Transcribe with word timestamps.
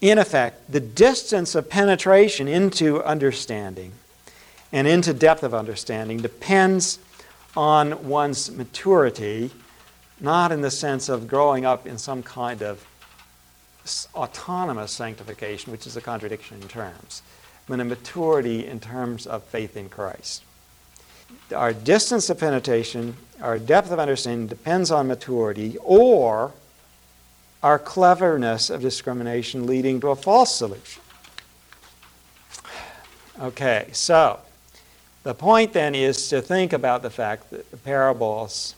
in 0.00 0.18
effect, 0.18 0.70
the 0.70 0.80
distance 0.80 1.54
of 1.54 1.68
penetration 1.68 2.48
into 2.48 3.02
understanding 3.04 3.92
and 4.72 4.86
into 4.86 5.12
depth 5.12 5.42
of 5.42 5.52
understanding 5.52 6.18
depends 6.18 6.98
on 7.56 8.08
one's 8.08 8.50
maturity, 8.50 9.50
not 10.20 10.52
in 10.52 10.60
the 10.60 10.70
sense 10.70 11.08
of 11.08 11.26
growing 11.28 11.64
up 11.64 11.86
in 11.86 11.98
some 11.98 12.22
kind 12.22 12.62
of 12.62 12.86
autonomous 14.14 14.92
sanctification, 14.92 15.72
which 15.72 15.86
is 15.86 15.96
a 15.96 16.00
contradiction 16.00 16.62
in 16.62 16.68
terms, 16.68 17.22
but 17.66 17.80
a 17.80 17.84
maturity 17.84 18.66
in 18.66 18.78
terms 18.78 19.26
of 19.26 19.42
faith 19.44 19.76
in 19.76 19.88
Christ. 19.88 20.44
Our 21.54 21.72
distance 21.72 22.30
of 22.30 22.38
penetration, 22.38 23.16
our 23.40 23.58
depth 23.58 23.90
of 23.90 23.98
understanding 23.98 24.46
depends 24.46 24.90
on 24.90 25.08
maturity 25.08 25.76
or 25.82 26.52
our 27.62 27.78
cleverness 27.78 28.70
of 28.70 28.80
discrimination 28.80 29.66
leading 29.66 30.00
to 30.00 30.08
a 30.08 30.16
false 30.16 30.54
solution. 30.54 31.02
Okay, 33.40 33.88
so 33.92 34.40
the 35.22 35.34
point 35.34 35.72
then 35.72 35.94
is 35.94 36.28
to 36.28 36.40
think 36.40 36.72
about 36.72 37.02
the 37.02 37.10
fact 37.10 37.50
that 37.50 37.70
the 37.70 37.76
parables 37.76 38.74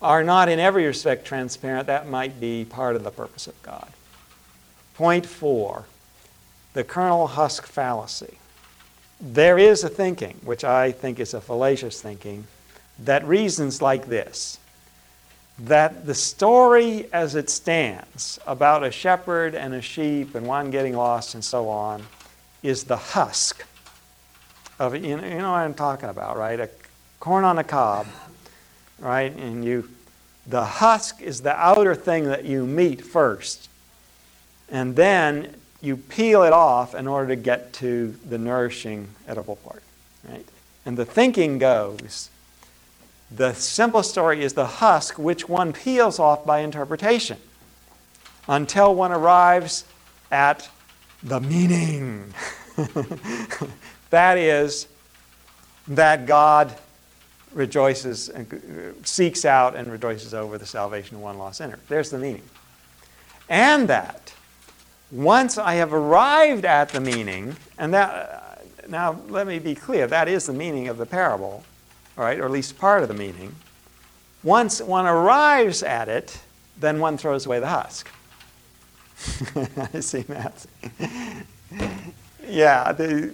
are 0.00 0.22
not 0.22 0.48
in 0.48 0.58
every 0.58 0.86
respect 0.86 1.24
transparent. 1.24 1.86
That 1.86 2.08
might 2.08 2.38
be 2.40 2.64
part 2.64 2.96
of 2.96 3.04
the 3.04 3.10
purpose 3.10 3.46
of 3.46 3.60
God. 3.62 3.88
Point 4.94 5.26
four 5.26 5.84
the 6.74 6.84
kernel 6.84 7.26
husk 7.26 7.66
fallacy. 7.66 8.36
There 9.18 9.56
is 9.56 9.82
a 9.82 9.88
thinking, 9.88 10.38
which 10.44 10.62
I 10.62 10.92
think 10.92 11.18
is 11.18 11.32
a 11.32 11.40
fallacious 11.40 12.02
thinking, 12.02 12.46
that 12.98 13.26
reasons 13.26 13.80
like 13.80 14.06
this 14.06 14.58
that 15.58 16.04
the 16.04 16.14
story 16.14 17.08
as 17.12 17.34
it 17.34 17.48
stands 17.48 18.38
about 18.46 18.84
a 18.84 18.90
shepherd 18.90 19.54
and 19.54 19.74
a 19.74 19.80
sheep 19.80 20.34
and 20.34 20.46
one 20.46 20.70
getting 20.70 20.94
lost 20.94 21.34
and 21.34 21.44
so 21.44 21.68
on 21.68 22.02
is 22.62 22.84
the 22.84 22.96
husk 22.96 23.64
of. 24.78 24.94
You 24.94 25.16
know, 25.16 25.26
you 25.26 25.38
know 25.38 25.52
what 25.52 25.58
I'm 25.58 25.74
talking 25.74 26.08
about, 26.08 26.36
right? 26.36 26.60
A 26.60 26.68
corn 27.20 27.44
on 27.44 27.58
a 27.58 27.64
cob, 27.64 28.06
right? 28.98 29.34
And 29.34 29.64
you, 29.64 29.88
the 30.46 30.64
husk 30.64 31.22
is 31.22 31.40
the 31.40 31.56
outer 31.56 31.94
thing 31.94 32.24
that 32.24 32.44
you 32.44 32.66
meet 32.66 33.02
first. 33.02 33.68
And 34.68 34.94
then 34.94 35.54
you 35.80 35.96
peel 35.96 36.42
it 36.42 36.52
off 36.52 36.94
in 36.94 37.06
order 37.06 37.28
to 37.28 37.36
get 37.36 37.72
to 37.74 38.14
the 38.28 38.36
nourishing 38.36 39.08
edible 39.26 39.56
part, 39.56 39.82
right? 40.28 40.46
And 40.84 40.98
the 40.98 41.04
thinking 41.04 41.58
goes 41.58 42.30
the 43.30 43.52
simple 43.54 44.02
story 44.02 44.42
is 44.42 44.52
the 44.52 44.66
husk, 44.66 45.18
which 45.18 45.48
one 45.48 45.72
peels 45.72 46.18
off 46.18 46.44
by 46.44 46.60
interpretation 46.60 47.38
until 48.48 48.94
one 48.94 49.12
arrives 49.12 49.84
at 50.30 50.68
the 51.22 51.40
meaning. 51.40 52.32
that 54.10 54.38
is, 54.38 54.86
that 55.88 56.26
God 56.26 56.76
rejoices 57.52 58.28
and 58.28 58.52
uh, 58.52 59.04
seeks 59.04 59.44
out 59.44 59.74
and 59.74 59.90
rejoices 59.90 60.34
over 60.34 60.58
the 60.58 60.66
salvation 60.66 61.16
of 61.16 61.22
one 61.22 61.38
lost 61.38 61.58
sinner. 61.58 61.78
There's 61.88 62.10
the 62.10 62.18
meaning. 62.18 62.42
And 63.48 63.88
that 63.88 64.34
once 65.10 65.56
I 65.56 65.74
have 65.74 65.92
arrived 65.92 66.64
at 66.64 66.90
the 66.90 67.00
meaning, 67.00 67.56
and 67.78 67.94
that, 67.94 68.10
uh, 68.10 68.88
now 68.88 69.18
let 69.28 69.46
me 69.46 69.58
be 69.58 69.74
clear, 69.74 70.06
that 70.06 70.28
is 70.28 70.46
the 70.46 70.52
meaning 70.52 70.88
of 70.88 70.98
the 70.98 71.06
parable 71.06 71.64
right, 72.24 72.38
or 72.38 72.44
at 72.44 72.50
least 72.50 72.78
part 72.78 73.02
of 73.02 73.08
the 73.08 73.14
meaning. 73.14 73.54
Once 74.42 74.80
one 74.80 75.06
arrives 75.06 75.82
at 75.82 76.08
it, 76.08 76.38
then 76.78 77.00
one 77.00 77.16
throws 77.16 77.46
away 77.46 77.60
the 77.60 77.66
husk. 77.66 78.10
I 79.94 80.00
see 80.00 80.24
Matt. 80.28 80.66
yeah, 82.46 82.92
the, 82.92 83.32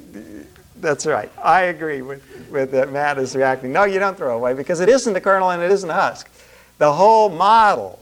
that's 0.76 1.06
right. 1.06 1.31
I 1.42 1.62
agree 1.62 2.03
with, 2.03 2.22
with 2.50 2.71
that 2.72 2.92
Matt 2.92 3.19
is 3.19 3.34
reacting. 3.34 3.72
No, 3.72 3.84
you 3.84 3.98
don't 3.98 4.16
throw 4.16 4.37
away 4.37 4.54
because 4.54 4.81
it 4.81 4.88
isn't 4.88 5.12
the 5.12 5.21
kernel 5.21 5.50
and 5.50 5.62
it 5.62 5.71
isn't 5.71 5.88
the 5.88 5.94
husk. 5.94 6.31
The 6.78 6.92
whole 6.92 7.28
model 7.28 7.98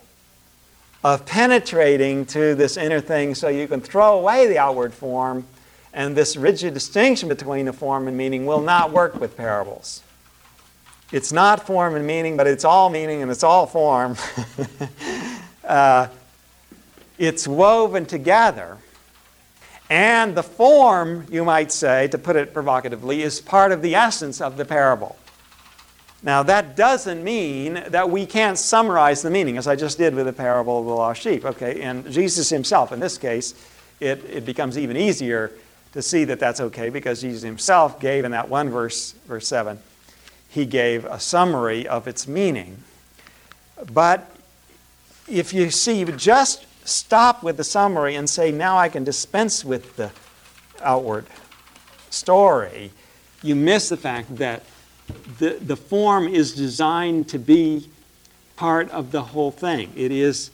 of 1.02 1.24
penetrating 1.24 2.26
to 2.26 2.54
this 2.54 2.76
inner 2.76 3.00
thing 3.00 3.34
so 3.34 3.48
you 3.48 3.66
can 3.66 3.80
throw 3.80 4.18
away 4.18 4.46
the 4.46 4.58
outward 4.58 4.92
form 4.92 5.46
and 5.92 6.16
this 6.16 6.36
rigid 6.36 6.74
distinction 6.74 7.28
between 7.28 7.66
the 7.66 7.72
form 7.72 8.06
and 8.06 8.16
meaning 8.16 8.46
will 8.46 8.60
not 8.60 8.92
work 8.92 9.18
with 9.18 9.36
parables. 9.36 10.02
It's 11.12 11.32
not 11.32 11.66
form 11.66 11.96
and 11.96 12.06
meaning, 12.06 12.36
but 12.36 12.46
it's 12.46 12.64
all 12.64 12.88
meaning 12.88 13.22
and 13.22 13.30
it's 13.30 13.42
all 13.42 13.66
form. 13.66 14.16
uh, 15.64 16.08
it's 17.18 17.48
woven 17.48 18.06
together. 18.06 18.78
And 19.90 20.36
the 20.36 20.44
form, 20.44 21.26
you 21.30 21.44
might 21.44 21.72
say, 21.72 22.06
to 22.08 22.18
put 22.18 22.36
it 22.36 22.54
provocatively, 22.54 23.22
is 23.22 23.40
part 23.40 23.72
of 23.72 23.82
the 23.82 23.96
essence 23.96 24.40
of 24.40 24.56
the 24.56 24.64
parable. 24.64 25.16
Now, 26.22 26.44
that 26.44 26.76
doesn't 26.76 27.24
mean 27.24 27.82
that 27.88 28.08
we 28.08 28.24
can't 28.26 28.56
summarize 28.56 29.22
the 29.22 29.30
meaning, 29.30 29.56
as 29.56 29.66
I 29.66 29.74
just 29.74 29.98
did 29.98 30.14
with 30.14 30.26
the 30.26 30.32
parable 30.32 30.78
of 30.78 30.86
the 30.86 30.92
lost 30.92 31.22
sheep. 31.22 31.44
Okay, 31.44 31.80
and 31.80 32.10
Jesus 32.10 32.50
himself, 32.50 32.92
in 32.92 33.00
this 33.00 33.18
case, 33.18 33.54
it, 33.98 34.22
it 34.24 34.44
becomes 34.44 34.78
even 34.78 34.96
easier 34.96 35.50
to 35.92 36.02
see 36.02 36.24
that 36.24 36.38
that's 36.38 36.60
okay 36.60 36.88
because 36.88 37.20
Jesus 37.22 37.42
himself 37.42 37.98
gave 37.98 38.24
in 38.24 38.30
that 38.30 38.48
one 38.48 38.68
verse, 38.68 39.12
verse 39.26 39.48
7, 39.48 39.78
he 40.50 40.66
gave 40.66 41.04
a 41.04 41.20
summary 41.20 41.86
of 41.86 42.06
its 42.06 42.26
meaning. 42.26 42.82
But 43.92 44.30
if 45.28 45.54
you 45.54 45.70
see, 45.70 46.00
you 46.00 46.06
just 46.06 46.66
stop 46.86 47.42
with 47.42 47.56
the 47.56 47.64
summary 47.64 48.16
and 48.16 48.28
say, 48.28 48.50
now 48.50 48.76
I 48.76 48.88
can 48.88 49.04
dispense 49.04 49.64
with 49.64 49.96
the 49.96 50.10
outward 50.82 51.26
story, 52.10 52.90
you 53.42 53.54
miss 53.54 53.88
the 53.88 53.96
fact 53.96 54.36
that 54.36 54.64
the, 55.38 55.58
the 55.60 55.76
form 55.76 56.28
is 56.28 56.54
designed 56.54 57.28
to 57.28 57.38
be 57.38 57.88
part 58.56 58.90
of 58.90 59.12
the 59.12 59.22
whole 59.22 59.50
thing. 59.50 59.92
It 59.96 60.12
is 60.12 60.50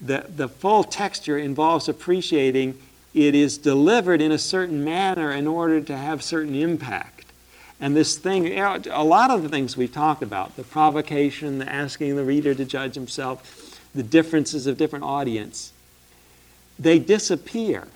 the, 0.00 0.26
the 0.34 0.48
full 0.48 0.84
texture 0.84 1.38
involves 1.38 1.88
appreciating 1.88 2.78
it 3.14 3.34
is 3.34 3.58
delivered 3.58 4.20
in 4.20 4.32
a 4.32 4.38
certain 4.38 4.82
manner 4.84 5.30
in 5.30 5.46
order 5.46 5.80
to 5.80 5.96
have 5.96 6.22
certain 6.22 6.54
impact. 6.54 7.13
And 7.80 7.96
this 7.96 8.16
thing, 8.16 8.56
a 8.58 9.04
lot 9.04 9.30
of 9.30 9.42
the 9.42 9.48
things 9.48 9.76
we've 9.76 9.92
talked 9.92 10.22
about, 10.22 10.56
the 10.56 10.62
provocation, 10.62 11.58
the 11.58 11.70
asking 11.70 12.16
the 12.16 12.24
reader 12.24 12.54
to 12.54 12.64
judge 12.64 12.94
himself, 12.94 13.80
the 13.94 14.02
differences 14.02 14.66
of 14.66 14.76
different 14.76 15.04
audience, 15.04 15.72
they 16.78 16.98
disappear 16.98 17.88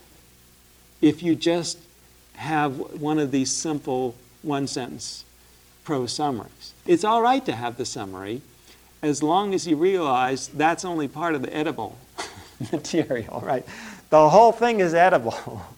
if 1.00 1.22
you 1.22 1.34
just 1.34 1.78
have 2.36 3.00
one 3.00 3.18
of 3.18 3.30
these 3.30 3.52
simple 3.52 4.14
one 4.42 4.66
sentence 4.66 5.24
prose 5.84 6.12
summaries. 6.12 6.74
It's 6.86 7.04
all 7.04 7.22
right 7.22 7.44
to 7.46 7.52
have 7.52 7.76
the 7.76 7.86
summary 7.86 8.42
as 9.02 9.22
long 9.22 9.54
as 9.54 9.66
you 9.66 9.76
realize 9.76 10.48
that's 10.48 10.84
only 10.84 11.08
part 11.08 11.34
of 11.34 11.42
the 11.42 11.54
edible 11.54 11.98
material, 12.72 13.40
right? 13.44 13.64
The 14.10 14.28
whole 14.28 14.52
thing 14.52 14.80
is 14.80 14.94
edible. 14.94 15.62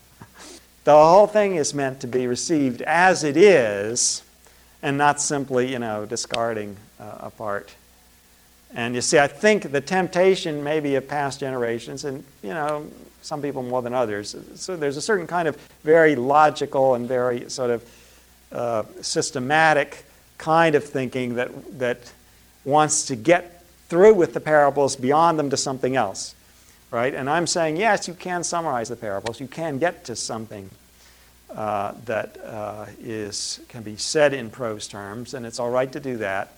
The 0.85 0.93
whole 0.93 1.27
thing 1.27 1.57
is 1.57 1.75
meant 1.75 2.01
to 2.01 2.07
be 2.07 2.27
received 2.27 2.81
as 2.83 3.23
it 3.23 3.37
is 3.37 4.23
and 4.83 4.97
not 4.97 5.21
simply, 5.21 5.71
you 5.71 5.79
know, 5.79 6.07
discarding 6.07 6.77
uh, 6.99 7.19
a 7.21 7.31
part. 7.31 7.75
And 8.75 8.95
you 8.95 9.01
see, 9.01 9.19
I 9.19 9.27
think 9.27 9.73
the 9.73 9.81
temptation 9.81 10.65
maybe 10.65 10.95
of 10.95 11.07
past 11.07 11.41
generations, 11.41 12.05
and, 12.05 12.25
you 12.43 12.51
know, 12.51 12.87
some 13.21 13.43
people 13.43 13.63
more 13.63 13.83
than 13.83 13.93
others, 13.93 14.35
so 14.55 14.77
there's 14.77 14.97
a 14.97 15.03
certain 15.03 15.27
kind 15.27 15.49
of 15.49 15.57
very 15.83 16.17
logical 16.17 16.95
and 16.95 17.07
very 17.07 17.51
sort 17.51 17.71
of 17.71 17.85
uh, 18.53 18.85
systematic 19.03 20.05
kind 20.39 20.75
of 20.75 20.85
thinking 20.85 21.35
that, 21.35 21.51
that 21.79 22.13
wants 22.65 23.05
to 23.07 23.17
get 23.17 23.63
through 23.89 24.15
with 24.15 24.33
the 24.33 24.41
parables 24.41 24.97
beyond 24.97 25.39
them 25.39 25.51
to 25.51 25.57
something 25.57 25.97
else 25.97 26.35
right? 26.91 27.15
And 27.15 27.31
I'm 27.31 27.47
saying, 27.47 27.77
yes, 27.77 28.09
you 28.09 28.15
can 28.15 28.43
summarize 28.45 28.89
the 28.89 28.97
parables. 28.97 29.41
You 29.41 29.47
can 29.47 29.79
get 29.79 30.05
to 30.07 30.17
something 30.17 30.71
uh, 31.55 31.95
that 32.05 32.39
uh, 32.45 32.87
is, 33.01 33.61
can 33.69 33.83
be 33.83 33.97
said 33.97 34.33
in 34.33 34.51
prose 34.51 34.87
terms, 34.87 35.35
and 35.35 35.45
it's 35.45 35.59
all 35.59 35.71
right 35.71 35.91
to 35.93 36.01
do 36.01 36.17
that. 36.19 36.53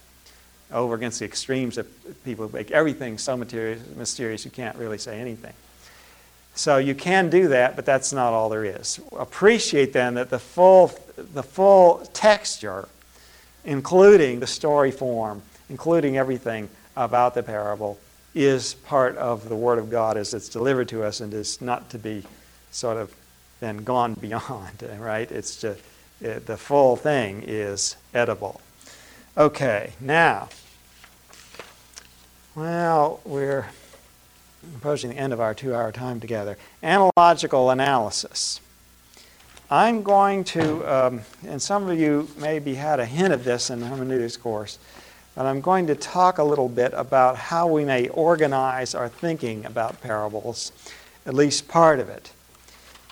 over 0.71 0.95
against 0.95 1.19
the 1.19 1.25
extremes 1.25 1.75
that 1.75 1.85
people 2.23 2.47
who 2.47 2.57
make 2.57 2.71
everything 2.71 3.17
so 3.17 3.37
mysterious 3.37 4.45
you 4.45 4.51
can't 4.51 4.75
really 4.77 4.97
say 4.97 5.19
anything. 5.19 5.53
So 6.55 6.77
you 6.77 6.93
can 6.95 7.29
do 7.29 7.47
that, 7.49 7.75
but 7.75 7.85
that's 7.85 8.13
not 8.13 8.33
all 8.33 8.49
there 8.49 8.65
is. 8.65 8.99
Appreciate 9.13 9.93
then 9.93 10.15
that 10.15 10.29
the 10.29 10.39
full, 10.39 10.91
the 11.15 11.43
full 11.43 11.99
texture, 12.13 12.87
including 13.65 14.39
the 14.39 14.47
story 14.47 14.91
form, 14.91 15.41
including 15.69 16.17
everything 16.17 16.69
about 16.95 17.33
the 17.33 17.41
parable, 17.41 17.97
is 18.35 18.73
part 18.73 19.15
of 19.17 19.49
the 19.49 19.55
Word 19.55 19.79
of 19.79 19.89
God 19.89 20.17
as 20.17 20.33
it's 20.33 20.49
delivered 20.49 20.87
to 20.89 21.03
us 21.03 21.19
and 21.19 21.33
is 21.33 21.61
not 21.61 21.89
to 21.91 21.99
be 21.99 22.23
sort 22.71 22.97
of 22.97 23.13
then 23.59 23.77
gone 23.77 24.13
beyond, 24.21 24.83
right? 24.99 25.31
It's 25.31 25.61
just, 25.61 25.81
it, 26.21 26.45
the 26.45 26.57
full 26.57 26.95
thing 26.95 27.43
is 27.45 27.95
edible. 28.13 28.61
Okay, 29.37 29.93
now, 29.99 30.49
well, 32.55 33.19
we're 33.25 33.65
approaching 34.75 35.09
the 35.09 35.17
end 35.17 35.33
of 35.33 35.39
our 35.39 35.53
two 35.53 35.73
hour 35.73 35.91
time 35.91 36.19
together. 36.19 36.57
Analogical 36.83 37.69
analysis. 37.69 38.61
I'm 39.71 40.03
going 40.03 40.43
to, 40.45 40.83
um, 40.83 41.21
and 41.47 41.59
some 41.59 41.89
of 41.89 41.99
you 41.99 42.29
maybe 42.37 42.75
had 42.75 42.99
a 42.99 43.05
hint 43.05 43.33
of 43.33 43.43
this 43.43 43.71
in 43.71 43.79
the 43.79 43.87
hermeneutics 43.87 44.37
course, 44.37 44.77
but 45.35 45.45
I'm 45.45 45.61
going 45.61 45.87
to 45.87 45.95
talk 45.95 46.37
a 46.37 46.43
little 46.43 46.69
bit 46.69 46.93
about 46.95 47.37
how 47.37 47.67
we 47.67 47.85
may 47.85 48.07
organize 48.09 48.93
our 48.93 49.09
thinking 49.09 49.65
about 49.65 50.01
parables, 50.01 50.71
at 51.25 51.33
least 51.33 51.67
part 51.67 51.99
of 51.99 52.09
it. 52.09 52.31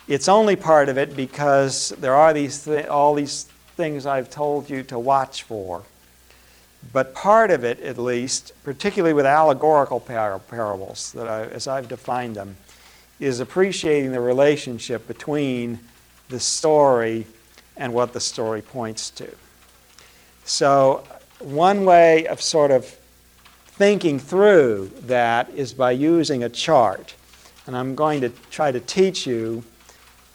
It's 0.08 0.28
only 0.28 0.56
part 0.56 0.88
of 0.88 0.98
it 0.98 1.16
because 1.16 1.90
there 1.98 2.14
are 2.14 2.32
these 2.32 2.64
th- 2.64 2.86
all 2.86 3.14
these 3.14 3.44
things 3.76 4.06
I've 4.06 4.30
told 4.30 4.68
you 4.68 4.82
to 4.84 4.98
watch 4.98 5.42
for. 5.44 5.82
But 6.92 7.14
part 7.14 7.50
of 7.50 7.64
it, 7.64 7.80
at 7.80 7.98
least, 7.98 8.52
particularly 8.64 9.14
with 9.14 9.26
allegorical 9.26 10.00
par- 10.00 10.40
parables, 10.40 11.12
that 11.12 11.28
I, 11.28 11.44
as 11.44 11.68
I've 11.68 11.88
defined 11.88 12.34
them, 12.34 12.56
is 13.20 13.38
appreciating 13.38 14.10
the 14.10 14.20
relationship 14.20 15.06
between 15.06 15.78
the 16.28 16.40
story 16.40 17.26
and 17.76 17.94
what 17.94 18.12
the 18.12 18.20
story 18.20 18.62
points 18.62 19.10
to. 19.10 19.28
So, 20.44 21.04
one 21.44 21.84
way 21.84 22.26
of 22.26 22.40
sort 22.40 22.70
of 22.70 22.86
thinking 23.66 24.18
through 24.18 24.90
that 25.02 25.50
is 25.50 25.72
by 25.74 25.92
using 25.92 26.44
a 26.44 26.48
chart. 26.48 27.14
And 27.66 27.76
I'm 27.76 27.94
going 27.94 28.20
to 28.20 28.30
try 28.50 28.72
to 28.72 28.80
teach 28.80 29.26
you 29.26 29.64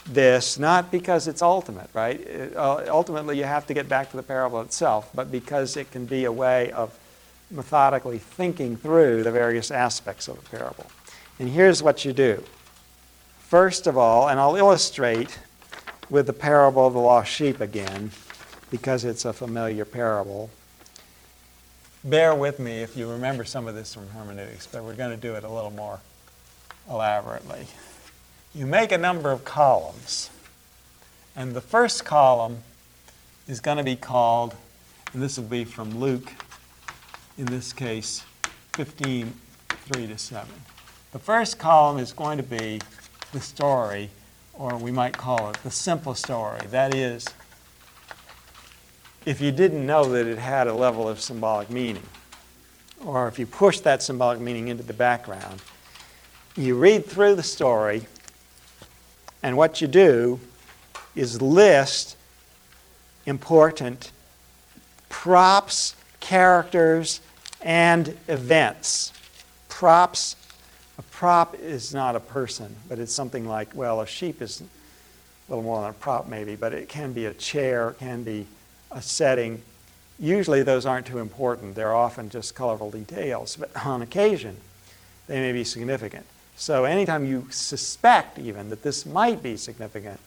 this 0.06 0.58
not 0.58 0.92
because 0.92 1.28
it's 1.28 1.42
ultimate, 1.42 1.90
right? 1.94 2.20
It, 2.20 2.56
uh, 2.56 2.86
ultimately, 2.88 3.38
you 3.38 3.44
have 3.44 3.68
to 3.68 3.74
get 3.74 3.90
back 3.90 4.10
to 4.12 4.18
the 4.18 4.24
parable 4.24 4.62
itself, 4.62 5.10
but 5.14 5.32
because 5.32 5.76
it 5.78 5.92
can 5.92 6.06
be 6.06 6.26
a 6.26 6.32
way 6.32 6.72
of 6.72 6.98
methodically 7.52 8.18
thinking 8.18 8.76
through 8.76 9.24
the 9.24 9.32
various 9.32 9.72
aspects 9.72 10.28
of 10.28 10.42
the 10.42 10.50
parable. 10.50 10.86
And 11.40 11.50
here's 11.50 11.84
what 11.84 12.06
you 12.06 12.14
do. 12.14 12.44
First 13.40 13.88
of 13.88 13.98
all, 13.98 14.28
and 14.28 14.40
I'll 14.40 14.56
illustrate 14.56 15.40
with 16.10 16.28
the 16.28 16.34
parable 16.34 16.88
of 16.88 16.94
the 16.94 17.00
lost 17.00 17.32
sheep 17.32 17.62
again, 17.62 18.12
because 18.72 19.06
it's 19.06 19.26
a 19.26 19.34
familiar 19.34 19.86
parable. 19.86 20.50
Bear 22.04 22.34
with 22.36 22.60
me 22.60 22.82
if 22.82 22.96
you 22.96 23.10
remember 23.10 23.44
some 23.44 23.68
of 23.68 23.76
this 23.76 23.94
from 23.94 24.08
hermeneutics, 24.10 24.68
but 24.68 24.84
we're 24.84 24.96
going 24.96 25.12
to 25.12 25.18
do 25.18 25.36
it 25.36 25.44
a 25.44 25.50
little 25.50 25.72
more 25.72 26.00
elaborately 26.90 27.68
you 28.58 28.66
make 28.66 28.92
a 28.92 28.98
number 28.98 29.32
of 29.32 29.46
columns. 29.46 30.32
And 31.36 31.54
the 31.54 31.62
first 31.62 32.04
column 32.06 32.64
is 33.48 33.60
going 33.60 33.78
to 33.78 33.84
be 33.84 33.96
called, 33.96 34.56
and 35.14 35.22
this 35.22 35.38
will 35.38 35.46
be 35.46 35.64
from 35.64 36.00
Luke, 36.00 36.34
in 37.38 37.46
this 37.46 37.72
case, 37.72 38.24
15, 38.74 39.32
3 39.70 40.08
to 40.08 40.18
7. 40.18 40.48
The 41.12 41.20
first 41.20 41.60
column 41.60 42.00
is 42.00 42.12
going 42.14 42.38
to 42.38 42.44
be 42.44 42.82
the 43.32 43.40
story, 43.40 44.10
or 44.54 44.76
we 44.76 44.92
might 44.92 45.16
call 45.16 45.52
it 45.52 45.58
the 45.64 45.72
simple 45.72 46.16
story. 46.16 46.62
That 46.72 46.96
is, 46.96 47.28
if 49.28 49.42
you 49.42 49.52
didn't 49.52 49.86
know 49.86 50.06
that 50.06 50.26
it 50.26 50.38
had 50.38 50.68
a 50.68 50.74
level 50.74 51.10
of 51.10 51.20
symbolic 51.20 51.70
meaning, 51.70 52.04
or 53.06 53.28
if 53.28 53.38
you 53.38 53.46
push 53.46 53.82
that 53.82 54.02
symbolic 54.02 54.40
meaning 54.40 54.70
into 54.70 54.84
the 54.84 54.94
background, 54.94 55.62
you 56.56 56.78
read 56.78 57.06
through 57.06 57.36
the 57.36 57.44
story 57.44 58.08
and 59.44 59.58
what 59.58 59.82
you 59.82 59.88
do 59.88 60.40
is 61.14 61.42
list 61.42 62.16
important 63.26 64.14
props, 65.10 65.98
characters, 66.22 67.20
and 67.62 68.18
events. 68.30 69.12
Props, 69.68 70.38
a 70.98 71.02
prop 71.02 71.54
is 71.56 71.94
not 71.94 72.16
a 72.16 72.22
person, 72.22 72.74
but 72.88 72.98
it's 72.98 73.12
something 73.12 73.46
like, 73.46 73.76
well, 73.76 74.00
a 74.00 74.08
sheep 74.08 74.42
is 74.42 74.62
a 74.62 74.66
little 75.50 75.66
more 75.66 75.82
than 75.82 75.90
a 75.90 75.94
prop 75.94 76.30
maybe, 76.30 76.56
but 76.56 76.72
it 76.72 76.88
can 76.88 77.12
be 77.12 77.26
a 77.26 77.34
chair, 77.34 77.90
it 77.90 78.00
can 78.00 78.24
be 78.24 78.48
a 78.92 79.02
setting. 79.02 79.62
Usually 80.20 80.64
those 80.64 80.86
aren't 80.86 81.08
too 81.08 81.20
important. 81.20 81.76
They're 81.76 81.96
often 81.96 82.30
just 82.30 82.56
colorful 82.56 82.92
details, 82.92 83.56
but 83.56 83.70
on 83.86 84.02
occasion 84.02 84.58
they 85.28 85.40
may 85.40 85.52
be 85.52 85.64
significant. 85.64 86.26
So 86.56 86.86
anytime 86.86 87.26
you 87.26 87.48
suspect 87.52 88.40
even 88.40 88.70
that 88.70 88.82
this 88.82 89.06
might 89.06 89.44
be 89.44 89.58
significant, 89.58 90.20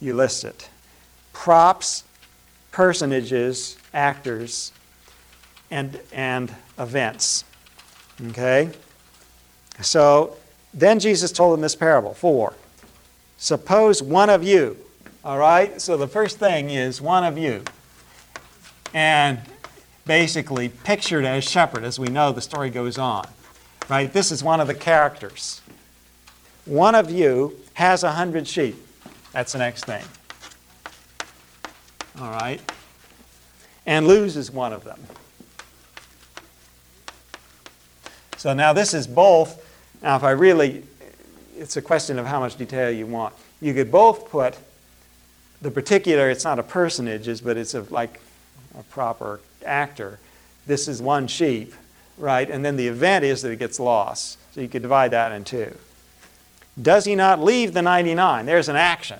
you 0.00 0.14
list 0.14 0.44
it. 0.44 0.70
Props, 1.32 2.04
personages, 2.70 3.76
actors, 3.92 4.72
and, 5.70 5.98
and 6.12 6.54
events. 6.78 7.44
Okay? 8.28 8.70
So 9.80 10.36
then 10.72 10.98
Jesus 11.00 11.32
told 11.32 11.54
them 11.54 11.60
this 11.60 11.74
parable. 11.74 12.14
Four. 12.14 12.54
Suppose 13.38 14.02
one 14.02 14.30
of 14.30 14.44
you, 14.44 14.76
all 15.24 15.38
right? 15.38 15.80
So 15.80 15.96
the 15.96 16.08
first 16.08 16.38
thing 16.38 16.70
is 16.70 17.00
one 17.00 17.24
of 17.24 17.36
you. 17.36 17.62
And 18.92 19.40
basically 20.06 20.68
pictured 20.68 21.24
as 21.24 21.44
shepherd, 21.44 21.84
as 21.84 21.98
we 21.98 22.08
know 22.08 22.32
the 22.32 22.40
story 22.40 22.70
goes 22.70 22.98
on 22.98 23.26
right? 23.90 24.12
This 24.12 24.30
is 24.30 24.42
one 24.42 24.60
of 24.60 24.68
the 24.68 24.74
characters. 24.74 25.60
One 26.64 26.94
of 26.94 27.10
you 27.10 27.56
has 27.74 28.04
a 28.04 28.12
hundred 28.12 28.46
sheep. 28.46 28.76
That's 29.32 29.52
the 29.52 29.58
next 29.58 29.84
thing. 29.84 30.04
All 32.20 32.30
right? 32.30 32.60
And 33.84 34.06
loses 34.06 34.50
one 34.50 34.72
of 34.72 34.84
them. 34.84 35.00
So 38.36 38.54
now 38.54 38.72
this 38.72 38.94
is 38.94 39.06
both. 39.06 39.66
Now, 40.02 40.16
if 40.16 40.22
I 40.22 40.30
really, 40.30 40.84
it's 41.58 41.76
a 41.76 41.82
question 41.82 42.18
of 42.18 42.26
how 42.26 42.38
much 42.38 42.56
detail 42.56 42.90
you 42.90 43.06
want. 43.06 43.34
You 43.60 43.74
could 43.74 43.90
both 43.90 44.30
put 44.30 44.56
the 45.62 45.70
particular, 45.70 46.30
it's 46.30 46.44
not 46.44 46.58
a 46.58 46.62
personage, 46.62 47.42
but 47.42 47.56
it's 47.56 47.74
a, 47.74 47.82
like 47.90 48.20
a 48.78 48.82
proper 48.84 49.40
actor. 49.64 50.18
This 50.66 50.88
is 50.88 51.02
one 51.02 51.26
sheep 51.26 51.74
right? 52.20 52.48
And 52.48 52.64
then 52.64 52.76
the 52.76 52.86
event 52.86 53.24
is 53.24 53.42
that 53.42 53.50
it 53.50 53.58
gets 53.58 53.80
lost. 53.80 54.38
So 54.54 54.60
you 54.60 54.68
could 54.68 54.82
divide 54.82 55.10
that 55.12 55.32
in 55.32 55.44
two. 55.44 55.74
Does 56.80 57.04
he 57.04 57.14
not 57.14 57.42
leave 57.42 57.72
the 57.72 57.82
99? 57.82 58.46
There's 58.46 58.68
an 58.68 58.76
action. 58.76 59.18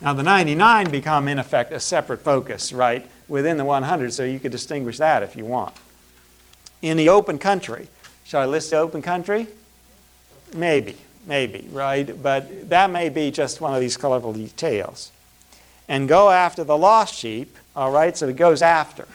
Now, 0.00 0.12
the 0.12 0.22
99 0.22 0.90
become, 0.90 1.28
in 1.28 1.38
effect, 1.38 1.72
a 1.72 1.80
separate 1.80 2.20
focus, 2.20 2.72
right, 2.72 3.08
within 3.28 3.56
the 3.56 3.64
100, 3.64 4.12
so 4.12 4.24
you 4.24 4.38
could 4.38 4.52
distinguish 4.52 4.98
that 4.98 5.22
if 5.22 5.36
you 5.36 5.44
want. 5.44 5.74
In 6.82 6.96
the 6.96 7.08
open 7.08 7.38
country, 7.38 7.88
shall 8.24 8.42
I 8.42 8.46
list 8.46 8.70
the 8.70 8.78
open 8.78 9.00
country? 9.00 9.46
Maybe, 10.54 10.96
maybe, 11.26 11.68
right? 11.72 12.22
But 12.22 12.70
that 12.70 12.90
may 12.90 13.08
be 13.08 13.30
just 13.30 13.60
one 13.60 13.74
of 13.74 13.80
these 13.80 13.96
colorful 13.96 14.32
details. 14.32 15.12
And 15.88 16.08
go 16.08 16.30
after 16.30 16.64
the 16.64 16.76
lost 16.76 17.14
sheep, 17.14 17.56
all 17.74 17.90
right, 17.90 18.16
so 18.16 18.28
it 18.28 18.36
goes 18.36 18.62
after 18.62 19.06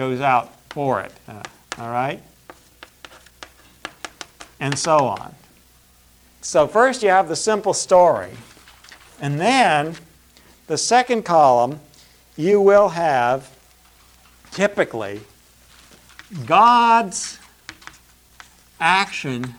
goes 0.00 0.22
out 0.22 0.54
for 0.70 1.02
it. 1.02 1.12
Uh, 1.28 1.42
all 1.78 1.90
right? 1.90 2.22
And 4.58 4.78
so 4.78 4.96
on. 4.96 5.34
So, 6.40 6.66
first 6.66 7.02
you 7.02 7.10
have 7.10 7.28
the 7.28 7.36
simple 7.36 7.74
story. 7.74 8.30
And 9.20 9.38
then 9.38 9.96
the 10.68 10.78
second 10.78 11.24
column, 11.24 11.80
you 12.34 12.62
will 12.62 12.88
have 12.88 13.54
typically 14.52 15.20
God's 16.46 17.38
action 18.80 19.54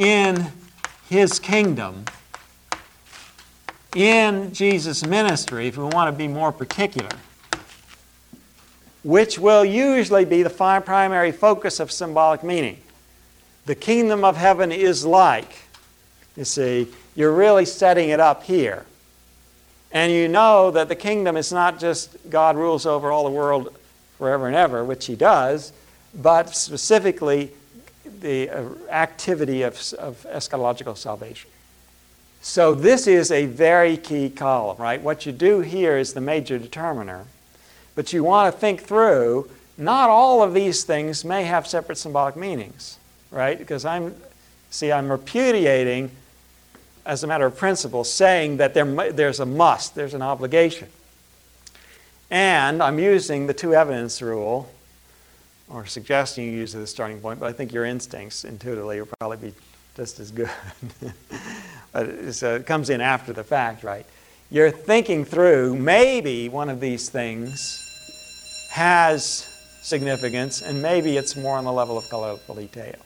in 0.00 0.46
his 1.08 1.38
kingdom, 1.38 2.04
in 3.94 4.52
Jesus' 4.52 5.06
ministry, 5.06 5.68
if 5.68 5.76
we 5.76 5.84
want 5.84 6.12
to 6.12 6.16
be 6.18 6.26
more 6.26 6.50
particular 6.50 7.10
which 9.02 9.38
will 9.38 9.64
usually 9.64 10.24
be 10.24 10.42
the 10.42 10.50
primary 10.50 11.32
focus 11.32 11.80
of 11.80 11.90
symbolic 11.90 12.42
meaning. 12.42 12.78
The 13.66 13.74
kingdom 13.74 14.24
of 14.24 14.36
heaven 14.36 14.72
is 14.72 15.04
like, 15.06 15.52
you 16.36 16.44
see, 16.44 16.88
you're 17.14 17.32
really 17.32 17.64
setting 17.64 18.10
it 18.10 18.20
up 18.20 18.44
here. 18.44 18.84
and 19.92 20.12
you 20.12 20.28
know 20.28 20.70
that 20.70 20.88
the 20.88 20.94
kingdom 20.94 21.36
is 21.36 21.50
not 21.52 21.80
just 21.80 22.16
God 22.30 22.56
rules 22.56 22.86
over 22.86 23.10
all 23.10 23.24
the 23.24 23.30
world 23.30 23.74
forever 24.18 24.46
and 24.46 24.54
ever, 24.54 24.84
which 24.84 25.06
he 25.06 25.16
does, 25.16 25.72
but 26.14 26.54
specifically 26.54 27.50
the 28.20 28.50
uh, 28.50 28.64
activity 28.90 29.62
of, 29.62 29.74
of 29.98 30.26
eschatological 30.30 30.96
salvation. 30.96 31.50
So 32.42 32.74
this 32.74 33.06
is 33.06 33.30
a 33.30 33.46
very 33.46 33.96
key 33.96 34.30
column, 34.30 34.78
right? 34.78 35.00
What 35.00 35.26
you 35.26 35.32
do 35.32 35.60
here 35.60 35.98
is 35.98 36.14
the 36.14 36.20
major 36.20 36.58
determiner. 36.58 37.26
But 37.94 38.12
you 38.12 38.24
want 38.24 38.52
to 38.54 38.58
think 38.58 38.82
through, 38.82 39.50
not 39.76 40.08
all 40.08 40.42
of 40.42 40.54
these 40.54 40.84
things 40.84 41.24
may 41.24 41.44
have 41.44 41.66
separate 41.66 41.98
symbolic 41.98 42.36
meanings, 42.36 42.98
right? 43.30 43.58
Because 43.58 43.84
I'm, 43.84 44.14
see, 44.70 44.90
I'm 44.90 45.10
repudiating, 45.10 46.10
as 47.04 47.24
a 47.24 47.26
matter 47.26 47.46
of 47.46 47.56
principle, 47.56 48.04
saying 48.04 48.56
that 48.58 48.72
there, 48.72 49.12
there's 49.12 49.40
a 49.40 49.46
must, 49.46 49.94
there's 49.94 50.14
an 50.14 50.22
obligation. 50.22 50.88
And 52.30 52.82
I'm 52.82 52.98
using 52.98 53.48
the 53.48 53.54
two 53.54 53.74
evidence 53.74 54.22
rule, 54.22 54.70
or 55.70 55.86
suggesting 55.86 56.44
you 56.46 56.52
use 56.52 56.74
as 56.74 56.82
a 56.82 56.86
starting 56.86 57.20
point, 57.20 57.40
but 57.40 57.46
I 57.46 57.52
think 57.52 57.72
your 57.72 57.84
instincts 57.84 58.44
intuitively 58.44 59.00
will 59.00 59.08
probably 59.20 59.50
be 59.50 59.54
just 59.96 60.20
as 60.20 60.30
good. 60.30 60.50
so 62.32 62.52
uh, 62.52 62.56
it 62.56 62.66
comes 62.66 62.90
in 62.90 63.00
after 63.00 63.32
the 63.32 63.44
fact, 63.44 63.84
right? 63.84 64.06
You're 64.50 64.70
thinking 64.70 65.24
through 65.24 65.76
maybe 65.76 66.48
one 66.48 66.68
of 66.68 66.80
these 66.80 67.08
things 67.08 68.68
has 68.72 69.46
significance, 69.82 70.62
and 70.62 70.82
maybe 70.82 71.16
it's 71.16 71.36
more 71.36 71.56
on 71.56 71.64
the 71.64 71.72
level 71.72 71.96
of 71.96 72.08
colorful 72.08 72.54
detail. 72.56 72.96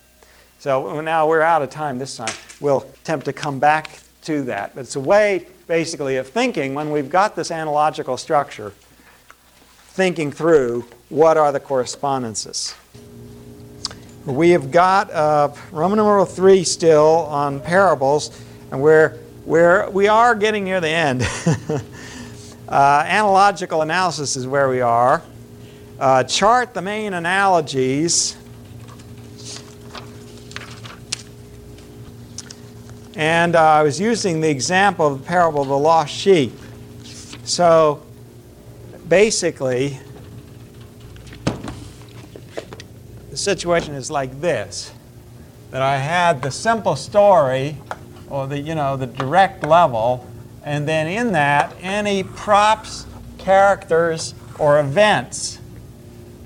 So 0.59 1.01
now 1.01 1.29
we're 1.29 1.43
out 1.43 1.61
of 1.61 1.71
time 1.71 1.99
this 1.99 2.17
time. 2.17 2.33
We'll 2.61 2.83
attempt 2.83 3.27
to 3.27 3.33
come 3.33 3.59
back 3.59 4.01
to 4.23 4.43
that. 4.45 4.75
But 4.75 4.83
it's 4.83 4.97
a 4.97 5.01
way, 5.01 5.47
basically, 5.67 6.17
of 6.17 6.29
thinking 6.29 6.75
when 6.75 6.91
we've 6.91 7.11
got 7.11 7.37
this 7.37 7.51
analogical 7.51 8.17
structure, 8.17 8.73
thinking 9.89 10.33
through 10.33 10.87
what 11.09 11.37
are 11.37 11.53
the 11.53 11.61
correspondences. 11.61 12.75
We 14.25 14.51
have 14.51 14.71
got 14.71 15.11
uh, 15.11 15.53
Roman 15.71 15.99
numeral 15.99 16.25
3 16.25 16.65
still 16.65 17.27
on 17.29 17.61
parables, 17.61 18.41
and 18.71 18.81
we're, 18.81 19.19
we're, 19.45 19.91
we 19.91 20.09
are 20.09 20.35
getting 20.35 20.65
near 20.65 20.81
the 20.81 20.89
end. 20.89 21.23
uh, 22.69 23.05
analogical 23.07 23.83
analysis 23.83 24.35
is 24.35 24.47
where 24.47 24.71
we 24.71 24.81
are. 24.81 25.23
Uh, 26.01 26.25
chart 26.25 26.73
the 26.73 26.81
main 26.81 27.13
analogies. 27.13 28.37
And 33.15 33.55
uh, 33.55 33.63
I 33.63 33.83
was 33.83 34.01
using 34.01 34.41
the 34.41 34.51
example 34.51 35.07
of 35.07 35.21
the 35.21 35.27
parable 35.27 35.63
of 35.63 35.69
the 35.69 35.79
lost 35.79 36.15
sheep. 36.15 36.53
So 37.45 38.03
basically, 39.07 40.01
the 43.35 43.39
situation 43.39 43.97
is 43.97 44.13
like 44.13 44.41
this 44.41 44.93
that 45.73 45.83
I 45.83 45.97
had 45.97 46.41
the 46.41 46.53
simple 46.53 46.95
story 46.95 47.77
or 48.31 48.47
the 48.47 48.61
you 48.61 48.77
know 48.77 48.97
the 48.97 49.09
direct 49.09 49.65
level 49.65 50.25
and 50.63 50.87
then 50.87 51.09
in 51.09 51.33
that 51.33 51.75
any 51.81 52.23
props 52.23 53.07
characters 53.37 54.35
or 54.61 54.79
events 54.79 55.59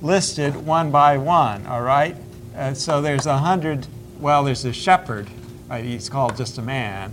listed 0.00 0.56
one 0.56 0.90
by 0.90 1.18
one 1.18 1.66
all 1.66 1.82
right? 1.82 2.16
Uh, 2.56 2.72
so 2.72 3.02
there's 3.02 3.26
a 3.26 3.36
hundred 3.36 3.86
well 4.18 4.42
there's 4.42 4.64
a 4.64 4.72
shepherd 4.72 5.28
right? 5.68 5.84
He's 5.84 6.08
called 6.08 6.38
just 6.38 6.56
a 6.56 6.62
man 6.62 7.12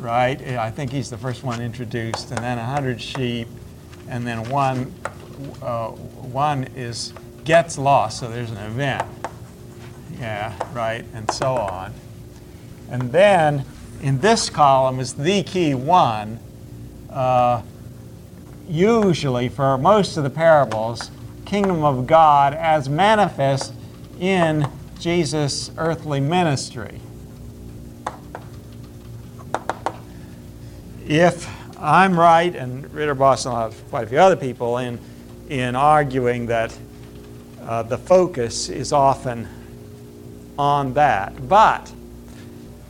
right? 0.00 0.42
I 0.42 0.72
think 0.72 0.90
he's 0.90 1.08
the 1.08 1.18
first 1.18 1.44
one 1.44 1.62
introduced 1.62 2.32
and 2.32 2.38
then 2.38 2.58
a 2.58 2.64
hundred 2.64 3.00
sheep 3.00 3.46
and 4.08 4.26
then 4.26 4.50
one 4.50 4.92
uh, 5.62 5.90
one 5.90 6.64
is 6.74 7.12
gets 7.44 7.78
lost, 7.78 8.20
so 8.20 8.28
there's 8.28 8.50
an 8.50 8.58
event. 8.58 9.06
Yeah, 10.18 10.54
right, 10.72 11.04
and 11.14 11.30
so 11.30 11.54
on. 11.54 11.92
And 12.90 13.12
then 13.12 13.64
in 14.02 14.20
this 14.20 14.50
column 14.50 15.00
is 15.00 15.14
the 15.14 15.42
key 15.42 15.74
one. 15.74 16.40
Uh, 17.10 17.62
usually, 18.68 19.48
for 19.48 19.78
most 19.78 20.16
of 20.16 20.24
the 20.24 20.30
parables, 20.30 21.10
kingdom 21.44 21.84
of 21.84 22.06
God 22.06 22.54
as 22.54 22.88
manifest 22.88 23.72
in 24.18 24.68
Jesus' 24.98 25.70
earthly 25.76 26.20
ministry. 26.20 27.00
If 31.06 31.48
I'm 31.78 32.18
right, 32.18 32.54
and 32.54 32.86
Ridderbos 32.86 33.44
and 33.44 33.90
quite 33.90 34.04
a 34.04 34.06
few 34.06 34.18
other 34.18 34.36
people 34.36 34.78
in, 34.78 34.98
in 35.50 35.76
arguing 35.76 36.46
that 36.46 36.76
uh, 37.66 37.82
the 37.82 37.98
focus 37.98 38.68
is 38.68 38.92
often 38.92 39.48
on 40.58 40.94
that. 40.94 41.48
But 41.48 41.92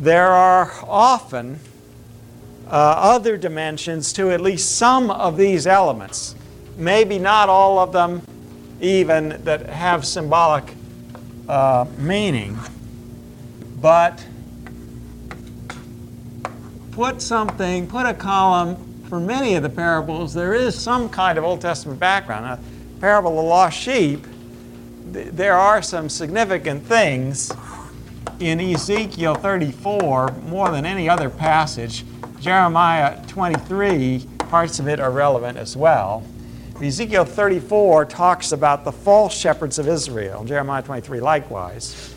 there 0.01 0.29
are 0.29 0.73
often 0.87 1.61
uh, 2.67 2.71
other 2.71 3.37
dimensions 3.37 4.13
to 4.15 4.31
at 4.31 4.41
least 4.41 4.77
some 4.77 5.11
of 5.11 5.37
these 5.37 5.67
elements. 5.67 6.35
Maybe 6.77 7.19
not 7.19 7.49
all 7.49 7.79
of 7.79 7.93
them, 7.93 8.23
even 8.81 9.41
that 9.45 9.67
have 9.67 10.05
symbolic 10.05 10.75
uh, 11.49 11.87
meaning, 11.99 12.59
but 13.81 14.25
put 16.91 17.23
something, 17.23 17.87
put 17.87 18.07
a 18.07 18.15
column 18.15 18.77
for 19.09 19.21
many 19.21 19.55
of 19.55 19.63
the 19.63 19.69
parables, 19.69 20.35
there 20.35 20.55
is 20.55 20.77
some 20.77 21.09
kind 21.09 21.39
of 21.39 21.45
Old 21.45 21.61
Testament 21.61 22.01
background. 22.01 22.47
A 22.47 23.01
parable 23.01 23.31
of 23.31 23.37
the 23.37 23.43
lost 23.43 23.79
sheep 23.79 24.27
there 25.05 25.55
are 25.55 25.83
some 25.83 26.09
significant 26.09 26.85
things 26.85 27.53
in 28.41 28.59
Ezekiel 28.61 29.35
34 29.35 30.33
more 30.47 30.71
than 30.71 30.87
any 30.87 31.09
other 31.09 31.31
passage. 31.31 32.05
Jeremiah 32.41 33.25
23, 33.27 34.27
parts 34.39 34.79
of 34.79 34.89
it 34.89 35.01
are 35.01 35.11
relevant 35.11 35.59
as 35.59 35.77
well. 35.77 36.25
Ezekiel 36.83 37.25
34 37.25 38.07
talks 38.07 38.53
about 38.53 38.85
the 38.85 38.93
false 38.93 39.37
shepherds 39.37 39.79
of 39.79 39.87
Israel, 39.87 40.45
Jeremiah 40.45 40.83
23 40.83 41.21
likewise. 41.21 42.15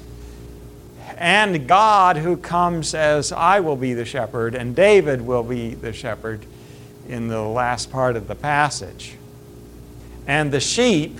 And 1.18 1.68
God 1.68 2.18
who 2.18 2.38
comes 2.38 2.94
as 2.94 3.32
I 3.32 3.60
will 3.60 3.76
be 3.76 3.94
the 3.94 4.06
shepherd, 4.06 4.56
and 4.56 4.76
David 4.76 5.22
will 5.22 5.44
be 5.44 5.74
the 5.76 5.94
shepherd 5.94 6.46
in 7.08 7.28
the 7.28 7.42
last 7.42 7.92
part 7.92 8.16
of 8.16 8.28
the 8.28 8.36
passage. 8.36 9.16
And 10.26 10.52
the 10.52 10.60
sheep, 10.60 11.18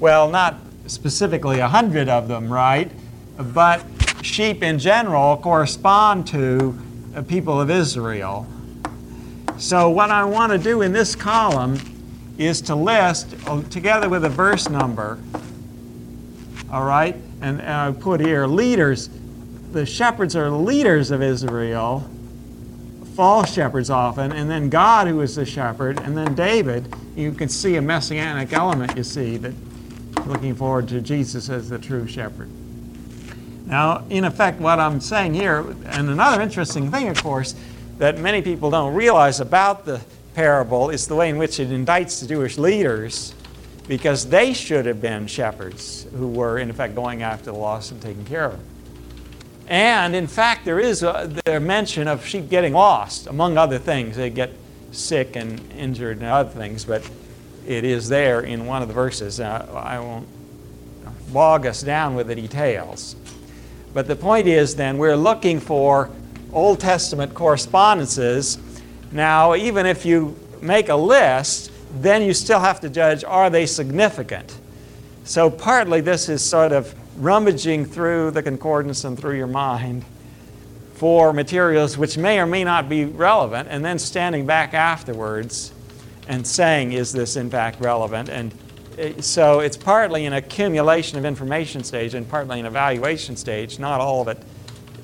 well, 0.00 0.28
not 0.28 0.56
specifically 0.86 1.60
a 1.60 1.68
hundred 1.68 2.08
of 2.08 2.28
them, 2.28 2.52
right? 2.52 2.90
But 3.36 3.84
sheep 4.22 4.62
in 4.62 4.78
general 4.78 5.36
correspond 5.36 6.26
to 6.28 6.78
the 7.12 7.22
people 7.22 7.60
of 7.60 7.70
Israel. 7.70 8.46
So, 9.56 9.88
what 9.88 10.10
I 10.10 10.24
want 10.24 10.52
to 10.52 10.58
do 10.58 10.82
in 10.82 10.92
this 10.92 11.14
column 11.14 11.78
is 12.38 12.60
to 12.62 12.74
list, 12.74 13.34
uh, 13.46 13.62
together 13.64 14.08
with 14.08 14.24
a 14.24 14.28
verse 14.28 14.68
number, 14.68 15.20
all 16.72 16.84
right, 16.84 17.14
and, 17.40 17.60
and 17.60 17.70
I 17.70 17.92
put 17.92 18.20
here 18.20 18.46
leaders. 18.46 19.08
The 19.70 19.86
shepherds 19.86 20.34
are 20.34 20.50
leaders 20.50 21.12
of 21.12 21.22
Israel, 21.22 22.08
false 23.14 23.52
shepherds 23.52 23.90
often, 23.90 24.32
and 24.32 24.50
then 24.50 24.70
God, 24.70 25.06
who 25.06 25.20
is 25.20 25.36
the 25.36 25.46
shepherd, 25.46 26.00
and 26.00 26.16
then 26.16 26.34
David. 26.34 26.92
You 27.14 27.30
can 27.30 27.48
see 27.48 27.76
a 27.76 27.82
messianic 27.82 28.52
element, 28.52 28.96
you 28.96 29.04
see, 29.04 29.36
that 29.36 29.54
looking 30.26 30.54
forward 30.54 30.88
to 30.88 31.00
Jesus 31.00 31.48
as 31.48 31.68
the 31.68 31.78
true 31.78 32.06
shepherd. 32.06 32.48
Now, 33.66 34.04
in 34.10 34.24
effect, 34.24 34.60
what 34.60 34.78
I'm 34.78 35.00
saying 35.00 35.34
here, 35.34 35.60
and 35.86 36.10
another 36.10 36.42
interesting 36.42 36.90
thing, 36.90 37.08
of 37.08 37.22
course, 37.22 37.54
that 37.98 38.18
many 38.18 38.42
people 38.42 38.70
don't 38.70 38.94
realize 38.94 39.40
about 39.40 39.84
the 39.84 40.00
parable 40.34 40.90
is 40.90 41.06
the 41.06 41.14
way 41.14 41.30
in 41.30 41.38
which 41.38 41.60
it 41.60 41.70
indicts 41.70 42.20
the 42.20 42.26
Jewish 42.26 42.58
leaders 42.58 43.34
because 43.88 44.28
they 44.28 44.52
should 44.52 44.86
have 44.86 45.00
been 45.00 45.26
shepherds 45.26 46.06
who 46.16 46.28
were, 46.28 46.58
in 46.58 46.70
effect, 46.70 46.94
going 46.94 47.22
after 47.22 47.46
the 47.46 47.54
lost 47.54 47.92
and 47.92 48.00
taking 48.02 48.24
care 48.24 48.46
of 48.46 48.52
them. 48.52 48.60
And 49.68 50.14
in 50.14 50.26
fact, 50.26 50.64
there 50.64 50.80
is 50.80 51.02
a, 51.02 51.60
mention 51.60 52.06
of 52.06 52.26
sheep 52.26 52.50
getting 52.50 52.74
lost, 52.74 53.26
among 53.26 53.56
other 53.56 53.78
things. 53.78 54.16
They 54.16 54.30
get 54.30 54.52
sick 54.92 55.36
and 55.36 55.60
injured 55.72 56.18
and 56.18 56.26
other 56.26 56.50
things, 56.50 56.84
but 56.84 57.08
it 57.66 57.84
is 57.84 58.08
there 58.08 58.40
in 58.40 58.66
one 58.66 58.82
of 58.82 58.88
the 58.88 58.94
verses. 58.94 59.40
Uh, 59.40 59.66
I 59.74 59.98
won't 59.98 60.28
bog 61.32 61.66
us 61.66 61.82
down 61.82 62.14
with 62.14 62.28
the 62.28 62.34
details. 62.34 63.16
But 63.92 64.06
the 64.08 64.16
point 64.16 64.46
is 64.46 64.76
then, 64.76 64.98
we're 64.98 65.16
looking 65.16 65.60
for 65.60 66.10
Old 66.52 66.80
Testament 66.80 67.34
correspondences. 67.34 68.58
Now, 69.12 69.54
even 69.54 69.86
if 69.86 70.04
you 70.04 70.36
make 70.60 70.88
a 70.88 70.96
list, 70.96 71.70
then 72.00 72.22
you 72.22 72.34
still 72.34 72.60
have 72.60 72.80
to 72.80 72.88
judge 72.88 73.24
are 73.24 73.50
they 73.50 73.66
significant? 73.66 74.58
So, 75.24 75.50
partly 75.50 76.00
this 76.00 76.28
is 76.28 76.42
sort 76.42 76.72
of 76.72 76.94
rummaging 77.16 77.86
through 77.86 78.32
the 78.32 78.42
concordance 78.42 79.04
and 79.04 79.18
through 79.18 79.36
your 79.36 79.46
mind 79.46 80.04
for 80.94 81.32
materials 81.32 81.98
which 81.98 82.16
may 82.16 82.38
or 82.38 82.46
may 82.46 82.64
not 82.64 82.88
be 82.88 83.04
relevant, 83.04 83.68
and 83.70 83.84
then 83.84 83.98
standing 83.98 84.46
back 84.46 84.74
afterwards 84.74 85.73
and 86.28 86.46
saying, 86.46 86.92
is 86.92 87.12
this 87.12 87.36
in 87.36 87.50
fact 87.50 87.80
relevant? 87.80 88.28
And 88.28 88.54
uh, 88.98 89.20
so 89.20 89.60
it's 89.60 89.76
partly 89.76 90.26
an 90.26 90.32
accumulation 90.32 91.18
of 91.18 91.24
information 91.24 91.84
stage 91.84 92.14
and 92.14 92.28
partly 92.28 92.60
an 92.60 92.66
evaluation 92.66 93.36
stage. 93.36 93.78
Not 93.78 94.00
all 94.00 94.22
of 94.22 94.28
it, 94.28 94.42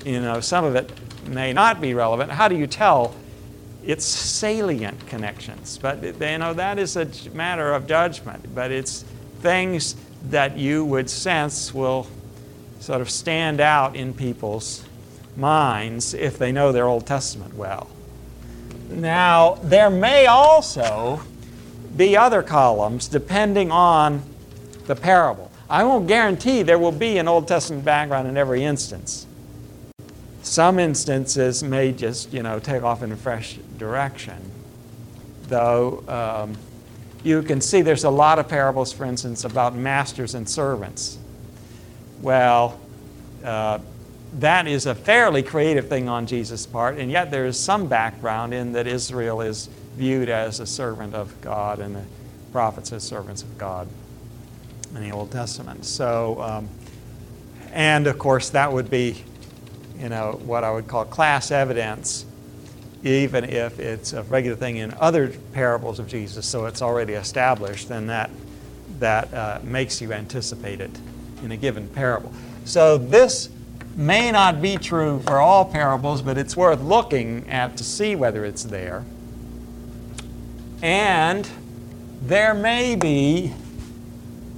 you 0.05 0.21
know, 0.21 0.39
some 0.39 0.65
of 0.65 0.75
it 0.75 0.91
may 1.27 1.53
not 1.53 1.81
be 1.81 1.93
relevant. 1.93 2.31
How 2.31 2.47
do 2.47 2.55
you 2.55 2.67
tell? 2.67 3.15
It's 3.83 4.05
salient 4.05 5.07
connections, 5.07 5.79
but 5.79 6.03
you 6.03 6.37
know 6.37 6.53
that 6.53 6.77
is 6.77 6.95
a 6.97 7.07
matter 7.33 7.73
of 7.73 7.87
judgment. 7.87 8.53
But 8.53 8.71
it's 8.71 9.03
things 9.39 9.95
that 10.29 10.55
you 10.55 10.85
would 10.85 11.09
sense 11.09 11.73
will 11.73 12.07
sort 12.79 13.01
of 13.01 13.09
stand 13.09 13.59
out 13.59 13.95
in 13.95 14.13
people's 14.13 14.85
minds 15.35 16.13
if 16.13 16.37
they 16.37 16.51
know 16.51 16.71
their 16.71 16.87
Old 16.87 17.07
Testament 17.07 17.55
well. 17.55 17.89
Now, 18.91 19.55
there 19.63 19.89
may 19.89 20.25
also 20.25 21.21
be 21.95 22.17
other 22.17 22.43
columns 22.43 23.07
depending 23.07 23.71
on 23.71 24.21
the 24.87 24.95
parable. 24.95 25.51
I 25.69 25.83
won't 25.83 26.07
guarantee 26.07 26.63
there 26.63 26.79
will 26.79 26.91
be 26.91 27.17
an 27.17 27.27
Old 27.27 27.47
Testament 27.47 27.85
background 27.85 28.27
in 28.27 28.35
every 28.37 28.63
instance. 28.63 29.25
Some 30.43 30.79
instances 30.79 31.63
may 31.63 31.93
just, 31.93 32.33
you 32.33 32.43
know, 32.43 32.59
take 32.59 32.83
off 32.83 33.03
in 33.03 33.11
a 33.11 33.15
fresh 33.15 33.57
direction. 33.77 34.51
Though 35.47 36.03
um, 36.07 36.57
you 37.23 37.41
can 37.43 37.61
see 37.61 37.81
there's 37.81 38.03
a 38.03 38.09
lot 38.09 38.39
of 38.39 38.49
parables, 38.49 38.91
for 38.91 39.05
instance, 39.05 39.45
about 39.45 39.75
masters 39.75 40.35
and 40.35 40.49
servants. 40.49 41.17
Well, 42.21 42.79
uh, 43.43 43.79
that 44.39 44.67
is 44.67 44.85
a 44.85 44.95
fairly 44.95 45.43
creative 45.43 45.89
thing 45.89 46.07
on 46.07 46.25
Jesus' 46.25 46.65
part, 46.65 46.97
and 46.97 47.11
yet 47.11 47.31
there 47.31 47.45
is 47.45 47.59
some 47.59 47.87
background 47.87 48.53
in 48.53 48.73
that 48.73 48.87
Israel 48.87 49.41
is 49.41 49.67
viewed 49.95 50.29
as 50.29 50.59
a 50.59 50.65
servant 50.65 51.13
of 51.13 51.39
God 51.41 51.79
and 51.79 51.95
the 51.95 52.03
prophets 52.51 52.93
as 52.93 53.03
servants 53.03 53.43
of 53.43 53.57
God 53.57 53.87
in 54.95 55.01
the 55.01 55.11
Old 55.11 55.31
Testament. 55.31 55.85
So, 55.85 56.41
um, 56.41 56.69
and 57.73 58.07
of 58.07 58.17
course, 58.19 58.49
that 58.51 58.71
would 58.71 58.89
be, 58.89 59.23
you 59.97 60.09
know, 60.09 60.39
what 60.45 60.63
I 60.63 60.71
would 60.71 60.87
call 60.87 61.05
class 61.05 61.51
evidence, 61.51 62.25
even 63.03 63.45
if 63.45 63.79
it's 63.79 64.13
a 64.13 64.23
regular 64.23 64.55
thing 64.55 64.77
in 64.77 64.93
other 64.99 65.29
parables 65.53 65.99
of 65.99 66.07
Jesus, 66.07 66.45
so 66.45 66.65
it's 66.65 66.81
already 66.81 67.13
established, 67.13 67.89
then 67.89 68.07
that, 68.07 68.29
that 68.99 69.33
uh, 69.33 69.59
makes 69.63 70.01
you 70.01 70.13
anticipate 70.13 70.79
it 70.79 70.91
in 71.43 71.51
a 71.51 71.57
given 71.57 71.87
parable. 71.89 72.31
So, 72.63 72.97
this 72.97 73.49
may 73.95 74.31
not 74.31 74.61
be 74.61 74.77
true 74.77 75.19
for 75.21 75.39
all 75.39 75.65
parables, 75.65 76.21
but 76.21 76.37
it's 76.37 76.55
worth 76.55 76.81
looking 76.81 77.49
at 77.49 77.77
to 77.77 77.83
see 77.83 78.15
whether 78.15 78.45
it's 78.45 78.63
there. 78.63 79.03
And 80.81 81.49
there 82.21 82.53
may 82.53 82.95
be 82.95 83.53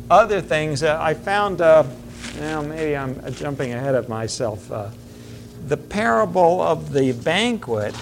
other 0.10 0.42
things. 0.42 0.84
Uh, 0.84 0.98
I 1.02 1.14
found, 1.14 1.62
uh, 1.62 1.84
maybe 2.38 2.96
I'm 2.96 3.34
jumping 3.34 3.74
ahead 3.74 3.96
of 3.96 4.10
myself. 4.10 4.72
Uh, 4.72 4.90
the 5.68 5.78
parable 5.78 6.62
of 6.62 6.92
the 6.94 7.14
banquet 7.14 7.96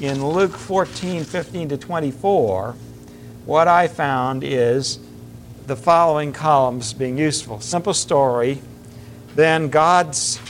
in 0.00 0.24
Luke 0.24 0.52
14, 0.52 1.24
15 1.24 1.70
to 1.70 1.76
24, 1.76 2.74
what 3.44 3.68
I 3.68 3.88
found 3.88 4.44
is 4.44 4.98
the 5.66 5.76
following 5.76 6.32
columns 6.32 6.92
being 6.92 7.18
useful. 7.18 7.60
Simple 7.60 7.94
story, 7.94 8.60
then 9.34 9.68
God's 9.68 10.40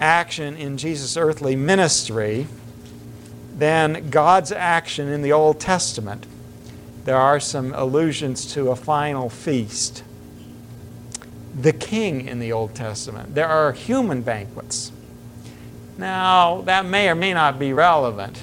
action 0.00 0.56
in 0.56 0.76
Jesus' 0.76 1.16
earthly 1.16 1.56
ministry, 1.56 2.46
then 3.56 4.10
God's 4.10 4.50
action 4.50 5.08
in 5.08 5.22
the 5.22 5.32
Old 5.32 5.60
Testament. 5.60 6.26
There 7.04 7.16
are 7.16 7.40
some 7.40 7.72
allusions 7.74 8.52
to 8.54 8.70
a 8.70 8.76
final 8.76 9.28
feast. 9.28 10.02
The 11.54 11.72
king 11.72 12.26
in 12.26 12.40
the 12.40 12.52
Old 12.52 12.74
Testament. 12.74 13.34
There 13.34 13.48
are 13.48 13.72
human 13.72 14.22
banquets. 14.22 14.90
Now, 15.98 16.62
that 16.62 16.86
may 16.86 17.08
or 17.08 17.14
may 17.14 17.34
not 17.34 17.58
be 17.58 17.72
relevant, 17.72 18.42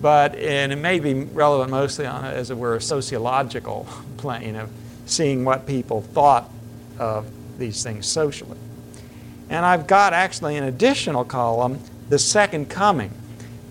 but 0.00 0.34
and 0.36 0.72
it 0.72 0.76
may 0.76 1.00
be 1.00 1.14
relevant 1.14 1.70
mostly 1.70 2.06
on, 2.06 2.24
as 2.24 2.50
it 2.50 2.56
were, 2.56 2.76
a 2.76 2.80
sociological 2.80 3.86
plane 4.16 4.56
of 4.56 4.70
seeing 5.06 5.44
what 5.44 5.66
people 5.66 6.00
thought 6.00 6.50
of 6.98 7.26
these 7.58 7.82
things 7.82 8.06
socially. 8.06 8.58
And 9.50 9.64
I've 9.64 9.86
got 9.86 10.12
actually 10.12 10.56
an 10.56 10.64
additional 10.64 11.24
column, 11.24 11.80
the 12.08 12.18
second 12.18 12.68
coming. 12.68 13.10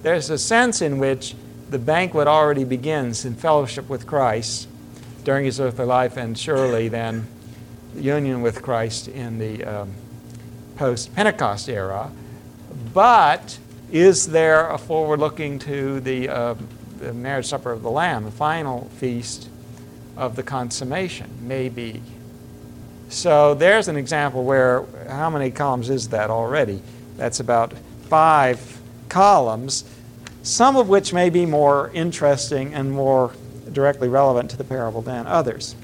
There's 0.01 0.29
a 0.29 0.37
sense 0.37 0.81
in 0.81 0.97
which 0.97 1.35
the 1.69 1.79
banquet 1.79 2.27
already 2.27 2.63
begins 2.63 3.25
in 3.25 3.35
fellowship 3.35 3.89
with 3.89 4.07
Christ 4.07 4.67
during 5.23 5.45
his 5.45 5.59
earthly 5.59 5.85
life, 5.85 6.15
and 6.15 6.37
surely 6.37 6.87
then 6.87 7.27
union 7.95 8.41
with 8.41 8.61
Christ 8.61 9.07
in 9.07 9.39
the 9.39 9.63
um, 9.63 9.93
post 10.77 11.13
Pentecost 11.15 11.67
era. 11.67 12.11
But 12.93 13.59
is 13.91 14.27
there 14.27 14.69
a 14.69 14.77
forward 14.77 15.19
looking 15.19 15.59
to 15.59 15.99
the, 15.99 16.29
uh, 16.29 16.55
the 16.99 17.13
marriage 17.13 17.47
supper 17.47 17.71
of 17.71 17.83
the 17.83 17.91
Lamb, 17.91 18.23
the 18.23 18.31
final 18.31 18.89
feast 18.97 19.49
of 20.15 20.35
the 20.35 20.43
consummation? 20.43 21.29
Maybe. 21.41 22.01
So 23.09 23.53
there's 23.53 23.87
an 23.87 23.95
example 23.95 24.43
where, 24.43 24.85
how 25.07 25.29
many 25.29 25.49
columns 25.51 25.89
is 25.89 26.09
that 26.09 26.29
already? 26.29 26.81
That's 27.15 27.39
about 27.39 27.73
five 28.09 28.79
columns, 29.09 29.85
some 30.43 30.75
of 30.75 30.89
which 30.89 31.13
may 31.13 31.29
be 31.29 31.45
more 31.45 31.89
interesting 31.93 32.73
and 32.73 32.91
more 32.91 33.31
directly 33.71 34.09
relevant 34.09 34.49
to 34.51 34.57
the 34.57 34.63
parable 34.63 35.01
than 35.01 35.25
others. 35.27 35.75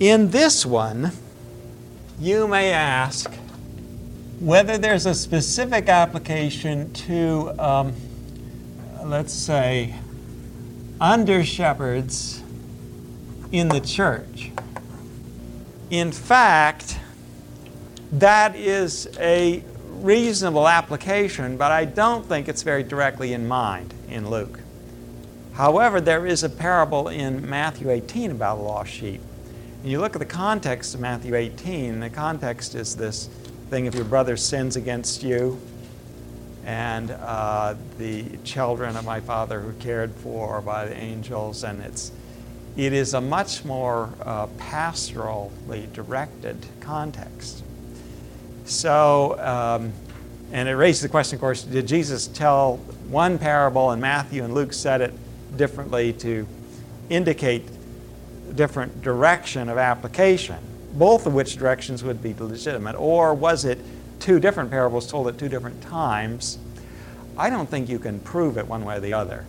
In 0.00 0.30
this 0.30 0.66
one, 0.66 1.12
you 2.18 2.46
may 2.48 2.72
ask 2.72 3.32
whether 4.40 4.76
there's 4.76 5.06
a 5.06 5.14
specific 5.14 5.88
application 5.88 6.92
to, 6.92 7.52
um, 7.58 7.94
let's 9.04 9.32
say, 9.32 9.94
under 11.00 11.44
shepherds 11.44 12.42
in 13.52 13.68
the 13.68 13.80
church. 13.80 14.50
In 15.90 16.10
fact, 16.10 16.98
that 18.12 18.56
is 18.56 19.08
a 19.18 19.62
reasonable 19.88 20.66
application, 20.66 21.56
but 21.56 21.70
I 21.70 21.84
don't 21.84 22.26
think 22.26 22.48
it's 22.48 22.62
very 22.62 22.82
directly 22.82 23.32
in 23.32 23.46
mind 23.46 23.94
in 24.08 24.28
Luke. 24.28 24.60
However, 25.54 26.00
there 26.00 26.26
is 26.26 26.42
a 26.42 26.48
parable 26.48 27.08
in 27.08 27.48
Matthew 27.48 27.90
18 27.90 28.32
about 28.32 28.58
a 28.58 28.62
lost 28.62 28.90
sheep. 28.90 29.20
And 29.82 29.90
you 29.90 30.00
look 30.00 30.16
at 30.16 30.18
the 30.18 30.26
context 30.26 30.94
of 30.94 31.00
Matthew 31.00 31.34
18, 31.34 32.00
the 32.00 32.10
context 32.10 32.74
is 32.74 32.96
this 32.96 33.28
thing 33.70 33.86
if 33.86 33.94
your 33.94 34.04
brother 34.04 34.36
sins 34.36 34.74
against 34.74 35.22
you, 35.22 35.60
and 36.64 37.12
uh, 37.12 37.74
the 37.96 38.24
children 38.42 38.96
of 38.96 39.04
my 39.04 39.20
father 39.20 39.60
who 39.60 39.72
cared 39.74 40.12
for 40.16 40.60
by 40.60 40.86
the 40.86 40.96
angels, 40.96 41.62
and 41.62 41.80
it's 41.80 42.10
it 42.76 42.92
is 42.92 43.14
a 43.14 43.20
much 43.20 43.64
more 43.64 44.10
uh, 44.22 44.46
pastorally 44.58 45.90
directed 45.92 46.66
context. 46.80 47.62
So, 48.66 49.38
um, 49.40 49.92
and 50.52 50.68
it 50.68 50.74
raises 50.74 51.02
the 51.02 51.08
question, 51.08 51.36
of 51.36 51.40
course, 51.40 51.62
did 51.62 51.86
Jesus 51.86 52.26
tell 52.26 52.76
one 53.08 53.38
parable 53.38 53.90
and 53.90 54.02
Matthew 54.02 54.44
and 54.44 54.52
Luke 54.52 54.72
said 54.72 55.00
it 55.00 55.14
differently 55.56 56.12
to 56.14 56.46
indicate 57.08 57.66
different 58.54 59.02
direction 59.02 59.68
of 59.68 59.78
application, 59.78 60.58
both 60.94 61.26
of 61.26 61.34
which 61.34 61.56
directions 61.56 62.04
would 62.04 62.22
be 62.22 62.34
legitimate? 62.34 62.96
Or 62.96 63.32
was 63.32 63.64
it 63.64 63.78
two 64.20 64.38
different 64.38 64.70
parables 64.70 65.10
told 65.10 65.28
at 65.28 65.38
two 65.38 65.48
different 65.48 65.82
times? 65.82 66.58
I 67.38 67.50
don't 67.50 67.68
think 67.68 67.88
you 67.88 67.98
can 67.98 68.20
prove 68.20 68.58
it 68.58 68.66
one 68.66 68.84
way 68.84 68.96
or 68.96 69.00
the 69.00 69.12
other 69.14 69.46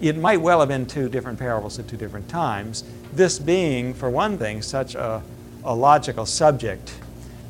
it 0.00 0.16
might 0.16 0.40
well 0.40 0.60
have 0.60 0.68
been 0.68 0.86
two 0.86 1.08
different 1.08 1.38
parables 1.38 1.78
at 1.78 1.86
two 1.86 1.96
different 1.96 2.28
times. 2.28 2.84
This 3.12 3.38
being, 3.38 3.92
for 3.92 4.08
one 4.08 4.38
thing, 4.38 4.62
such 4.62 4.94
a, 4.94 5.22
a 5.64 5.74
logical 5.74 6.26
subject 6.26 6.94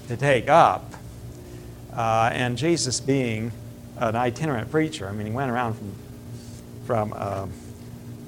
to 0.09 0.17
take 0.17 0.49
up, 0.49 0.93
uh, 1.95 2.31
and 2.33 2.59
Jesus 2.59 3.01
being 3.01 3.53
an 3.99 4.17
itinerant 4.17 4.71
preacher. 4.71 5.09
I 5.09 5.13
mean, 5.13 5.27
he 5.27 5.33
went 5.33 5.51
around 5.51 5.75
from, 5.75 5.93
from 6.87 7.13
uh, 7.17 7.47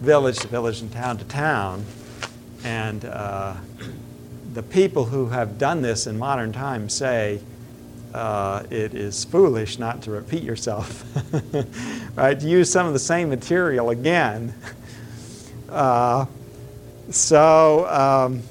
village 0.01 0.39
to 0.41 0.49
village 0.49 0.81
and 0.81 0.93
town 0.93 1.19
to 1.19 1.25
town, 1.25 1.85
and 2.63 3.05
uh, 3.05 3.55
the 4.53 4.63
people 4.63 5.07
who 5.07 5.29
have 5.29 5.59
done 5.59 5.83
this 5.83 6.07
in 6.07 6.19
modern 6.19 6.53
times 6.53 6.93
say, 6.93 7.41
uh, 8.15 8.65
it 8.71 8.95
is 8.95 9.25
foolish 9.25 9.79
not 9.79 10.03
to 10.03 10.11
repeat 10.11 10.43
yourself, 10.43 11.05
right? 12.17 12.39
To 12.39 12.47
use 12.47 12.71
some 12.71 12.87
of 12.87 12.93
the 12.93 12.99
same 12.99 13.29
material 13.29 13.91
again. 13.91 14.55
Uh, 15.69 16.27
so, 17.09 17.89
um, 17.89 18.43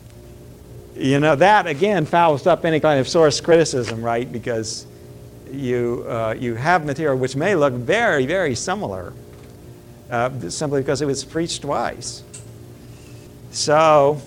you 0.95 1.19
know, 1.19 1.35
that 1.35 1.67
again 1.67 2.03
fouls 2.03 2.47
up 2.47 2.65
any 2.65 2.79
kind 2.79 2.99
of 2.99 3.07
source 3.07 3.39
criticism, 3.39 4.01
right? 4.01 4.31
Because 4.31 4.87
you, 5.51 6.03
uh, 6.09 6.35
you 6.35 6.55
have 6.55 6.83
material 6.83 7.15
which 7.15 7.35
may 7.35 7.53
look 7.53 7.73
very, 7.73 8.25
very 8.25 8.55
similar 8.55 9.13
uh, 10.09 10.31
simply 10.49 10.81
because 10.81 11.01
it 11.01 11.05
was 11.05 11.23
preached 11.23 11.61
twice. 11.61 12.23
So, 13.51 14.21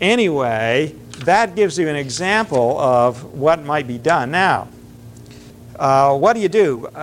anyway, 0.00 0.94
that 1.20 1.54
gives 1.54 1.78
you 1.78 1.88
an 1.88 1.96
example 1.96 2.78
of 2.78 3.34
what 3.34 3.62
might 3.62 3.86
be 3.86 3.98
done. 3.98 4.30
Now, 4.30 4.68
uh, 5.78 6.16
what 6.16 6.34
do 6.34 6.40
you 6.40 6.48
do? 6.48 6.86
Uh, 6.94 6.98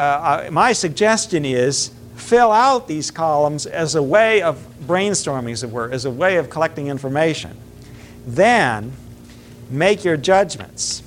uh, 0.48 0.50
my 0.52 0.74
suggestion 0.74 1.46
is 1.46 1.92
fill 2.16 2.52
out 2.52 2.88
these 2.88 3.12
columns 3.12 3.66
as 3.66 3.96
a 3.96 4.04
way 4.04 4.42
of 4.42 4.66
brainstorming, 4.82 5.52
as 5.52 5.64
it 5.64 5.72
were, 5.72 5.92
as 5.92 6.06
a 6.06 6.12
way 6.12 6.38
of 6.38 6.50
collecting 6.50 6.88
information. 6.88 7.58
Then 8.26 8.94
make 9.70 10.04
your 10.04 10.18
judgments. 10.18 11.04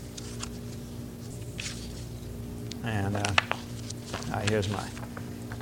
And 2.84 3.16
uh, 3.16 4.40
here's 4.48 4.68
my 4.68 4.86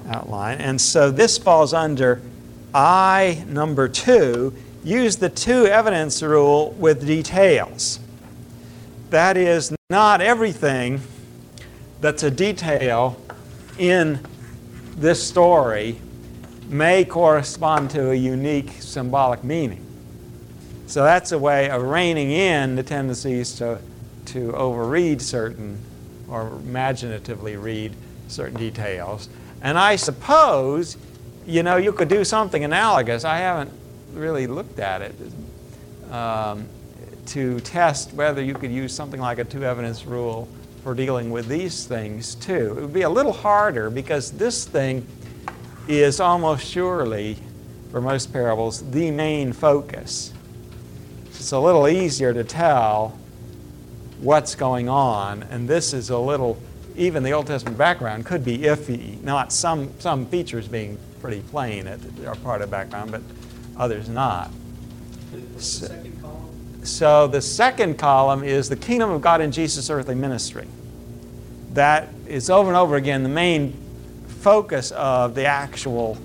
outline. 0.08 0.58
And 0.58 0.80
so 0.80 1.10
this 1.10 1.38
falls 1.38 1.72
under 1.74 2.20
I 2.74 3.44
number 3.46 3.88
two. 3.88 4.54
Use 4.88 5.16
the 5.16 5.28
two 5.28 5.66
evidence 5.66 6.22
rule 6.22 6.70
with 6.78 7.06
details. 7.06 8.00
That 9.10 9.36
is, 9.36 9.76
not 9.90 10.22
everything 10.22 11.02
that's 12.00 12.22
a 12.22 12.30
detail 12.30 13.20
in 13.78 14.18
this 14.96 15.22
story 15.22 16.00
may 16.70 17.04
correspond 17.04 17.90
to 17.90 18.12
a 18.12 18.14
unique 18.14 18.70
symbolic 18.80 19.44
meaning. 19.44 19.84
So 20.86 21.04
that's 21.04 21.32
a 21.32 21.38
way 21.38 21.68
of 21.68 21.82
reining 21.82 22.30
in 22.30 22.74
the 22.74 22.82
tendencies 22.82 23.56
to, 23.56 23.78
to 24.26 24.52
overread 24.52 25.20
certain 25.20 25.78
or 26.30 26.48
imaginatively 26.48 27.56
read 27.56 27.92
certain 28.28 28.56
details. 28.56 29.28
And 29.60 29.78
I 29.78 29.96
suppose, 29.96 30.96
you 31.46 31.62
know, 31.62 31.76
you 31.76 31.92
could 31.92 32.08
do 32.08 32.24
something 32.24 32.64
analogous. 32.64 33.26
I 33.26 33.36
haven't 33.36 33.77
really 34.12 34.46
looked 34.46 34.78
at 34.78 35.02
it 35.02 35.14
um, 36.10 36.66
to 37.26 37.60
test 37.60 38.12
whether 38.14 38.42
you 38.42 38.54
could 38.54 38.70
use 38.70 38.92
something 38.92 39.20
like 39.20 39.38
a 39.38 39.44
two 39.44 39.64
evidence 39.64 40.06
rule 40.06 40.48
for 40.82 40.94
dealing 40.94 41.30
with 41.30 41.48
these 41.48 41.86
things 41.86 42.34
too. 42.36 42.74
It 42.78 42.80
would 42.80 42.92
be 42.92 43.02
a 43.02 43.10
little 43.10 43.32
harder 43.32 43.90
because 43.90 44.30
this 44.32 44.64
thing 44.64 45.06
is 45.86 46.20
almost 46.20 46.66
surely, 46.66 47.36
for 47.90 48.00
most 48.00 48.32
parables, 48.32 48.88
the 48.90 49.10
main 49.10 49.52
focus. 49.52 50.32
It's 51.26 51.52
a 51.52 51.58
little 51.58 51.88
easier 51.88 52.34
to 52.34 52.44
tell 52.44 53.18
what's 54.20 54.54
going 54.54 54.88
on, 54.88 55.44
and 55.44 55.68
this 55.68 55.92
is 55.92 56.10
a 56.10 56.18
little, 56.18 56.60
even 56.96 57.22
the 57.22 57.32
Old 57.32 57.46
Testament 57.46 57.78
background 57.78 58.26
could 58.26 58.44
be 58.44 58.58
iffy, 58.58 59.22
not 59.22 59.52
some, 59.52 59.90
some 60.00 60.26
features 60.26 60.68
being 60.68 60.98
pretty 61.20 61.40
plain 61.40 61.84
that 61.84 62.00
are 62.26 62.34
part 62.36 62.60
of 62.60 62.68
the 62.68 62.70
background, 62.70 63.10
but 63.10 63.22
others 63.78 64.08
not. 64.08 64.50
So, 65.58 65.88
so 66.82 67.26
the 67.26 67.40
second 67.40 67.98
column 67.98 68.44
is 68.44 68.68
the 68.68 68.76
kingdom 68.76 69.10
of 69.10 69.20
God 69.20 69.40
in 69.40 69.52
Jesus' 69.52 69.90
earthly 69.90 70.14
ministry. 70.14 70.66
That 71.74 72.08
is 72.26 72.50
over 72.50 72.68
and 72.68 72.76
over 72.76 72.96
again 72.96 73.22
the 73.22 73.28
main 73.28 73.74
focus 74.26 74.90
of 74.92 75.34
the 75.34 75.44
actual 75.44 76.16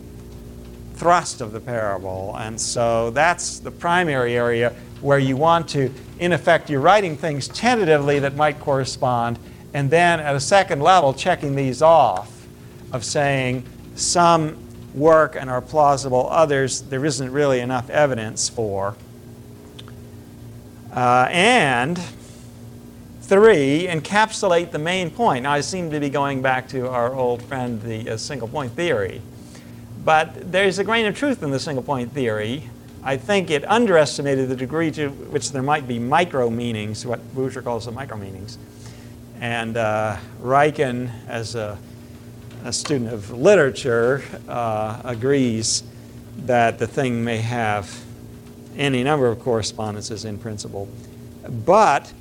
thrust 0.95 1.41
of 1.41 1.51
the 1.51 1.59
parable. 1.59 2.35
And 2.37 2.59
so 2.59 3.09
that's 3.11 3.59
the 3.59 3.71
primary 3.71 4.35
area 4.35 4.73
where 5.01 5.19
you 5.19 5.35
want 5.35 5.67
to, 5.69 5.93
in 6.19 6.31
effect, 6.31 6.69
you're 6.69 6.79
writing 6.79 7.17
things 7.17 7.47
tentatively 7.49 8.19
that 8.19 8.35
might 8.35 8.59
correspond, 8.59 9.37
and 9.73 9.89
then 9.89 10.19
at 10.19 10.35
a 10.35 10.39
second 10.39 10.81
level, 10.81 11.13
checking 11.13 11.55
these 11.55 11.81
off 11.81 12.47
of 12.93 13.03
saying 13.03 13.65
some 13.95 14.55
work 14.93 15.35
and 15.35 15.49
are 15.49 15.61
plausible, 15.61 16.27
others 16.29 16.81
there 16.81 17.05
isn't 17.05 17.31
really 17.31 17.59
enough 17.59 17.89
evidence 17.89 18.49
for. 18.49 18.95
Uh, 20.93 21.27
and 21.31 21.99
three, 23.21 23.87
encapsulate 23.87 24.71
the 24.71 24.79
main 24.79 25.09
point. 25.09 25.43
Now, 25.43 25.53
I 25.53 25.61
seem 25.61 25.89
to 25.91 25.99
be 25.99 26.09
going 26.09 26.41
back 26.41 26.67
to 26.69 26.87
our 26.87 27.13
old 27.13 27.41
friend, 27.41 27.81
the 27.81 28.11
uh, 28.11 28.17
single 28.17 28.47
point 28.47 28.73
theory. 28.73 29.21
But 30.05 30.51
there's 30.51 30.79
a 30.79 30.83
grain 30.83 31.05
of 31.05 31.17
truth 31.17 31.41
in 31.41 31.49
the 31.49 31.59
single 31.59 31.83
point 31.83 32.11
theory. 32.11 32.69
I 33.03 33.17
think 33.17 33.49
it 33.49 33.67
underestimated 33.69 34.49
the 34.49 34.55
degree 34.55 34.91
to 34.91 35.09
which 35.09 35.51
there 35.51 35.63
might 35.63 35.87
be 35.87 35.99
micro 35.99 36.49
meanings, 36.49 37.05
what 37.05 37.33
Boucher 37.33 37.61
calls 37.61 37.85
the 37.85 37.91
micro 37.91 38.17
meanings. 38.17 38.57
And 39.39 39.75
uh, 39.77 40.17
Ryken, 40.41 41.11
as 41.27 41.55
a, 41.55 41.77
a, 42.63 42.73
student 42.73 43.11
of 43.11 43.31
literature, 43.31 44.23
uh, 44.47 45.01
agrees 45.03 45.83
that 46.45 46.79
the 46.79 46.87
thing 46.87 47.23
may 47.23 47.37
have 47.37 48.03
any 48.77 49.03
number 49.03 49.27
of 49.27 49.39
correspondences 49.39 50.25
in 50.25 50.37
principle. 50.37 50.87
But 51.65 52.11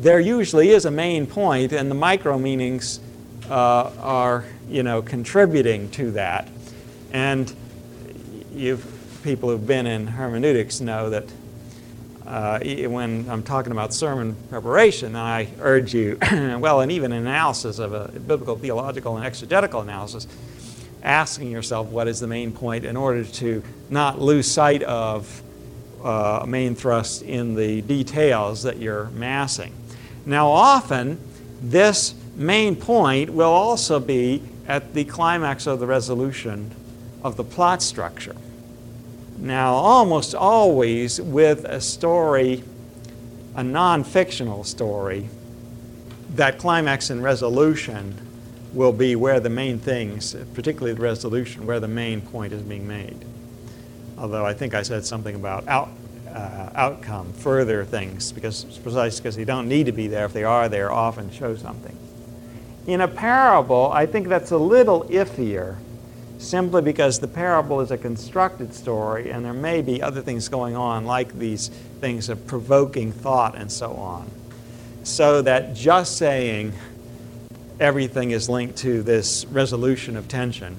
there 0.00 0.20
usually 0.20 0.70
is 0.70 0.84
a 0.84 0.90
main 0.90 1.26
point, 1.26 1.72
and 1.72 1.90
the 1.90 1.94
micro 1.94 2.38
meanings 2.38 3.00
uh, 3.48 3.90
are, 4.00 4.44
you 4.68 4.82
know, 4.82 5.02
contributing 5.02 5.90
to 5.92 6.10
that. 6.12 6.48
And 7.12 7.54
you 8.52 8.80
people 9.22 9.48
who've 9.48 9.66
been 9.66 9.86
in 9.86 10.06
hermeneutics 10.06 10.80
know 10.80 11.08
that 11.08 11.24
uh, 12.26 12.58
when 12.60 13.28
I'm 13.28 13.42
talking 13.42 13.72
about 13.72 13.92
sermon 13.92 14.34
preparation, 14.48 15.14
I 15.14 15.48
urge 15.60 15.94
you, 15.94 16.18
well, 16.32 16.80
and 16.80 16.90
even 16.90 17.12
analysis 17.12 17.78
of 17.78 17.92
a 17.92 18.08
biblical, 18.08 18.56
theological, 18.56 19.16
and 19.16 19.26
exegetical 19.26 19.82
analysis, 19.82 20.26
asking 21.02 21.50
yourself 21.50 21.88
what 21.88 22.08
is 22.08 22.20
the 22.20 22.26
main 22.26 22.50
point 22.50 22.84
in 22.84 22.96
order 22.96 23.24
to 23.24 23.62
not 23.90 24.20
lose 24.20 24.50
sight 24.50 24.82
of 24.84 25.42
uh, 26.02 26.40
a 26.42 26.46
main 26.46 26.74
thrust 26.74 27.22
in 27.22 27.54
the 27.54 27.82
details 27.82 28.62
that 28.62 28.78
you're 28.78 29.06
massing. 29.10 29.72
Now, 30.24 30.48
often, 30.48 31.18
this 31.60 32.14
main 32.36 32.76
point 32.76 33.30
will 33.30 33.52
also 33.52 34.00
be 34.00 34.42
at 34.66 34.94
the 34.94 35.04
climax 35.04 35.66
of 35.66 35.78
the 35.78 35.86
resolution 35.86 36.70
of 37.22 37.36
the 37.36 37.44
plot 37.44 37.82
structure. 37.82 38.36
Now, 39.38 39.74
almost 39.74 40.34
always 40.34 41.20
with 41.20 41.64
a 41.64 41.80
story, 41.80 42.62
a 43.54 43.64
non 43.64 44.04
fictional 44.04 44.64
story, 44.64 45.28
that 46.30 46.58
climax 46.58 47.10
and 47.10 47.22
resolution 47.22 48.16
will 48.72 48.92
be 48.92 49.16
where 49.16 49.40
the 49.40 49.50
main 49.50 49.78
things, 49.78 50.34
particularly 50.54 50.94
the 50.94 51.02
resolution, 51.02 51.66
where 51.66 51.80
the 51.80 51.88
main 51.88 52.20
point 52.20 52.52
is 52.52 52.62
being 52.62 52.86
made. 52.86 53.24
Although 54.18 54.44
I 54.44 54.54
think 54.54 54.74
I 54.74 54.82
said 54.82 55.04
something 55.04 55.34
about 55.34 55.66
out, 55.68 55.90
uh, 56.28 56.70
outcome, 56.74 57.32
further 57.32 57.84
things, 57.84 58.32
because 58.32 58.64
precisely 58.82 59.22
because 59.22 59.36
they 59.36 59.44
don't 59.44 59.68
need 59.68 59.86
to 59.86 59.92
be 59.92 60.08
there. 60.08 60.24
If 60.24 60.32
they 60.32 60.44
are 60.44 60.68
there, 60.68 60.90
often 60.90 61.30
show 61.30 61.56
something. 61.56 61.96
In 62.86 63.00
a 63.00 63.08
parable, 63.08 63.90
I 63.92 64.06
think 64.06 64.28
that's 64.28 64.50
a 64.50 64.58
little 64.58 65.04
iffier, 65.04 65.76
simply 66.44 66.82
because 66.82 67.18
the 67.18 67.28
parable 67.28 67.80
is 67.80 67.90
a 67.90 67.98
constructed 67.98 68.74
story, 68.74 69.30
and 69.30 69.44
there 69.44 69.52
may 69.52 69.82
be 69.82 70.02
other 70.02 70.20
things 70.20 70.48
going 70.48 70.76
on, 70.76 71.04
like 71.04 71.38
these 71.38 71.68
things 72.00 72.28
of 72.28 72.46
provoking 72.46 73.12
thought 73.12 73.56
and 73.56 73.70
so 73.70 73.92
on. 73.94 74.30
So 75.02 75.42
that 75.42 75.74
just 75.74 76.16
saying 76.16 76.72
everything 77.80 78.30
is 78.30 78.48
linked 78.48 78.78
to 78.78 79.02
this 79.02 79.44
resolution 79.46 80.16
of 80.16 80.28
tension 80.28 80.76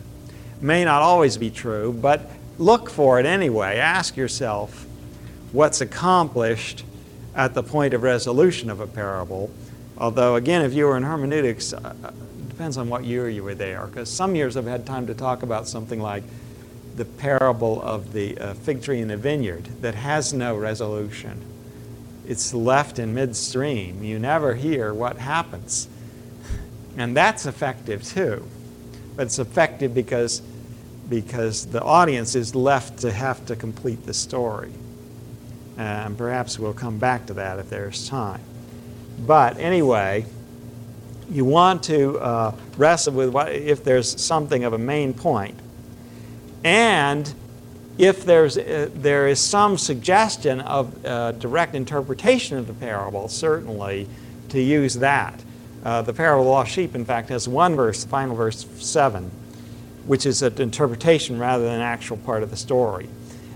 may 0.62 0.86
not 0.86 1.01
always 1.01 1.38
be 1.38 1.49
true, 1.49 1.91
but 1.93 2.30
look 2.58 2.89
for 2.89 3.19
it 3.19 3.25
anyway. 3.25 3.78
Ask 3.78 4.15
yourself, 4.15 4.86
what's 5.51 5.82
accomplished 5.82 6.84
at 7.36 7.54
the 7.54 7.63
point 7.63 7.93
of 7.93 8.04
resolution 8.04 8.69
of 8.69 8.80
a 8.80 8.88
parable. 8.88 9.51
Although, 9.97 10.36
again, 10.36 10.62
if 10.62 10.73
you 10.73 10.86
were 10.86 10.97
in 10.97 11.04
hermeneutics, 11.04 11.73
uh, 11.73 11.93
depends 12.56 12.78
on 12.78 12.88
what 12.88 13.04
year 13.04 13.28
you 13.28 13.44
were 13.44 13.54
there, 13.54 13.86
because 13.88 14.10
some 14.10 14.34
years 14.34 14.56
I've 14.56 14.65
had 14.65 14.86
time 14.86 15.08
to 15.08 15.13
talk 15.13 15.44
about 15.44 15.68
something 15.68 16.00
like 16.00 16.24
the 16.96 17.04
parable 17.04 17.82
of 17.82 18.13
the 18.13 18.38
uh, 18.38 18.54
fig 18.54 18.82
tree 18.82 19.02
in 19.02 19.10
the 19.10 19.18
vineyard 19.18 19.65
that 19.82 19.94
has 19.94 20.32
no 20.32 20.56
resolution. 20.56 21.41
It's 22.26 22.54
left 22.54 22.98
in 22.98 23.13
midstream. 23.13 24.06
You 24.06 24.20
never 24.20 24.56
hear 24.56 24.94
what 24.94 25.18
happens. 25.18 25.89
And 26.96 27.18
that's 27.18 27.46
effective 27.46 28.04
too. 28.04 28.48
But 29.18 29.24
it's 29.24 29.39
effective 29.39 29.94
because, 29.94 30.41
because 31.10 31.65
the 31.65 31.84
audience 31.84 32.36
is 32.36 32.56
left 32.56 33.00
to 33.00 33.12
have 33.12 33.46
to 33.48 33.58
complete 33.58 34.06
the 34.06 34.13
story. 34.13 34.72
And 35.78 36.18
perhaps 36.18 36.58
we'll 36.58 36.74
come 36.74 37.00
back 37.00 37.26
to 37.26 37.34
that 37.34 37.60
if 37.60 37.70
there's 37.70 38.08
time. 38.08 38.39
But 39.20 39.58
anyway, 39.58 40.26
you 41.29 41.45
want 41.45 41.83
to 41.83 42.19
uh, 42.19 42.55
wrestle 42.77 43.13
with 43.13 43.29
what, 43.29 43.51
if 43.51 43.83
there's 43.83 44.21
something 44.21 44.63
of 44.63 44.73
a 44.73 44.77
main 44.77 45.13
point. 45.13 45.59
And 46.63 47.31
if 47.97 48.25
there's, 48.25 48.57
uh, 48.57 48.89
there 48.93 49.27
is 49.27 49.39
some 49.39 49.77
suggestion 49.77 50.61
of 50.61 51.05
uh, 51.05 51.31
direct 51.33 51.75
interpretation 51.75 52.57
of 52.57 52.67
the 52.67 52.73
parable, 52.73 53.27
certainly 53.27 54.07
to 54.49 54.59
use 54.59 54.95
that. 54.95 55.43
Uh, 55.83 56.01
the 56.01 56.13
parable 56.13 56.41
of 56.41 56.45
the 56.45 56.51
lost 56.51 56.71
sheep, 56.71 56.95
in 56.95 57.05
fact, 57.05 57.29
has 57.29 57.47
one 57.47 57.75
verse, 57.75 58.03
the 58.03 58.09
final 58.09 58.35
verse 58.35 58.65
7, 58.77 59.29
which 60.05 60.25
is 60.25 60.41
an 60.41 60.59
interpretation 60.61 61.38
rather 61.38 61.63
than 61.63 61.75
an 61.75 61.81
actual 61.81 62.17
part 62.17 62.43
of 62.43 62.49
the 62.49 62.57
story. 62.57 63.07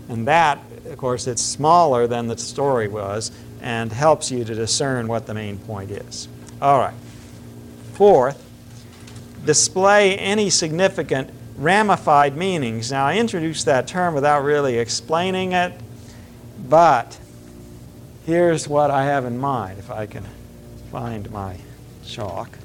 And 0.07 0.27
that, 0.27 0.59
of 0.85 0.97
course, 0.97 1.27
it's 1.27 1.41
smaller 1.41 2.07
than 2.07 2.27
the 2.27 2.37
story 2.37 2.87
was 2.87 3.31
and 3.61 3.91
helps 3.91 4.31
you 4.31 4.43
to 4.43 4.55
discern 4.55 5.07
what 5.07 5.25
the 5.25 5.33
main 5.33 5.57
point 5.57 5.91
is. 5.91 6.27
All 6.61 6.79
right. 6.79 6.93
Fourth, 7.99 8.41
display 9.43 10.17
any 10.17 10.49
significant 10.49 11.29
ramified 11.57 12.37
meanings. 12.37 12.91
Now, 12.91 13.05
I 13.05 13.17
introduced 13.17 13.65
that 13.65 13.89
term 13.89 14.13
without 14.13 14.45
really 14.45 14.77
explaining 14.77 15.51
it, 15.51 15.73
but 16.69 17.19
here's 18.25 18.69
what 18.69 18.89
I 18.89 19.03
have 19.03 19.25
in 19.25 19.37
mind, 19.37 19.79
if 19.79 19.91
I 19.91 20.05
can 20.05 20.23
find 20.89 21.29
my 21.29 21.57
chalk. 22.05 22.57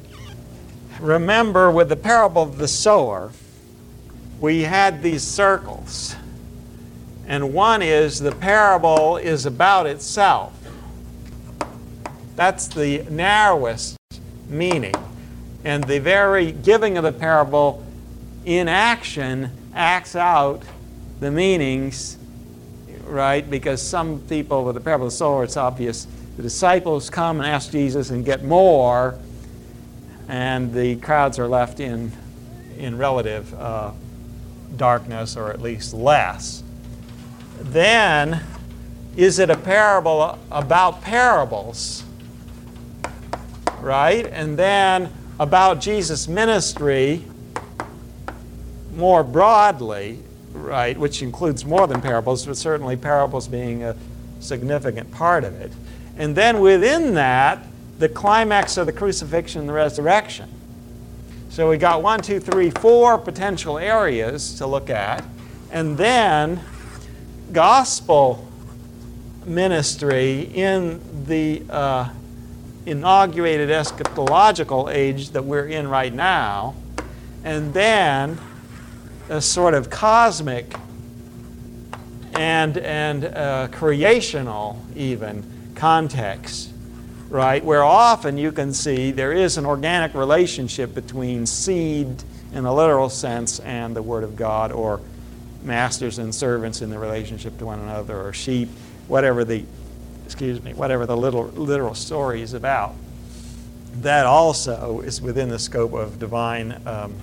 Remember, 1.01 1.69
with 1.69 1.89
the 1.89 1.97
parable 1.97 2.45
of 2.45 2.59
the 2.59 2.69
sower, 2.69 3.33
we 4.39 4.61
had 4.61 5.03
these 5.03 5.25
circles. 5.25 6.15
And 7.27 7.53
one 7.53 7.83
is 7.83 8.21
the 8.21 8.31
parable 8.31 9.17
is 9.17 9.47
about 9.47 9.87
itself. 9.87 10.53
That's 12.37 12.69
the 12.69 13.03
narrowest 13.11 13.97
meaning. 14.49 14.95
And 15.65 15.83
the 15.85 15.99
very 15.99 16.53
giving 16.53 16.99
of 16.99 17.05
the 17.05 17.13
parable 17.13 17.85
in 18.45 18.69
action 18.69 19.51
acts 19.75 20.15
out 20.15 20.63
the 21.21 21.31
meanings, 21.31 22.19
right? 23.05 23.49
Because 23.49 23.81
some 23.81 24.21
people 24.21 24.65
with 24.65 24.75
the 24.75 24.81
parable 24.81 25.07
of 25.07 25.13
the 25.13 25.17
sower, 25.17 25.45
it's 25.45 25.57
obvious. 25.57 26.07
The 26.37 26.43
disciples 26.43 27.09
come 27.09 27.41
and 27.41 27.49
ask 27.49 27.71
Jesus 27.71 28.11
and 28.11 28.25
get 28.25 28.45
more, 28.45 29.19
and 30.29 30.73
the 30.73 30.97
crowds 30.97 31.39
are 31.39 31.49
left 31.49 31.81
in, 31.81 32.13
in 32.77 32.99
relative 32.99 33.55
uh, 33.55 33.93
darkness, 34.77 35.37
or 35.37 35.51
at 35.51 35.63
least 35.63 35.95
less. 35.95 36.63
Then, 37.61 38.43
is 39.17 39.39
it 39.39 39.49
a 39.49 39.57
parable 39.57 40.39
about 40.51 41.01
parables? 41.03 42.03
Right? 43.81 44.27
And 44.27 44.59
then 44.59 45.13
about 45.39 45.81
Jesus' 45.81 46.29
ministry 46.29 47.25
more 48.95 49.25
broadly, 49.25 50.21
right, 50.53 50.97
which 50.97 51.23
includes 51.23 51.65
more 51.65 51.87
than 51.87 52.01
parables, 52.01 52.47
but 52.47 52.57
certainly 52.57 52.97
parables 52.97 53.49
being 53.49 53.83
a 53.83 53.97
significant 54.41 55.11
part 55.11 55.45
of 55.45 55.55
it. 55.55 55.73
And 56.17 56.37
then 56.37 56.61
within 56.61 57.15
that, 57.15 57.59
the 57.99 58.09
climax 58.09 58.77
of 58.77 58.87
the 58.87 58.93
crucifixion 58.93 59.61
and 59.61 59.69
the 59.69 59.73
resurrection. 59.73 60.49
So 61.49 61.71
we 61.71 61.77
got 61.77 62.03
one, 62.03 62.21
two, 62.21 62.41
three, 62.41 62.71
four 62.71 63.19
potential 63.19 63.79
areas 63.79 64.55
to 64.59 64.67
look 64.67 64.91
at. 64.91 65.25
And 65.71 65.97
then 65.97 66.61
gospel 67.53 68.49
ministry 69.45 70.51
in 70.55 71.01
the 71.27 71.63
uh, 71.71 72.09
inaugurated 72.87 73.71
eschatological 73.71 74.93
age 74.93 75.31
that 75.31 75.45
we're 75.45 75.67
in 75.67 75.89
right 75.89 76.13
now. 76.13 76.75
And 77.43 77.73
then 77.75 78.39
a 79.29 79.41
sort 79.41 79.75
of 79.75 79.91
cosmic 79.91 80.75
and, 82.35 82.77
and 82.79 83.25
uh, 83.25 83.69
creational, 83.71 84.83
even 84.97 85.45
context, 85.75 86.71
right? 87.29 87.65
Where 87.65 87.85
often 87.85 88.39
you 88.39 88.53
can 88.53 88.73
see 88.75 89.11
there 89.13 89.33
is 89.33 89.57
an 89.57 89.67
organic 89.67 90.15
relationship 90.15 90.95
between 90.95 91.47
seed 91.47 92.23
in 92.53 92.65
a 92.65 92.75
literal 92.75 93.09
sense 93.09 93.61
and 93.61 93.95
the 93.97 94.03
Word 94.03 94.25
of 94.25 94.37
God, 94.37 94.73
or 94.73 95.01
masters 95.63 96.19
and 96.19 96.35
servants 96.35 96.83
in 96.83 96.91
the 96.91 96.99
relationship 96.99 97.59
to 97.59 97.67
one 97.67 97.81
another, 97.81 98.21
or 98.21 98.33
sheep, 98.33 98.69
whatever 99.09 99.45
the, 99.45 99.65
excuse 100.25 100.63
me, 100.63 100.75
whatever 100.75 101.07
the 101.07 101.17
little, 101.17 101.45
literal 101.47 101.95
story 101.95 102.43
is 102.43 102.55
about. 102.55 102.95
That 104.01 104.27
also 104.27 105.01
is 105.01 105.21
within 105.21 105.49
the 105.49 105.59
scope 105.59 105.93
of 105.93 106.19
divine. 106.19 106.81
Um, 106.87 107.15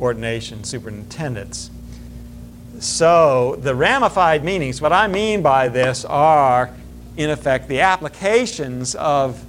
ordination 0.00 0.64
superintendence. 0.64 1.70
So, 2.80 3.56
the 3.56 3.74
ramified 3.74 4.42
meanings, 4.42 4.80
what 4.80 4.92
I 4.92 5.06
mean 5.06 5.42
by 5.42 5.68
this 5.68 6.04
are, 6.04 6.74
in 7.16 7.28
effect, 7.28 7.68
the 7.68 7.80
applications 7.80 8.94
of 8.94 9.44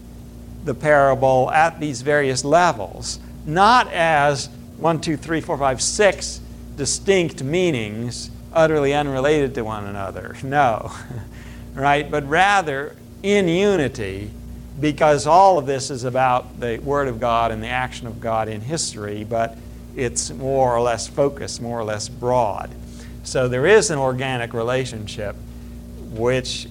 the 0.65 0.73
parable 0.73 1.49
at 1.51 1.79
these 1.79 2.01
various 2.01 2.43
levels, 2.43 3.19
not 3.45 3.91
as 3.93 4.49
one, 4.77 4.99
two, 4.99 5.15
three, 5.15 5.39
four, 5.39 5.57
five, 5.57 5.81
six 5.81 6.41
distinct 6.75 7.41
meanings 7.41 8.29
utterly 8.53 8.93
unrelated 8.93 9.55
to 9.55 9.63
one 9.63 9.85
another. 9.85 10.35
No, 10.43 10.91
right? 11.73 12.09
But 12.09 12.27
rather 12.27 12.95
in 13.23 13.47
unity 13.47 14.31
because 14.79 15.27
all 15.27 15.57
of 15.57 15.65
this 15.65 15.91
is 15.91 16.03
about 16.03 16.59
the 16.59 16.79
Word 16.79 17.07
of 17.07 17.19
God 17.19 17.51
and 17.51 17.61
the 17.61 17.67
action 17.67 18.07
of 18.07 18.19
God 18.19 18.47
in 18.47 18.61
history, 18.61 19.23
but 19.23 19.57
it's 19.95 20.31
more 20.31 20.75
or 20.75 20.81
less 20.81 21.07
focused, 21.07 21.61
more 21.61 21.79
or 21.79 21.83
less 21.83 22.09
broad. 22.09 22.71
So 23.23 23.47
there 23.47 23.67
is 23.67 23.91
an 23.91 23.99
organic 23.99 24.53
relationship, 24.53 25.35
which, 26.11 26.67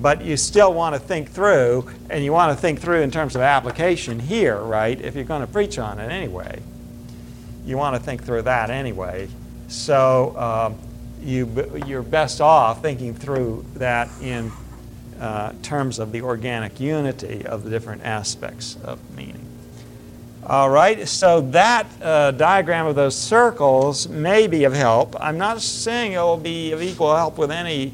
but 0.00 0.24
you 0.24 0.36
still 0.36 0.74
want 0.74 0.94
to 0.94 0.98
think 0.98 1.30
through, 1.30 1.88
and 2.10 2.24
you 2.24 2.32
want 2.32 2.56
to 2.56 2.60
think 2.60 2.80
through 2.80 3.02
in 3.02 3.10
terms 3.10 3.36
of 3.36 3.42
application 3.42 4.18
here, 4.18 4.58
right? 4.58 5.00
If 5.00 5.14
you're 5.14 5.24
going 5.24 5.42
to 5.42 5.46
preach 5.46 5.78
on 5.78 6.00
it 6.00 6.10
anyway, 6.10 6.60
you 7.64 7.76
want 7.76 7.94
to 7.94 8.02
think 8.02 8.24
through 8.24 8.42
that 8.42 8.70
anyway. 8.70 9.28
So 9.68 10.36
um, 10.36 10.78
you, 11.26 11.82
you're 11.86 12.02
best 12.02 12.40
off 12.40 12.82
thinking 12.82 13.14
through 13.14 13.64
that 13.74 14.08
in 14.22 14.52
uh, 15.20 15.52
terms 15.62 15.98
of 15.98 16.12
the 16.12 16.22
organic 16.22 16.78
unity 16.78 17.44
of 17.44 17.64
the 17.64 17.70
different 17.70 18.04
aspects 18.04 18.76
of 18.84 18.98
meaning. 19.16 19.44
All 20.46 20.70
right, 20.70 21.08
so 21.08 21.40
that 21.40 21.86
uh, 22.00 22.30
diagram 22.30 22.86
of 22.86 22.94
those 22.94 23.16
circles 23.16 24.08
may 24.08 24.46
be 24.46 24.62
of 24.62 24.74
help. 24.74 25.16
I'm 25.20 25.38
not 25.38 25.60
saying 25.60 26.12
it 26.12 26.18
will 26.18 26.36
be 26.36 26.70
of 26.70 26.80
equal 26.80 27.16
help 27.16 27.36
with 27.36 27.50
any 27.50 27.92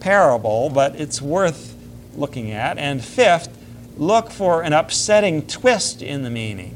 parable, 0.00 0.68
but 0.68 0.96
it's 0.96 1.22
worth 1.22 1.76
looking 2.16 2.50
at. 2.50 2.76
And 2.76 3.04
fifth, 3.04 3.56
look 3.96 4.32
for 4.32 4.62
an 4.62 4.72
upsetting 4.72 5.46
twist 5.46 6.02
in 6.02 6.22
the 6.24 6.30
meaning. 6.30 6.74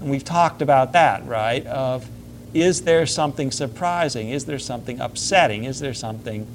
And 0.00 0.10
we've 0.10 0.24
talked 0.24 0.60
about 0.60 0.92
that, 0.92 1.24
right? 1.26 1.64
Of 1.66 2.06
is 2.62 2.82
there 2.82 3.06
something 3.06 3.50
surprising? 3.50 4.30
Is 4.30 4.44
there 4.44 4.58
something 4.58 5.00
upsetting? 5.00 5.64
Is 5.64 5.80
there 5.80 5.94
something 5.94 6.46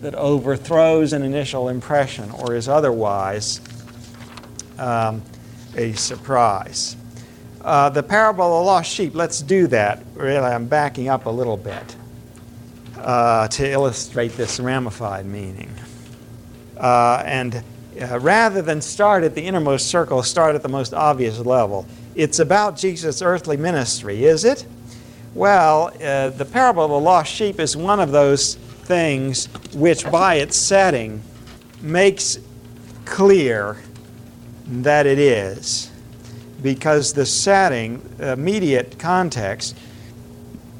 that 0.00 0.14
overthrows 0.14 1.12
an 1.12 1.22
initial 1.22 1.68
impression 1.68 2.30
or 2.30 2.54
is 2.54 2.68
otherwise? 2.68 3.60
Um, 4.78 5.22
a 5.76 5.92
surprise. 5.92 6.96
Uh, 7.60 7.90
the 7.90 8.02
parable 8.02 8.44
of 8.44 8.62
the 8.62 8.66
lost 8.66 8.92
sheep, 8.92 9.14
let's 9.14 9.42
do 9.42 9.66
that. 9.68 10.02
Really, 10.14 10.38
I'm 10.38 10.66
backing 10.66 11.08
up 11.08 11.26
a 11.26 11.30
little 11.30 11.56
bit 11.56 11.96
uh, 12.96 13.48
to 13.48 13.70
illustrate 13.70 14.36
this 14.36 14.60
ramified 14.60 15.26
meaning. 15.26 15.74
Uh, 16.76 17.22
and 17.26 17.62
uh, 18.00 18.18
rather 18.20 18.62
than 18.62 18.80
start 18.80 19.24
at 19.24 19.34
the 19.34 19.42
innermost 19.42 19.88
circle, 19.88 20.22
start 20.22 20.54
at 20.54 20.62
the 20.62 20.68
most 20.68 20.94
obvious 20.94 21.38
level. 21.40 21.86
It's 22.14 22.38
about 22.38 22.76
Jesus' 22.76 23.22
earthly 23.22 23.56
ministry, 23.56 24.24
is 24.24 24.44
it? 24.44 24.64
Well, 25.38 25.92
uh, 26.02 26.30
the 26.30 26.44
parable 26.44 26.84
of 26.84 26.90
the 26.90 26.98
lost 26.98 27.32
sheep 27.32 27.60
is 27.60 27.76
one 27.76 28.00
of 28.00 28.10
those 28.10 28.56
things 28.56 29.46
which, 29.72 30.04
by 30.10 30.34
its 30.34 30.56
setting, 30.56 31.22
makes 31.80 32.40
clear 33.04 33.76
that 34.66 35.06
it 35.06 35.20
is 35.20 35.92
because 36.60 37.12
the 37.12 37.24
setting, 37.24 38.02
immediate 38.18 38.98
context, 38.98 39.76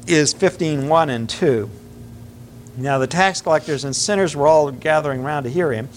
is 0.09 0.35
15:1 0.35 1.09
and 1.09 1.29
2. 1.29 1.71
Now 2.77 2.99
the 2.99 3.07
tax 3.07 3.41
collectors 3.41 3.85
and 3.85 3.95
sinners 3.95 4.35
were 4.35 4.49
all 4.49 4.73
gathering 4.73 5.23
round 5.23 5.45
to 5.45 5.51
hear 5.51 5.71
him, 5.71 5.89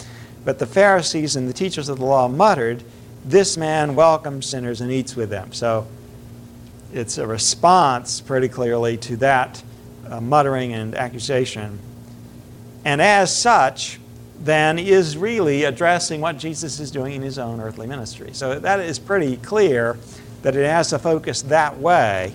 but 0.46 0.60
the 0.60 0.68
Pharisees 0.68 1.36
and 1.36 1.50
the 1.50 1.54
teachers 1.54 1.90
of 1.90 1.98
the 1.98 2.06
law 2.06 2.28
muttered, 2.28 2.84
This 3.26 3.58
man 3.58 3.96
welcomes 3.96 4.46
sinners 4.46 4.82
and 4.82 4.92
eats 4.92 5.16
with 5.16 5.32
them. 5.32 5.52
So 5.52 5.88
it's 6.94 7.18
a 7.18 7.26
response 7.26 8.22
pretty 8.22 8.50
clearly 8.50 8.98
to 8.98 9.18
that 9.18 9.64
uh, 10.08 10.20
muttering 10.20 10.74
and 10.74 10.96
accusation. 10.96 11.80
And 12.84 13.02
as 13.02 13.36
such, 13.36 14.00
then 14.40 14.80
is 14.80 15.18
really 15.18 15.64
addressing 15.66 16.20
what 16.20 16.38
Jesus 16.38 16.80
is 16.80 16.92
doing 16.92 17.14
in 17.14 17.22
his 17.22 17.38
own 17.38 17.62
earthly 17.62 17.88
ministry. 17.88 18.32
So 18.34 18.60
that 18.60 18.80
is 18.80 18.98
pretty 18.98 19.38
clear 19.38 19.98
that 20.42 20.56
it 20.56 20.66
has 20.66 20.90
to 20.90 21.00
focus 21.00 21.44
that 21.44 21.78
way. 21.78 22.34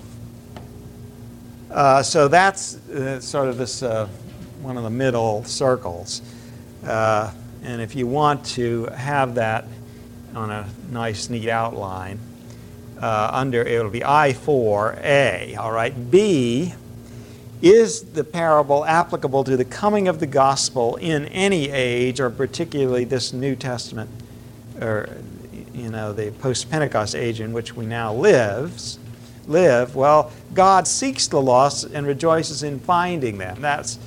Uh, 1.70 2.02
so 2.02 2.28
that's 2.28 2.76
uh, 2.88 3.20
sort 3.20 3.48
of 3.48 3.58
this 3.58 3.82
uh, 3.82 4.06
one 4.62 4.76
of 4.76 4.84
the 4.84 4.90
middle 4.90 5.42
circles. 5.44 6.22
Uh, 6.84 7.32
and 7.64 7.82
if 7.82 7.96
you 7.96 8.06
want 8.06 8.46
to 8.46 8.86
have 8.86 9.34
that 9.34 9.64
on 10.34 10.50
a 10.50 10.68
nice, 10.90 11.28
neat 11.28 11.48
outline, 11.48 12.20
uh, 13.00 13.30
under 13.32 13.62
it'll 13.62 13.90
be 13.90 14.00
I4A. 14.00 15.56
All 15.56 15.72
right. 15.72 16.10
B 16.10 16.74
is 17.62 18.02
the 18.02 18.24
parable 18.24 18.84
applicable 18.84 19.44
to 19.44 19.56
the 19.56 19.64
coming 19.64 20.08
of 20.08 20.20
the 20.20 20.26
gospel 20.26 20.96
in 20.96 21.26
any 21.26 21.70
age, 21.70 22.20
or 22.20 22.30
particularly 22.30 23.04
this 23.04 23.32
New 23.32 23.56
Testament, 23.56 24.10
or 24.80 25.08
you 25.74 25.90
know, 25.90 26.12
the 26.12 26.30
post-Pentecost 26.32 27.14
age 27.14 27.40
in 27.40 27.52
which 27.52 27.74
we 27.74 27.86
now 27.86 28.12
lives, 28.12 28.98
live? 29.46 29.94
Well, 29.94 30.32
God 30.54 30.88
seeks 30.88 31.28
the 31.28 31.40
lost 31.40 31.84
and 31.84 32.06
rejoices 32.06 32.62
in 32.62 32.80
finding 32.80 33.38
them. 33.38 33.60
That's 33.60 33.98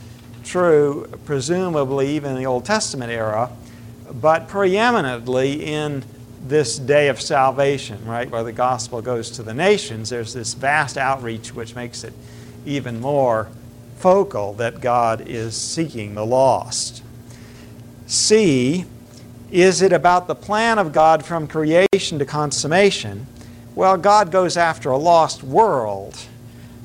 true, 0.44 1.08
presumably, 1.26 2.10
even 2.10 2.32
in 2.32 2.38
the 2.38 2.46
Old 2.46 2.66
Testament 2.66 3.12
era, 3.12 3.52
but 4.12 4.48
preeminently 4.48 5.64
in 5.64 6.04
this 6.48 6.78
day 6.78 7.10
of 7.10 7.20
salvation, 7.20 8.04
right, 8.06 8.30
where 8.30 8.44
the 8.44 8.52
gospel 8.52 9.02
goes 9.02 9.30
to 9.32 9.44
the 9.44 9.54
nations. 9.54 10.10
There's 10.10 10.34
this 10.34 10.54
vast 10.54 10.98
outreach 10.98 11.54
which 11.54 11.76
makes 11.76 12.04
it 12.04 12.14
even 12.66 13.02
more 13.02 13.50
focal 13.98 14.54
that 14.54 14.80
God 14.80 15.28
is 15.28 15.56
seeking 15.56 16.16
the 16.16 16.26
lost. 16.26 17.04
C, 18.08 18.86
is 19.52 19.82
it 19.82 19.92
about 19.92 20.28
the 20.28 20.36
plan 20.36 20.80
of 20.80 20.94
God 20.94 21.26
from 21.26 21.48
creation 21.48 22.20
to 22.20 22.26
consummation? 22.26 23.28
Well, 23.76 23.98
God 23.98 24.32
goes 24.32 24.58
after 24.58 24.92
a 24.92 24.98
lost 24.98 25.44
world. 25.44 26.18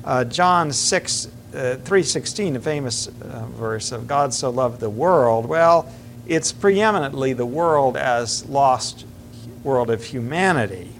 Uh, 0.03 0.23
John 0.23 0.71
6, 0.71 1.25
uh, 1.25 1.57
3.16, 1.83 2.53
the 2.53 2.59
famous 2.59 3.07
uh, 3.07 3.45
verse 3.51 3.91
of 3.91 4.07
God 4.07 4.33
so 4.33 4.49
loved 4.49 4.79
the 4.79 4.89
world. 4.89 5.45
Well, 5.45 5.91
it's 6.27 6.51
preeminently 6.51 7.33
the 7.33 7.45
world 7.45 7.97
as 7.97 8.45
lost 8.47 9.05
world 9.65 9.89
of 9.89 10.03
humanity. 10.03 10.91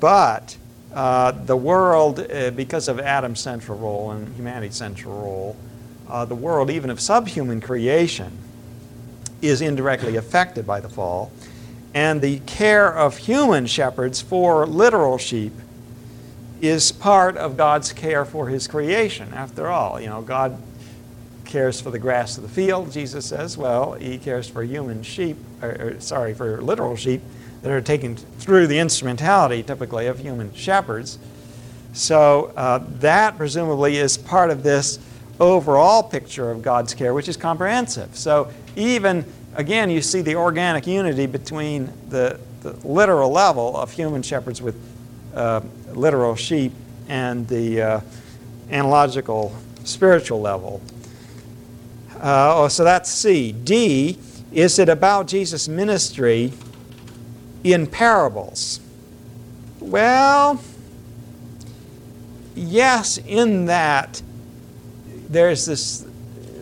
But 0.00 0.56
uh, 0.92 1.32
the 1.32 1.56
world, 1.56 2.18
uh, 2.18 2.50
because 2.50 2.88
of 2.88 2.98
Adam's 2.98 3.40
central 3.40 3.78
role 3.78 4.10
and 4.10 4.34
humanity's 4.34 4.74
central 4.74 5.14
role, 5.14 5.56
uh, 6.08 6.24
the 6.24 6.34
world, 6.34 6.70
even 6.70 6.90
of 6.90 6.98
subhuman 6.98 7.60
creation, 7.60 8.38
is 9.42 9.60
indirectly 9.60 10.16
affected 10.16 10.66
by 10.66 10.80
the 10.80 10.88
fall. 10.88 11.30
And 11.92 12.20
the 12.20 12.40
care 12.40 12.92
of 12.92 13.18
human 13.18 13.66
shepherds 13.66 14.20
for 14.20 14.66
literal 14.66 15.18
sheep 15.18 15.52
is 16.60 16.90
part 16.90 17.36
of 17.36 17.56
God's 17.56 17.92
care 17.92 18.24
for 18.24 18.48
his 18.48 18.66
creation. 18.66 19.32
After 19.34 19.68
all, 19.68 20.00
you 20.00 20.08
know, 20.08 20.22
God 20.22 20.60
cares 21.44 21.80
for 21.80 21.90
the 21.90 21.98
grass 21.98 22.36
of 22.36 22.42
the 22.42 22.48
field, 22.48 22.90
Jesus 22.90 23.26
says. 23.26 23.58
Well, 23.58 23.92
he 23.92 24.18
cares 24.18 24.48
for 24.48 24.62
human 24.62 25.02
sheep, 25.02 25.36
or, 25.60 25.68
or 25.68 26.00
sorry, 26.00 26.32
for 26.32 26.62
literal 26.62 26.96
sheep 26.96 27.20
that 27.64 27.72
are 27.72 27.80
taken 27.80 28.14
through 28.14 28.66
the 28.66 28.78
instrumentality, 28.78 29.62
typically, 29.62 30.06
of 30.06 30.18
human 30.18 30.52
shepherds. 30.52 31.18
So 31.94 32.52
uh, 32.56 32.84
that 32.98 33.38
presumably 33.38 33.96
is 33.96 34.18
part 34.18 34.50
of 34.50 34.62
this 34.62 34.98
overall 35.40 36.02
picture 36.02 36.50
of 36.50 36.60
God's 36.60 36.92
care, 36.92 37.14
which 37.14 37.26
is 37.26 37.38
comprehensive. 37.38 38.14
So 38.14 38.52
even, 38.76 39.24
again, 39.54 39.88
you 39.88 40.02
see 40.02 40.20
the 40.20 40.36
organic 40.36 40.86
unity 40.86 41.24
between 41.24 41.90
the, 42.10 42.38
the 42.60 42.72
literal 42.86 43.30
level 43.30 43.78
of 43.78 43.90
human 43.90 44.22
shepherds 44.22 44.60
with 44.60 44.76
uh, 45.34 45.62
literal 45.94 46.36
sheep 46.36 46.72
and 47.08 47.48
the 47.48 47.80
uh, 47.80 48.00
analogical 48.70 49.56
spiritual 49.84 50.42
level. 50.42 50.82
Uh, 52.16 52.52
oh, 52.56 52.68
so 52.68 52.84
that's 52.84 53.10
C. 53.10 53.52
D, 53.52 54.18
is 54.52 54.78
it 54.78 54.90
about 54.90 55.28
Jesus' 55.28 55.66
ministry 55.66 56.52
in 57.64 57.86
parables? 57.86 58.78
Well, 59.80 60.62
yes, 62.54 63.18
in 63.18 63.66
that 63.66 64.22
there's 65.28 65.66
this 65.66 66.06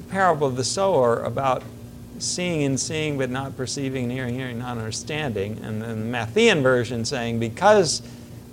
parable 0.08 0.46
of 0.46 0.56
the 0.56 0.64
sower 0.64 1.22
about 1.22 1.62
seeing 2.18 2.62
and 2.62 2.78
seeing 2.78 3.18
but 3.18 3.30
not 3.30 3.56
perceiving, 3.56 4.04
and 4.04 4.12
hearing, 4.12 4.34
hearing, 4.34 4.58
not 4.60 4.78
understanding. 4.78 5.58
And 5.62 5.82
then 5.82 6.10
the 6.10 6.18
Matthean 6.18 6.62
version 6.62 7.04
saying, 7.04 7.40
because 7.40 8.02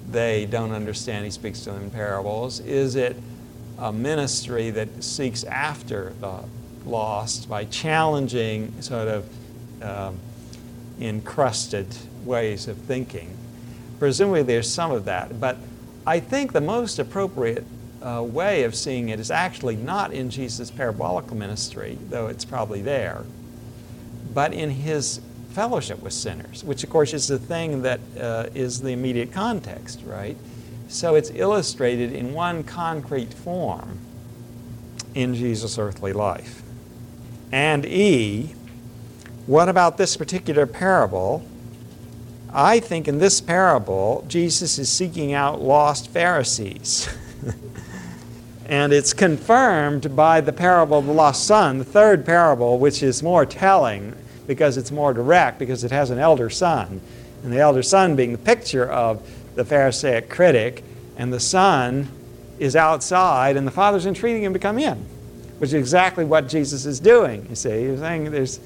they 0.09 0.45
don't 0.45 0.71
understand, 0.71 1.25
he 1.25 1.31
speaks 1.31 1.61
to 1.61 1.71
them 1.71 1.83
in 1.83 1.91
parables. 1.91 2.59
Is 2.61 2.95
it 2.95 3.15
a 3.77 3.93
ministry 3.93 4.71
that 4.71 5.03
seeks 5.03 5.43
after 5.43 6.13
the 6.19 6.39
lost 6.85 7.47
by 7.47 7.65
challenging 7.65 8.73
sort 8.81 9.07
of 9.07 9.83
um, 9.83 10.19
encrusted 10.99 11.87
ways 12.25 12.67
of 12.67 12.77
thinking. 12.77 13.35
Presumably 13.99 14.43
there's 14.43 14.71
some 14.71 14.91
of 14.91 15.05
that, 15.05 15.39
but 15.39 15.57
I 16.05 16.19
think 16.19 16.53
the 16.53 16.61
most 16.61 16.99
appropriate 16.99 17.65
uh, 18.01 18.23
way 18.23 18.63
of 18.63 18.75
seeing 18.75 19.09
it 19.09 19.19
is 19.19 19.29
actually 19.29 19.75
not 19.75 20.13
in 20.13 20.29
Jesus' 20.29 20.71
parabolical 20.71 21.35
ministry, 21.35 21.97
though 22.09 22.27
it's 22.27 22.45
probably 22.45 22.81
there, 22.81 23.23
but 24.33 24.53
in 24.53 24.69
his 24.69 25.21
fellowship 25.51 26.01
with 26.01 26.13
sinners, 26.13 26.63
which 26.63 26.83
of 26.83 26.89
course 26.89 27.13
is 27.13 27.27
the 27.27 27.39
thing 27.39 27.81
that 27.81 27.99
uh, 28.19 28.47
is 28.53 28.81
the 28.81 28.91
immediate 28.91 29.31
context, 29.31 30.01
right? 30.05 30.37
So 30.87 31.15
it's 31.15 31.31
illustrated 31.31 32.13
in 32.13 32.33
one 32.33 32.63
concrete 32.63 33.33
form 33.33 33.99
in 35.13 35.35
Jesus' 35.35 35.77
earthly 35.77 36.13
life. 36.13 36.61
And 37.51 37.85
E, 37.85 38.55
what 39.49 39.67
about 39.67 39.97
this 39.97 40.15
particular 40.15 40.67
parable? 40.67 41.43
I 42.53 42.79
think 42.79 43.07
in 43.07 43.17
this 43.17 43.41
parable, 43.41 44.23
Jesus 44.27 44.77
is 44.77 44.91
seeking 44.91 45.33
out 45.33 45.59
lost 45.59 46.11
Pharisees. 46.11 47.09
and 48.67 48.93
it's 48.93 49.11
confirmed 49.11 50.15
by 50.15 50.39
the 50.41 50.53
parable 50.53 50.99
of 50.99 51.07
the 51.07 51.13
lost 51.13 51.47
son, 51.47 51.79
the 51.79 51.83
third 51.83 52.27
parable, 52.27 52.77
which 52.77 53.01
is 53.01 53.23
more 53.23 53.43
telling 53.43 54.15
because 54.45 54.77
it's 54.77 54.91
more 54.91 55.15
direct, 55.15 55.57
because 55.57 55.83
it 55.83 55.89
has 55.89 56.11
an 56.11 56.19
elder 56.19 56.51
son. 56.51 57.01
And 57.41 57.51
the 57.51 57.57
elder 57.57 57.81
son 57.81 58.15
being 58.15 58.33
the 58.33 58.37
picture 58.37 58.87
of 58.87 59.27
the 59.55 59.65
Pharisaic 59.65 60.29
critic, 60.29 60.83
and 61.17 61.33
the 61.33 61.39
son 61.39 62.07
is 62.59 62.75
outside, 62.75 63.57
and 63.57 63.65
the 63.65 63.71
father's 63.71 64.05
entreating 64.05 64.43
him 64.43 64.53
to 64.53 64.59
come 64.59 64.77
in, 64.77 65.07
which 65.57 65.69
is 65.69 65.73
exactly 65.73 66.23
what 66.23 66.47
Jesus 66.47 66.85
is 66.85 66.99
doing. 66.99 67.47
You 67.49 67.55
see, 67.55 67.89
he's 67.89 67.97
saying 67.97 68.29
there's, 68.29 68.59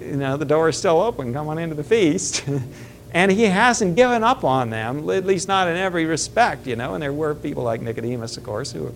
you 0.00 0.16
know, 0.16 0.36
the 0.36 0.44
door 0.44 0.68
is 0.68 0.76
still 0.76 1.00
open, 1.00 1.32
come 1.32 1.48
on 1.48 1.58
into 1.58 1.74
the 1.74 1.84
feast. 1.84 2.44
And 3.12 3.32
he 3.32 3.44
hasn't 3.44 3.96
given 3.96 4.22
up 4.22 4.44
on 4.44 4.70
them, 4.70 5.08
at 5.10 5.24
least 5.24 5.48
not 5.48 5.66
in 5.68 5.76
every 5.76 6.04
respect, 6.04 6.66
you 6.66 6.76
know. 6.76 6.94
And 6.94 7.02
there 7.02 7.12
were 7.12 7.34
people 7.34 7.62
like 7.62 7.80
Nicodemus, 7.80 8.36
of 8.36 8.44
course, 8.44 8.72
who, 8.72 8.92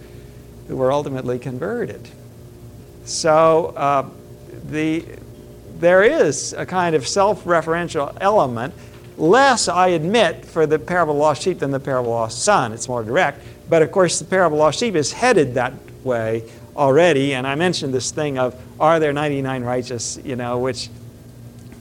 who 0.68 0.76
were 0.76 0.92
ultimately 0.92 1.38
converted. 1.38 2.06
So 3.04 3.72
uh, 3.76 4.08
the, 4.66 5.04
there 5.78 6.02
is 6.02 6.52
a 6.52 6.66
kind 6.66 6.94
of 6.94 7.08
self 7.08 7.44
referential 7.44 8.14
element, 8.20 8.74
less, 9.16 9.66
I 9.66 9.88
admit, 9.88 10.44
for 10.44 10.66
the 10.66 10.78
parable 10.78 11.14
of 11.14 11.16
the 11.16 11.22
lost 11.22 11.42
sheep 11.42 11.60
than 11.60 11.70
the 11.70 11.80
parable 11.80 12.10
of 12.10 12.16
the 12.16 12.20
lost 12.20 12.44
son. 12.44 12.72
It's 12.72 12.88
more 12.88 13.02
direct. 13.02 13.42
But 13.70 13.80
of 13.80 13.90
course, 13.90 14.18
the 14.18 14.26
parable 14.26 14.56
of 14.56 14.58
the 14.58 14.64
lost 14.64 14.78
sheep 14.80 14.94
is 14.94 15.12
headed 15.12 15.54
that 15.54 15.72
way 16.04 16.44
already. 16.76 17.34
And 17.34 17.46
I 17.46 17.54
mentioned 17.54 17.92
this 17.92 18.10
thing 18.10 18.38
of 18.38 18.60
are 18.80 18.98
there 19.00 19.12
99 19.12 19.64
righteous, 19.64 20.18
you 20.24 20.36
know, 20.36 20.58
which 20.58 20.88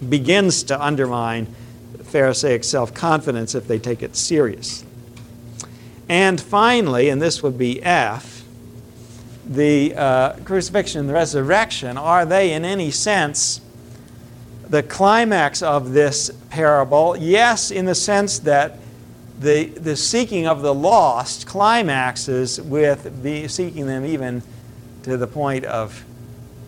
begins 0.08 0.64
to 0.64 0.84
undermine 0.84 1.48
Pharisaic 2.04 2.64
self 2.64 2.94
confidence 2.94 3.56
if 3.56 3.68
they 3.68 3.80
take 3.80 4.02
it 4.04 4.16
serious. 4.16 4.84
And 6.10 6.42
finally, 6.42 7.10
and 7.10 7.22
this 7.22 7.42
would 7.42 7.58
be 7.58 7.82
F, 7.82 8.44
the 9.46 9.96
uh, 9.96 10.34
crucifixion 10.44 11.02
and 11.02 11.10
the 11.10 11.14
resurrection, 11.14 11.98
are 11.98 12.26
they 12.26 12.54
in 12.54 12.66
any 12.66 12.92
sense 12.92 13.62
the 14.70 14.84
climax 14.84 15.62
of 15.62 15.94
this 15.94 16.32
parable? 16.50 17.16
Yes, 17.18 17.72
in 17.72 17.86
the 17.86 17.96
sense 17.96 18.40
that 18.40 18.78
the, 19.40 19.66
the 19.66 19.96
seeking 19.96 20.48
of 20.48 20.62
the 20.62 20.74
lost 20.74 21.48
climaxes 21.48 22.62
with 22.62 23.24
the, 23.24 23.48
seeking 23.48 23.88
them 23.88 24.06
even 24.06 24.44
to 25.04 25.18
the 25.18 25.28
point 25.28 25.66
of 25.66 26.04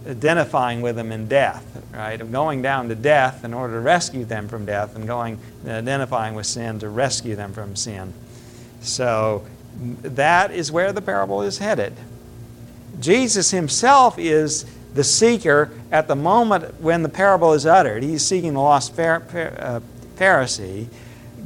identifying 0.08 0.82
with 0.82 0.96
them 0.96 1.12
in 1.12 1.28
death, 1.28 1.66
right? 1.94 2.20
Of 2.20 2.32
going 2.32 2.62
down 2.62 2.90
to 2.90 2.96
death 2.96 3.46
in 3.46 3.54
order 3.54 3.76
to 3.76 3.80
rescue 3.80 4.26
them 4.26 4.48
from 4.48 4.66
death 4.66 4.96
and 4.96 5.08
going 5.08 5.40
and 5.64 5.72
identifying 5.72 6.36
with 6.36 6.46
sin 6.46 6.80
to 6.80 6.90
rescue 6.90 7.36
them 7.36 7.54
from 7.54 7.76
sin. 7.76 8.14
So 8.82 9.46
that 10.02 10.52
is 10.52 10.72
where 10.72 10.92
the 10.92 11.02
parable 11.02 11.42
is 11.42 11.58
headed. 11.58 11.94
Jesus 13.00 13.52
himself 13.52 14.20
is 14.20 14.66
the 14.94 15.04
seeker 15.04 15.72
at 15.92 16.08
the 16.08 16.16
moment 16.16 16.80
when 16.82 17.02
the 17.02 17.10
parable 17.10 17.54
is 17.54 17.66
uttered. 17.66 18.04
He's 18.04 18.26
seeking 18.26 18.54
the 18.54 18.60
lost 18.60 18.98
uh, 19.00 19.80
Pharisee. 20.16 20.88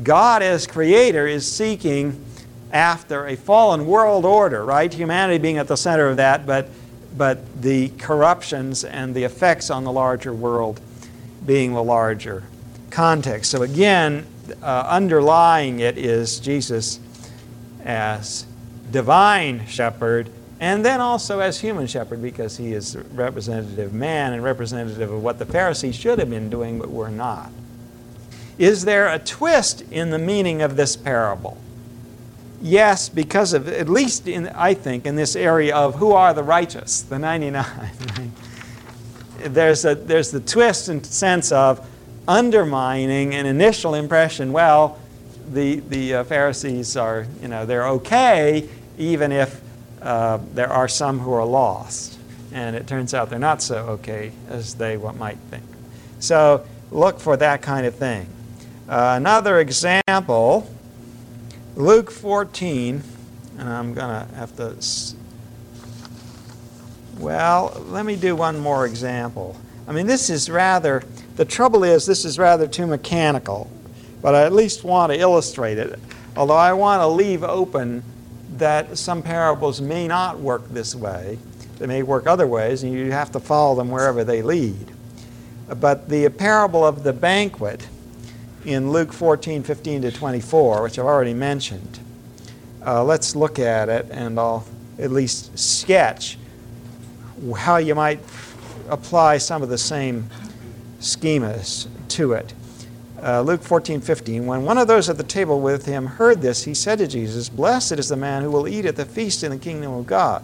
God, 0.04 0.42
as 0.42 0.68
creator, 0.68 1.26
is 1.26 1.50
seeking 1.50 2.24
after 2.72 3.28
a 3.28 3.36
fallen 3.36 3.86
world 3.86 4.26
order, 4.26 4.64
right? 4.66 4.94
Humanity 4.94 5.38
being 5.38 5.58
at 5.58 5.68
the 5.68 5.78
center 5.78 6.08
of 6.08 6.18
that, 6.18 6.46
but, 6.46 6.70
but 7.16 7.62
the 7.62 7.90
corruptions 7.98 8.84
and 8.84 9.16
the 9.16 9.24
effects 9.24 9.70
on 9.70 9.84
the 9.84 9.92
larger 9.92 10.34
world 10.34 10.82
being 11.46 11.74
the 11.74 11.84
larger 11.84 12.44
context. 12.90 13.52
So, 13.52 13.62
again, 13.62 14.26
uh, 14.62 14.88
underlying 14.88 15.80
it 15.80 15.98
is 15.98 16.40
Jesus 16.40 17.00
as 17.84 18.46
divine 18.92 19.66
shepherd 19.68 20.30
and 20.60 20.84
then 20.84 21.02
also 21.02 21.40
as 21.40 21.60
human 21.60 21.88
shepherd 21.88 22.22
because 22.22 22.58
he 22.58 22.74
is 22.74 22.98
representative 23.14 23.94
man 23.94 24.34
and 24.34 24.44
representative 24.44 25.12
of 25.12 25.22
what 25.22 25.40
the 25.40 25.46
Pharisees 25.46 25.96
should 25.96 26.20
have 26.20 26.30
been 26.30 26.50
doing 26.50 26.80
but 26.80 26.90
were 26.90 27.10
not. 27.10 27.52
Is 28.58 28.86
there 28.86 29.08
a 29.08 29.20
twist 29.20 29.84
in 29.92 30.10
the 30.10 30.18
meaning 30.18 30.64
of 30.64 30.76
this 30.76 30.96
parable? 30.96 31.58
Yes, 32.62 33.10
because 33.10 33.54
of, 33.54 33.68
at 33.68 33.88
least 33.88 34.28
in, 34.28 34.48
I 34.48 34.74
think, 34.74 35.06
in 35.06 35.16
this 35.16 35.36
area 35.36 35.76
of 35.76 35.96
who 35.96 36.14
are 36.14 36.34
the 36.34 36.44
righteous, 36.44 37.02
the 37.02 37.20
99. 37.20 38.32
there's, 39.46 39.86
a, 39.86 39.96
there's 39.96 40.32
the 40.32 40.40
twist 40.40 40.90
and 40.90 41.06
sense 41.06 41.52
of 41.52 41.88
undermining 42.28 43.36
an 43.36 43.46
initial 43.46 43.94
impression, 43.94 44.52
well, 44.52 45.00
the, 45.52 45.80
the 45.82 46.16
uh, 46.16 46.24
Pharisees 46.26 46.98
are, 46.98 47.26
you 47.42 47.48
know, 47.48 47.66
they're 47.66 47.88
okay 47.88 48.68
even 48.98 49.32
if 49.32 49.62
uh, 50.02 50.40
there 50.54 50.70
are 50.70 50.88
some 50.88 51.20
who 51.20 51.32
are 51.34 51.46
lost. 51.46 52.18
And 52.52 52.76
it 52.76 52.88
turns 52.88 53.14
out 53.14 53.30
they're 53.30 53.40
not 53.40 53.62
so 53.62 53.78
okay 53.88 54.32
as 54.50 54.76
they 54.76 54.98
might 54.98 55.38
think. 55.52 55.64
So 56.20 56.66
look 56.92 57.20
for 57.20 57.38
that 57.38 57.62
kind 57.62 57.86
of 57.86 57.96
thing. 57.96 58.28
Uh, 58.90 59.16
another 59.18 59.60
example, 59.60 60.70
Luke 61.78 62.10
14, 62.10 63.04
and 63.60 63.70
I'm 63.70 63.94
going 63.94 64.28
to 64.28 64.36
have 64.36 64.56
to. 64.56 64.76
Well, 67.20 67.84
let 67.86 68.04
me 68.04 68.16
do 68.16 68.36
one 68.36 68.58
more 68.58 68.88
example. 68.88 69.56
I 69.88 69.92
mean, 69.92 70.08
this 70.08 70.32
is 70.32 70.50
rather, 70.50 71.04
the 71.36 71.46
trouble 71.46 71.84
is, 71.84 72.08
this 72.08 72.26
is 72.26 72.40
rather 72.40 72.66
too 72.66 72.88
mechanical, 72.88 73.70
but 74.24 74.34
I 74.34 74.46
at 74.46 74.54
least 74.54 74.84
want 74.84 75.14
to 75.14 75.20
illustrate 75.20 75.78
it. 75.78 76.00
Although 76.36 76.56
I 76.56 76.74
want 76.74 77.02
to 77.02 77.08
leave 77.08 77.44
open 77.44 78.04
that 78.56 78.98
some 78.98 79.22
parables 79.22 79.80
may 79.80 80.08
not 80.08 80.40
work 80.40 80.68
this 80.70 80.96
way, 80.96 81.38
they 81.78 81.86
may 81.86 82.02
work 82.02 82.26
other 82.26 82.48
ways, 82.48 82.82
and 82.82 82.92
you 82.92 83.12
have 83.12 83.32
to 83.34 83.40
follow 83.40 83.76
them 83.76 83.92
wherever 83.92 84.24
they 84.24 84.42
lead. 84.42 84.88
But 85.80 86.10
the 86.10 86.28
parable 86.30 86.84
of 86.84 87.04
the 87.04 87.14
banquet 87.14 87.88
in 88.66 88.92
Luke 88.92 89.14
14, 89.14 89.64
15 89.64 90.02
to 90.04 90.12
24, 90.12 90.84
which 90.84 91.00
I've 91.00 91.06
already 91.06 91.34
mentioned. 91.34 92.00
Uh, 92.86 93.04
let's 93.04 93.36
look 93.36 93.60
at 93.60 93.90
it 93.90 94.08
and 94.12 94.40
I'll 94.40 94.66
at 95.00 95.12
least 95.12 95.58
sketch 95.58 96.38
how 97.56 97.78
you 97.78 97.96
might 97.96 98.20
apply 98.90 99.38
some 99.38 99.62
of 99.62 99.70
the 99.70 99.78
same 99.78 100.30
schemas 101.00 101.88
to 102.10 102.34
it. 102.34 102.54
Uh, 103.22 103.42
Luke 103.42 103.64
14, 103.64 104.00
15. 104.00 104.46
When 104.46 104.64
one 104.64 104.78
of 104.78 104.88
those 104.88 105.10
at 105.10 105.18
the 105.18 105.24
table 105.24 105.60
with 105.60 105.86
him 105.86 106.06
heard 106.06 106.42
this, 106.42 106.64
he 106.64 106.74
said 106.74 107.00
to 107.00 107.08
Jesus, 107.08 107.50
Blessed 107.50 107.94
is 107.94 108.10
the 108.10 108.16
man 108.16 108.44
who 108.44 108.52
will 108.52 108.68
eat 108.68 108.86
at 108.86 108.96
the 108.96 109.06
feast 109.06 109.44
in 109.44 109.52
the 109.52 109.58
kingdom 109.58 109.92
of 109.92 110.06
God. 110.06 110.44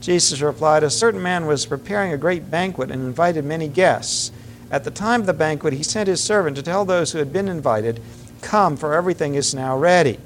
Jesus 0.00 0.40
replied, 0.40 0.82
A 0.82 0.90
certain 0.90 1.22
man 1.22 1.46
was 1.46 1.66
preparing 1.66 2.12
a 2.12 2.18
great 2.18 2.50
banquet 2.50 2.90
and 2.90 3.02
invited 3.02 3.44
many 3.44 3.68
guests. 3.68 4.32
At 4.70 4.84
the 4.84 4.90
time 4.90 5.20
of 5.20 5.26
the 5.26 5.32
banquet, 5.32 5.74
he 5.74 5.82
sent 5.82 6.08
his 6.08 6.22
servant 6.22 6.56
to 6.56 6.62
tell 6.62 6.84
those 6.84 7.12
who 7.12 7.18
had 7.18 7.32
been 7.32 7.48
invited, 7.48 8.02
Come, 8.42 8.76
for 8.76 8.94
everything 8.94 9.34
is 9.34 9.54
now 9.54 9.76
ready. 9.76 10.18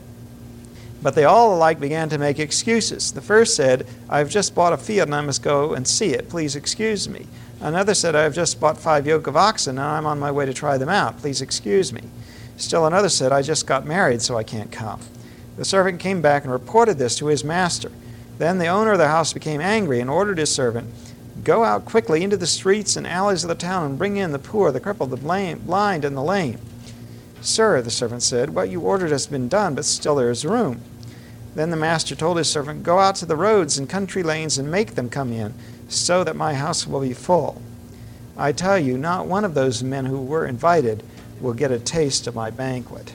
But 1.02 1.14
they 1.14 1.24
all 1.24 1.54
alike 1.54 1.80
began 1.80 2.08
to 2.10 2.18
make 2.18 2.38
excuses. 2.38 3.12
The 3.12 3.20
first 3.20 3.56
said, 3.56 3.86
I 4.08 4.18
have 4.18 4.30
just 4.30 4.54
bought 4.54 4.72
a 4.72 4.76
field 4.76 5.08
and 5.08 5.14
I 5.14 5.20
must 5.20 5.42
go 5.42 5.74
and 5.74 5.86
see 5.86 6.10
it. 6.10 6.28
Please 6.28 6.54
excuse 6.54 7.08
me. 7.08 7.26
Another 7.60 7.94
said, 7.94 8.14
I 8.14 8.22
have 8.22 8.34
just 8.34 8.60
bought 8.60 8.78
five 8.78 9.06
yoke 9.06 9.26
of 9.26 9.36
oxen 9.36 9.78
and 9.78 9.86
I'm 9.86 10.06
on 10.06 10.20
my 10.20 10.30
way 10.30 10.46
to 10.46 10.54
try 10.54 10.78
them 10.78 10.88
out. 10.88 11.18
Please 11.18 11.40
excuse 11.40 11.92
me. 11.92 12.02
Still 12.56 12.86
another 12.86 13.08
said, 13.08 13.32
I 13.32 13.42
just 13.42 13.66
got 13.66 13.86
married, 13.86 14.22
so 14.22 14.36
I 14.36 14.44
can't 14.44 14.70
come. 14.70 15.00
The 15.56 15.64
servant 15.64 16.00
came 16.00 16.22
back 16.22 16.44
and 16.44 16.52
reported 16.52 16.98
this 16.98 17.16
to 17.18 17.26
his 17.26 17.42
master. 17.42 17.90
Then 18.38 18.58
the 18.58 18.68
owner 18.68 18.92
of 18.92 18.98
the 18.98 19.08
house 19.08 19.32
became 19.32 19.60
angry 19.60 20.00
and 20.00 20.08
ordered 20.08 20.38
his 20.38 20.54
servant, 20.54 20.92
Go 21.44 21.64
out 21.64 21.84
quickly 21.84 22.22
into 22.22 22.36
the 22.36 22.46
streets 22.46 22.96
and 22.96 23.06
alleys 23.06 23.42
of 23.42 23.48
the 23.48 23.54
town 23.54 23.84
and 23.84 23.98
bring 23.98 24.16
in 24.16 24.30
the 24.30 24.38
poor, 24.38 24.70
the 24.70 24.78
crippled, 24.78 25.10
the 25.10 25.16
blind, 25.16 26.04
and 26.04 26.16
the 26.16 26.22
lame. 26.22 26.58
Sir, 27.40 27.82
the 27.82 27.90
servant 27.90 28.22
said, 28.22 28.50
what 28.50 28.68
you 28.68 28.80
ordered 28.80 29.10
has 29.10 29.26
been 29.26 29.48
done, 29.48 29.74
but 29.74 29.84
still 29.84 30.14
there 30.14 30.30
is 30.30 30.44
room. 30.44 30.80
Then 31.56 31.70
the 31.70 31.76
master 31.76 32.14
told 32.14 32.38
his 32.38 32.48
servant, 32.48 32.84
Go 32.84 33.00
out 33.00 33.16
to 33.16 33.26
the 33.26 33.36
roads 33.36 33.76
and 33.76 33.88
country 33.88 34.22
lanes 34.22 34.56
and 34.56 34.70
make 34.70 34.94
them 34.94 35.10
come 35.10 35.32
in, 35.32 35.52
so 35.88 36.22
that 36.24 36.36
my 36.36 36.54
house 36.54 36.86
will 36.86 37.00
be 37.00 37.12
full. 37.12 37.60
I 38.36 38.52
tell 38.52 38.78
you, 38.78 38.96
not 38.96 39.26
one 39.26 39.44
of 39.44 39.54
those 39.54 39.82
men 39.82 40.06
who 40.06 40.22
were 40.22 40.46
invited 40.46 41.02
will 41.40 41.52
get 41.52 41.70
a 41.70 41.78
taste 41.78 42.26
of 42.26 42.34
my 42.34 42.50
banquet. 42.50 43.14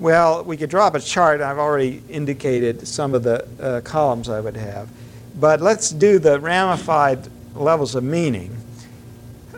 Well, 0.00 0.44
we 0.44 0.56
could 0.56 0.70
draw 0.70 0.88
up 0.88 0.96
a 0.96 1.00
chart. 1.00 1.40
I've 1.40 1.58
already 1.58 2.02
indicated 2.08 2.86
some 2.86 3.14
of 3.14 3.22
the 3.22 3.46
uh, 3.60 3.80
columns 3.82 4.28
I 4.28 4.40
would 4.40 4.56
have. 4.56 4.88
But 5.38 5.60
let's 5.60 5.90
do 5.90 6.18
the 6.18 6.38
ramified 6.38 7.28
levels 7.54 7.94
of 7.94 8.04
meaning. 8.04 8.56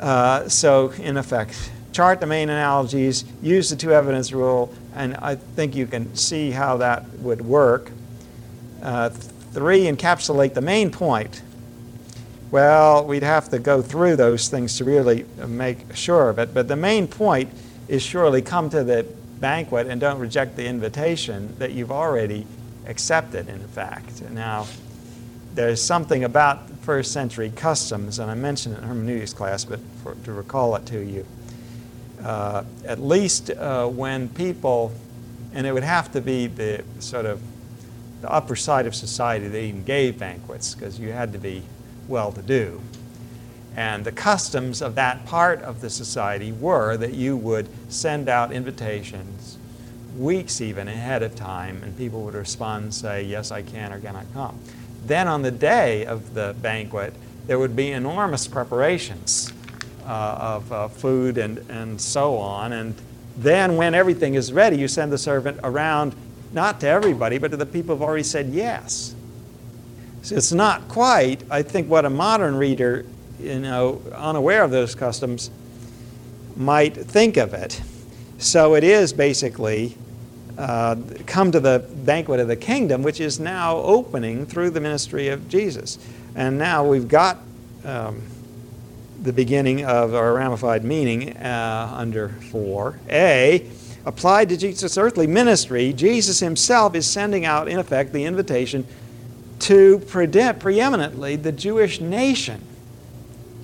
Uh, 0.01 0.49
so, 0.49 0.91
in 0.93 1.17
effect, 1.17 1.71
chart 1.93 2.21
the 2.21 2.27
main 2.27 2.51
analogies, 2.51 3.25
use 3.43 3.71
the 3.71 3.77
two 3.77 3.93
evidence 3.93 4.33
rule, 4.33 4.73
and 4.95 5.17
I 5.17 5.37
think 5.37 5.75
you 5.75 5.87
can 5.87 6.15
see 6.15 6.51
how 6.51 6.77
that 6.79 7.09
would 7.21 7.43
work. 7.43 7.91
Uh, 8.83 9.11
three, 9.11 9.85
encapsulate 9.85 10.55
the 10.55 10.61
main 10.61 10.91
point. 10.91 11.43
Well, 12.51 13.05
we'd 13.05 13.23
have 13.23 13.49
to 13.51 13.59
go 13.59 13.83
through 13.83 14.17
those 14.17 14.49
things 14.49 14.77
to 14.79 14.85
really 14.85 15.25
make 15.47 15.97
sure 15.97 16.29
of 16.29 16.39
it, 16.39 16.55
but 16.55 16.69
the 16.69 16.77
main 16.77 17.09
point 17.09 17.51
is 17.89 18.03
surely 18.03 18.43
come 18.43 18.71
to 18.71 18.85
the 18.85 19.07
banquet 19.41 19.87
and 19.87 20.01
don't 20.01 20.19
reject 20.19 20.57
the 20.57 20.67
invitation 20.67 21.55
that 21.59 21.73
you've 21.73 21.93
already 21.93 22.47
accepted, 22.87 23.49
in 23.49 23.67
fact. 23.69 24.23
Now, 24.31 24.67
there's 25.57 25.83
something 25.83 26.23
about 26.23 26.69
first 26.83 27.13
century 27.13 27.51
customs, 27.57 28.19
and 28.19 28.31
I 28.31 28.35
mentioned 28.35 28.77
it 28.77 28.83
in 28.83 28.85
hermeneutics 28.85 29.33
class, 29.33 29.65
but 29.65 29.81
for, 30.03 30.15
to 30.25 30.33
recall 30.33 30.77
it 30.77 30.87
to 30.87 31.01
you. 31.01 31.27
Uh, 32.23 32.63
at 32.85 33.01
least 33.01 33.51
uh, 33.51 33.87
when 33.89 34.29
people, 34.29 34.93
and 35.55 35.67
it 35.67 35.73
would 35.73 35.83
have 35.83 36.13
to 36.13 36.21
be 36.21 36.47
the 36.47 36.85
sort 36.99 37.25
of 37.25 37.41
the 38.21 38.31
upper 38.31 38.55
side 38.55 38.87
of 38.87 38.95
society 38.95 39.49
that 39.49 39.59
even 39.59 39.83
gave 39.83 40.19
banquets, 40.19 40.75
because 40.75 41.01
you 41.01 41.11
had 41.11 41.33
to 41.33 41.39
be 41.39 41.63
well 42.07 42.31
to 42.33 42.43
do. 42.43 42.81
And 43.75 44.05
the 44.05 44.13
customs 44.13 44.83
of 44.83 44.95
that 44.95 45.25
part 45.27 45.63
of 45.63 45.81
the 45.81 45.91
society 45.91 46.53
were 46.53 46.97
that 46.99 47.15
you 47.15 47.37
would 47.37 47.69
send 47.89 48.29
out 48.29 48.53
invitations 48.53 49.59
weeks 50.19 50.61
even 50.61 50.89
ahead 50.89 51.23
of 51.23 51.35
time, 51.35 51.83
and 51.83 51.97
people 51.97 52.23
would 52.25 52.35
respond 52.35 52.85
and 52.85 52.95
say, 52.95 53.23
Yes, 53.23 53.51
I 53.51 53.63
can 53.63 53.93
or 53.93 54.01
cannot 54.01 54.27
come. 54.33 54.59
Then 55.07 55.29
on 55.29 55.43
the 55.43 55.51
day 55.51 56.05
of 56.05 56.35
the 56.35 56.55
banquet, 56.61 57.15
there 57.47 57.59
would 57.59 57.77
be 57.77 57.93
enormous 57.93 58.49
preparations 58.49 59.53
uh, 60.05 60.39
of 60.41 60.73
uh, 60.73 60.89
food 60.89 61.39
and, 61.39 61.59
and 61.71 62.01
so 62.01 62.37
on. 62.37 62.73
And 62.73 62.95
then 63.37 63.77
when 63.77 63.95
everything 63.95 64.35
is 64.35 64.53
ready, 64.53 64.79
you 64.79 64.89
send 64.89 65.13
the 65.13 65.19
servant 65.19 65.61
around, 65.63 66.15
not 66.53 66.81
to 66.81 66.89
everybody, 66.89 67.39
but 67.39 67.53
to 67.53 67.57
the 67.57 67.67
people 67.67 67.95
who've 67.95 68.03
already 68.03 68.25
said 68.25 68.49
yes. 68.49 69.15
So 70.23 70.35
it's 70.35 70.53
not 70.53 70.89
quite, 70.89 71.45
I 71.51 71.63
think, 71.63 71.89
what 71.89 72.05
a 72.05 72.11
modern 72.11 72.57
reader, 72.57 73.07
you 73.39 73.61
know, 73.61 74.03
unaware 74.13 74.65
of 74.65 74.73
those 74.73 74.97
customs, 74.97 75.51
might 76.57 76.97
think 76.97 77.37
of 77.37 77.55
it. 77.55 77.81
So 78.39 78.75
it 78.75 78.83
is 78.83 79.13
basically 79.13 79.97
uh, 80.59 80.97
come 81.27 81.53
to 81.53 81.61
the 81.61 81.85
banquet 82.05 82.41
of 82.41 82.49
the 82.49 82.57
kingdom, 82.57 83.03
which 83.03 83.21
is 83.21 83.39
now 83.39 83.77
opening 83.77 84.47
through 84.47 84.71
the 84.71 84.81
ministry 84.81 85.29
of 85.29 85.49
Jesus. 85.49 85.99
And 86.35 86.59
now 86.59 86.87
we've 86.87 87.09
got 87.09 87.39
um, 87.85 88.23
the 89.23 89.33
beginning 89.33 89.85
of 89.85 90.15
our 90.15 90.35
ramified 90.35 90.85
meaning 90.85 91.37
uh, 91.37 91.93
under 91.95 92.31
4. 92.51 92.99
A, 93.11 93.67
applied 94.05 94.49
to 94.49 94.57
Jesus' 94.57 94.97
earthly 94.97 95.27
ministry, 95.27 95.93
Jesus 95.93 96.41
himself 96.41 96.95
is 96.95 97.07
sending 97.07 97.45
out, 97.45 97.69
in 97.69 97.79
effect, 97.79 98.13
the 98.13 98.25
invitation 98.25 98.87
to 99.59 99.99
pre- 100.01 100.27
preeminently 100.27 101.37
the 101.37 101.53
Jewish 101.53 102.01
nation. 102.01 102.63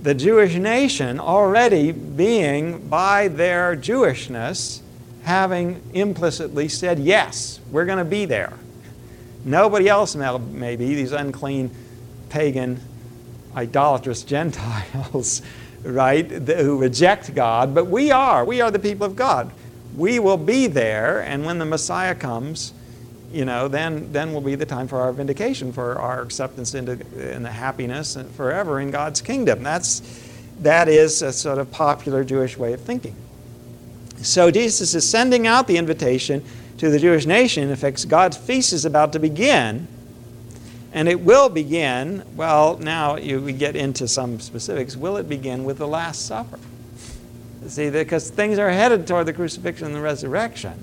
The 0.03 0.15
Jewish 0.15 0.57
nation 0.57 1.21
already 1.21 1.93
being, 1.93 2.89
by 2.89 3.29
their 3.29 3.77
Jewishness, 3.77 4.82
having 5.25 5.83
implicitly 5.95 6.69
said, 6.69 6.99
Yes, 6.99 7.61
we're 7.71 7.85
going 7.85 7.99
to 7.99 8.05
be 8.05 8.25
there. 8.25 8.53
Nobody 9.45 9.89
else 9.89 10.15
may 10.15 10.77
be, 10.77 10.95
these 10.95 11.13
unclean, 11.13 11.71
pagan, 12.29 12.81
idolatrous 13.57 14.23
Gentiles, 14.25 15.43
right, 15.83 16.31
who 16.31 16.79
reject 16.79 17.35
God, 17.35 17.75
but 17.75 17.87
we 17.87 18.11
are. 18.11 18.45
We 18.45 18.61
are 18.61 18.71
the 18.71 18.79
people 18.79 19.07
of 19.07 19.17
God. 19.17 19.51
We 19.97 20.19
will 20.19 20.37
be 20.37 20.69
there, 20.69 21.21
and 21.21 21.45
when 21.45 21.59
the 21.59 21.67
Messiah 21.67 22.15
comes, 22.15 22.73
you 23.33 23.45
know, 23.45 23.69
then, 23.69 24.13
then 24.13 24.33
will 24.33 24.41
be 24.41 24.55
the 24.55 24.67
time 24.67 24.87
for 24.89 25.01
our 25.01 25.13
vindication, 25.13 25.73
for 25.73 25.99
our 25.99 26.23
acceptance 26.23 26.75
into 26.75 26.93
in 27.35 27.43
the 27.43 27.51
happiness 27.51 28.17
forever 28.37 28.81
in 28.81 28.91
God's 28.91 29.21
kingdom. 29.21 29.63
That's, 29.63 30.03
that 30.61 30.89
is 30.89 31.23
a 31.23 31.33
sort 31.33 31.59
of 31.59 31.71
popular 31.71 32.25
Jewish 32.25 32.57
way 32.57 32.75
of 32.75 32.81
thinking. 32.81 33.17
So 34.23 34.51
Jesus 34.51 34.95
is 34.95 35.09
sending 35.09 35.47
out 35.47 35.67
the 35.67 35.77
invitation 35.77 36.45
to 36.79 36.91
the 36.91 36.99
Jewish 36.99 37.27
nation. 37.27 37.69
In 37.69 37.77
fact, 37.77 38.09
God's 38.09 38.37
feast 38.37 38.73
is 38.73 38.85
about 38.85 39.13
to 39.13 39.19
begin. 39.19 39.89
And 40.93 41.09
it 41.09 41.21
will 41.21 41.49
begin, 41.49 42.23
well, 42.37 42.77
now 42.77 43.17
you, 43.17 43.41
we 43.41 43.53
get 43.53 43.77
into 43.77 44.07
some 44.07 44.41
specifics. 44.41 44.97
Will 44.97 45.17
it 45.17 45.29
begin 45.29 45.65
with 45.65 45.79
the 45.79 45.89
Last 45.89 46.27
Supper? 46.27 46.59
See, 47.67 47.91
because 47.91 48.29
things 48.31 48.59
are 48.59 48.71
headed 48.71 49.07
toward 49.07 49.27
the 49.27 49.33
crucifixion 49.33 49.87
and 49.87 49.95
the 49.95 50.01
resurrection. 50.01 50.75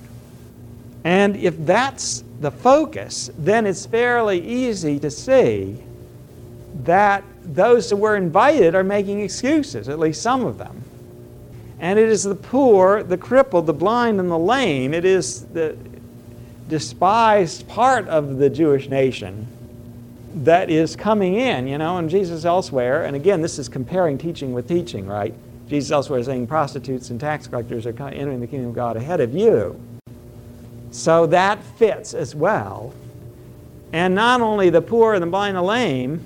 And 1.04 1.36
if 1.36 1.56
that's 1.66 2.24
the 2.40 2.52
focus, 2.52 3.30
then 3.38 3.66
it's 3.66 3.86
fairly 3.86 4.42
easy 4.42 5.00
to 5.00 5.12
see 5.12 5.78
that 6.84 7.24
those 7.44 7.90
who 7.90 7.98
were 7.98 8.16
invited 8.16 8.76
are 8.76 8.84
making 8.84 9.22
excuses, 9.22 9.90
at 9.90 10.00
least 10.00 10.22
some 10.22 10.46
of 10.46 10.58
them. 10.58 10.82
And 11.80 11.98
it 11.98 12.10
is 12.10 12.24
the 12.24 12.36
poor, 12.36 13.04
the 13.04 13.18
crippled, 13.18 13.66
the 13.66 13.74
blind, 13.74 14.20
and 14.20 14.30
the 14.30 14.38
lame, 14.38 14.94
it 14.94 15.06
is 15.06 15.46
the 15.46 15.78
despised 16.68 17.68
part 17.68 18.08
of 18.08 18.38
the 18.38 18.50
Jewish 18.50 18.90
nation 18.90 19.48
that 20.36 20.70
is 20.70 20.96
coming 20.96 21.36
in, 21.36 21.68
you 21.68 21.78
know, 21.78 21.98
and 21.98 22.10
Jesus 22.10 22.46
elsewhere, 22.46 23.06
and 23.06 23.16
again, 23.16 23.42
this 23.42 23.58
is 23.58 23.68
comparing 23.68 24.18
teaching 24.18 24.54
with 24.54 24.68
teaching, 24.68 25.08
right? 25.08 25.34
Jesus 25.68 25.92
elsewhere 25.92 26.20
is 26.20 26.28
saying 26.28 26.48
prostitutes 26.48 27.10
and 27.10 27.20
tax 27.20 27.48
collectors 27.48 27.86
are 27.86 28.10
entering 28.10 28.40
the 28.40 28.48
kingdom 28.48 28.70
of 28.70 28.76
God 28.76 28.98
ahead 28.98 29.22
of 29.22 29.34
you. 29.34 29.80
So 30.92 31.26
that 31.28 31.64
fits 31.78 32.14
as 32.14 32.36
well. 32.36 32.94
And 33.94 34.14
not 34.14 34.42
only 34.42 34.70
the 34.70 34.82
poor 34.82 35.14
and 35.14 35.22
the 35.22 35.28
blind 35.28 35.58
and 35.58 35.64
the 35.64 35.68
lame, 35.68 36.26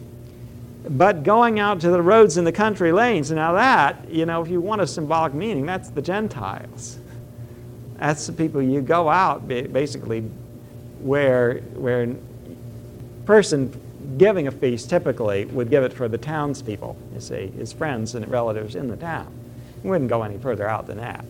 but 0.90 1.24
going 1.24 1.60
out 1.60 1.80
to 1.82 1.90
the 1.90 2.02
roads 2.02 2.38
and 2.38 2.46
the 2.46 2.52
country 2.52 2.92
lanes. 2.92 3.32
Now 3.32 3.54
that, 3.54 4.10
you 4.10 4.26
know, 4.26 4.42
if 4.42 4.50
you 4.50 4.60
want 4.62 4.82
a 4.82 4.88
symbolic 4.88 5.34
meaning, 5.34 5.66
that's 5.66 5.90
the 5.90 6.02
Gentiles. 6.02 7.00
That's 7.98 8.28
the 8.28 8.34
people 8.34 8.62
you 8.62 8.82
go 8.82 9.08
out 9.10 9.48
basically 9.48 10.22
where 11.00 11.60
where 11.76 12.16
person 13.26 13.80
giving 14.18 14.48
a 14.48 14.52
feast 14.52 14.90
typically 14.90 15.46
would 15.46 15.70
give 15.70 15.84
it 15.84 15.94
for 15.94 16.08
the 16.08 16.18
townspeople, 16.18 16.98
you 17.14 17.22
see, 17.22 17.48
his 17.48 17.72
friends 17.72 18.16
and 18.16 18.28
relatives 18.30 18.76
in 18.76 18.90
the 18.90 18.98
town. 18.98 19.32
He 19.82 19.88
wouldn't 19.88 20.10
go 20.10 20.24
any 20.24 20.38
further 20.38 20.68
out 20.68 20.88
than 20.88 20.98
that 20.98 21.24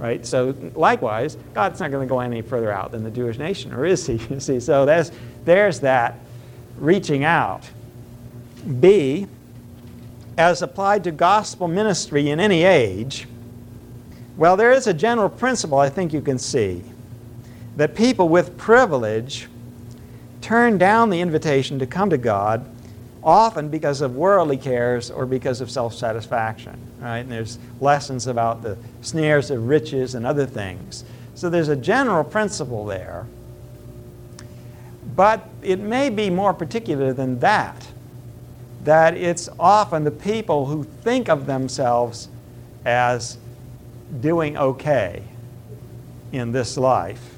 right? 0.00 0.24
So 0.24 0.54
likewise, 0.74 1.36
God's 1.54 1.78
not 1.78 1.90
going 1.90 2.08
to 2.08 2.08
go 2.08 2.20
any 2.20 2.40
further 2.40 2.72
out 2.72 2.90
than 2.90 3.04
the 3.04 3.10
Jewish 3.10 3.38
nation, 3.38 3.72
or 3.72 3.84
is 3.84 4.06
he? 4.06 4.14
You 4.30 4.40
see, 4.40 4.58
so 4.58 4.86
there's, 4.86 5.12
there's 5.44 5.80
that 5.80 6.18
reaching 6.78 7.22
out. 7.22 7.68
B, 8.60 9.26
as 10.38 10.62
applied 10.62 11.04
to 11.04 11.10
gospel 11.10 11.68
ministry 11.68 12.30
in 12.30 12.40
any 12.40 12.62
age, 12.64 13.26
well, 14.36 14.56
there 14.56 14.72
is 14.72 14.86
a 14.86 14.94
general 14.94 15.28
principle 15.28 15.78
I 15.78 15.88
think 15.88 16.12
you 16.12 16.22
can 16.22 16.38
see 16.38 16.82
that 17.76 17.94
people 17.94 18.28
with 18.28 18.56
privilege 18.56 19.48
turn 20.40 20.78
down 20.78 21.10
the 21.10 21.20
invitation 21.20 21.78
to 21.78 21.86
come 21.86 22.10
to 22.10 22.18
God 22.18 22.64
often 23.22 23.68
because 23.68 24.00
of 24.00 24.16
worldly 24.16 24.56
cares 24.56 25.10
or 25.10 25.26
because 25.26 25.60
of 25.60 25.70
self 25.70 25.94
satisfaction. 25.94 26.78
Right? 27.00 27.18
And 27.18 27.30
there's 27.30 27.58
lessons 27.80 28.26
about 28.26 28.62
the 28.62 28.76
snares 29.02 29.50
of 29.50 29.68
riches 29.68 30.14
and 30.14 30.26
other 30.26 30.46
things. 30.46 31.04
So 31.34 31.50
there's 31.50 31.68
a 31.68 31.76
general 31.76 32.24
principle 32.24 32.84
there. 32.84 33.26
But 35.16 35.48
it 35.62 35.80
may 35.80 36.08
be 36.08 36.30
more 36.30 36.54
particular 36.54 37.12
than 37.12 37.40
that, 37.40 37.86
that 38.84 39.16
it's 39.16 39.48
often 39.58 40.04
the 40.04 40.10
people 40.10 40.66
who 40.66 40.84
think 40.84 41.28
of 41.28 41.46
themselves 41.46 42.28
as 42.84 43.36
doing 44.20 44.56
okay 44.56 45.22
in 46.32 46.52
this 46.52 46.76
life, 46.76 47.34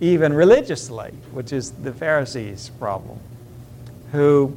even 0.00 0.32
religiously, 0.32 1.12
which 1.32 1.52
is 1.52 1.70
the 1.70 1.92
Pharisees' 1.92 2.70
problem, 2.78 3.18
who 4.12 4.56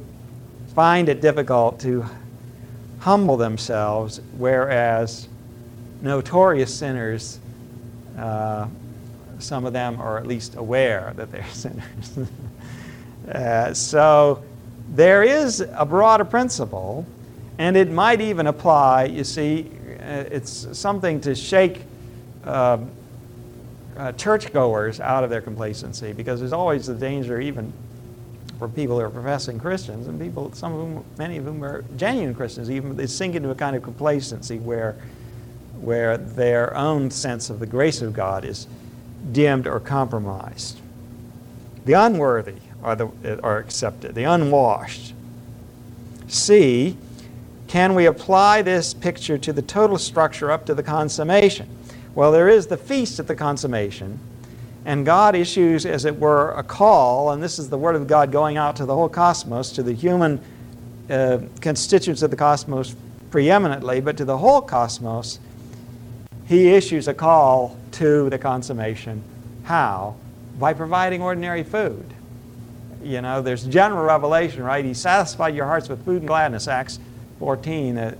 find 0.74 1.08
it 1.08 1.20
difficult 1.20 1.80
to 1.80 2.04
humble 3.00 3.36
themselves, 3.36 4.20
whereas 4.36 5.28
notorious 6.02 6.74
sinners, 6.74 7.38
uh, 8.16 8.66
some 9.38 9.64
of 9.66 9.72
them 9.72 10.00
are 10.00 10.18
at 10.18 10.26
least 10.26 10.56
aware 10.56 11.12
that 11.16 11.30
they're 11.30 11.46
sinners. 11.52 12.18
uh, 13.32 13.74
so 13.74 14.42
there 14.94 15.22
is 15.22 15.60
a 15.60 15.84
broader 15.84 16.24
principle, 16.24 17.06
and 17.58 17.76
it 17.76 17.90
might 17.90 18.20
even 18.20 18.46
apply, 18.46 19.04
you 19.04 19.24
see, 19.24 19.70
uh, 20.00 20.24
it's 20.30 20.66
something 20.76 21.20
to 21.20 21.34
shake 21.34 21.82
uh, 22.44 22.78
uh, 23.96 24.12
churchgoers 24.12 25.00
out 25.00 25.24
of 25.24 25.30
their 25.30 25.40
complacency 25.40 26.12
because 26.12 26.40
there's 26.40 26.52
always 26.52 26.86
the 26.86 26.94
danger, 26.94 27.40
even 27.40 27.72
for 28.58 28.68
people 28.68 28.98
who 28.98 29.04
are 29.04 29.10
professing 29.10 29.58
Christians, 29.58 30.08
and 30.08 30.20
people, 30.20 30.52
some 30.52 30.72
of 30.72 30.80
whom, 30.80 31.04
many 31.16 31.36
of 31.36 31.44
whom 31.44 31.62
are 31.62 31.84
genuine 31.96 32.34
Christians, 32.34 32.70
even 32.70 32.96
they 32.96 33.06
sink 33.06 33.34
into 33.34 33.50
a 33.50 33.54
kind 33.54 33.76
of 33.76 33.82
complacency 33.82 34.58
where, 34.58 34.96
where 35.80 36.16
their 36.16 36.76
own 36.76 37.10
sense 37.10 37.50
of 37.50 37.60
the 37.60 37.66
grace 37.66 38.02
of 38.02 38.12
God 38.12 38.44
is 38.44 38.66
dimmed 39.32 39.66
or 39.66 39.78
compromised. 39.78 40.80
The 41.84 41.92
unworthy 41.92 42.54
are, 42.82 42.96
the, 42.96 43.40
are 43.42 43.58
accepted, 43.58 44.14
the 44.14 44.24
unwashed. 44.24 45.14
C, 46.28 46.96
can 47.66 47.94
we 47.94 48.06
apply 48.06 48.62
this 48.62 48.94
picture 48.94 49.38
to 49.38 49.52
the 49.52 49.62
total 49.62 49.98
structure 49.98 50.50
up 50.50 50.66
to 50.66 50.74
the 50.74 50.82
consummation? 50.82 51.68
Well, 52.14 52.32
there 52.32 52.48
is 52.48 52.66
the 52.66 52.76
feast 52.76 53.18
at 53.20 53.26
the 53.26 53.34
consummation, 53.34 54.18
and 54.84 55.04
God 55.04 55.34
issues, 55.34 55.84
as 55.84 56.04
it 56.04 56.18
were, 56.18 56.52
a 56.52 56.62
call, 56.62 57.30
and 57.30 57.42
this 57.42 57.58
is 57.58 57.68
the 57.68 57.78
Word 57.78 57.94
of 57.94 58.06
God 58.06 58.32
going 58.32 58.56
out 58.56 58.76
to 58.76 58.86
the 58.86 58.94
whole 58.94 59.08
cosmos, 59.08 59.70
to 59.72 59.82
the 59.82 59.92
human 59.92 60.40
uh, 61.10 61.38
constituents 61.60 62.22
of 62.22 62.30
the 62.30 62.36
cosmos 62.36 62.94
preeminently, 63.30 64.00
but 64.00 64.16
to 64.16 64.24
the 64.24 64.38
whole 64.38 64.62
cosmos. 64.62 65.38
He 66.46 66.70
issues 66.70 67.08
a 67.08 67.14
call 67.14 67.76
to 67.92 68.30
the 68.30 68.38
consummation. 68.38 69.22
How? 69.64 70.16
By 70.58 70.72
providing 70.72 71.20
ordinary 71.22 71.62
food. 71.62 72.14
You 73.02 73.22
know, 73.22 73.42
there's 73.42 73.64
general 73.64 74.04
revelation, 74.04 74.62
right? 74.62 74.84
He 74.84 74.94
satisfied 74.94 75.54
your 75.54 75.66
hearts 75.66 75.88
with 75.88 76.04
food 76.04 76.18
and 76.18 76.28
gladness, 76.28 76.68
Acts 76.68 76.98
14, 77.38 77.94
the, 77.94 78.18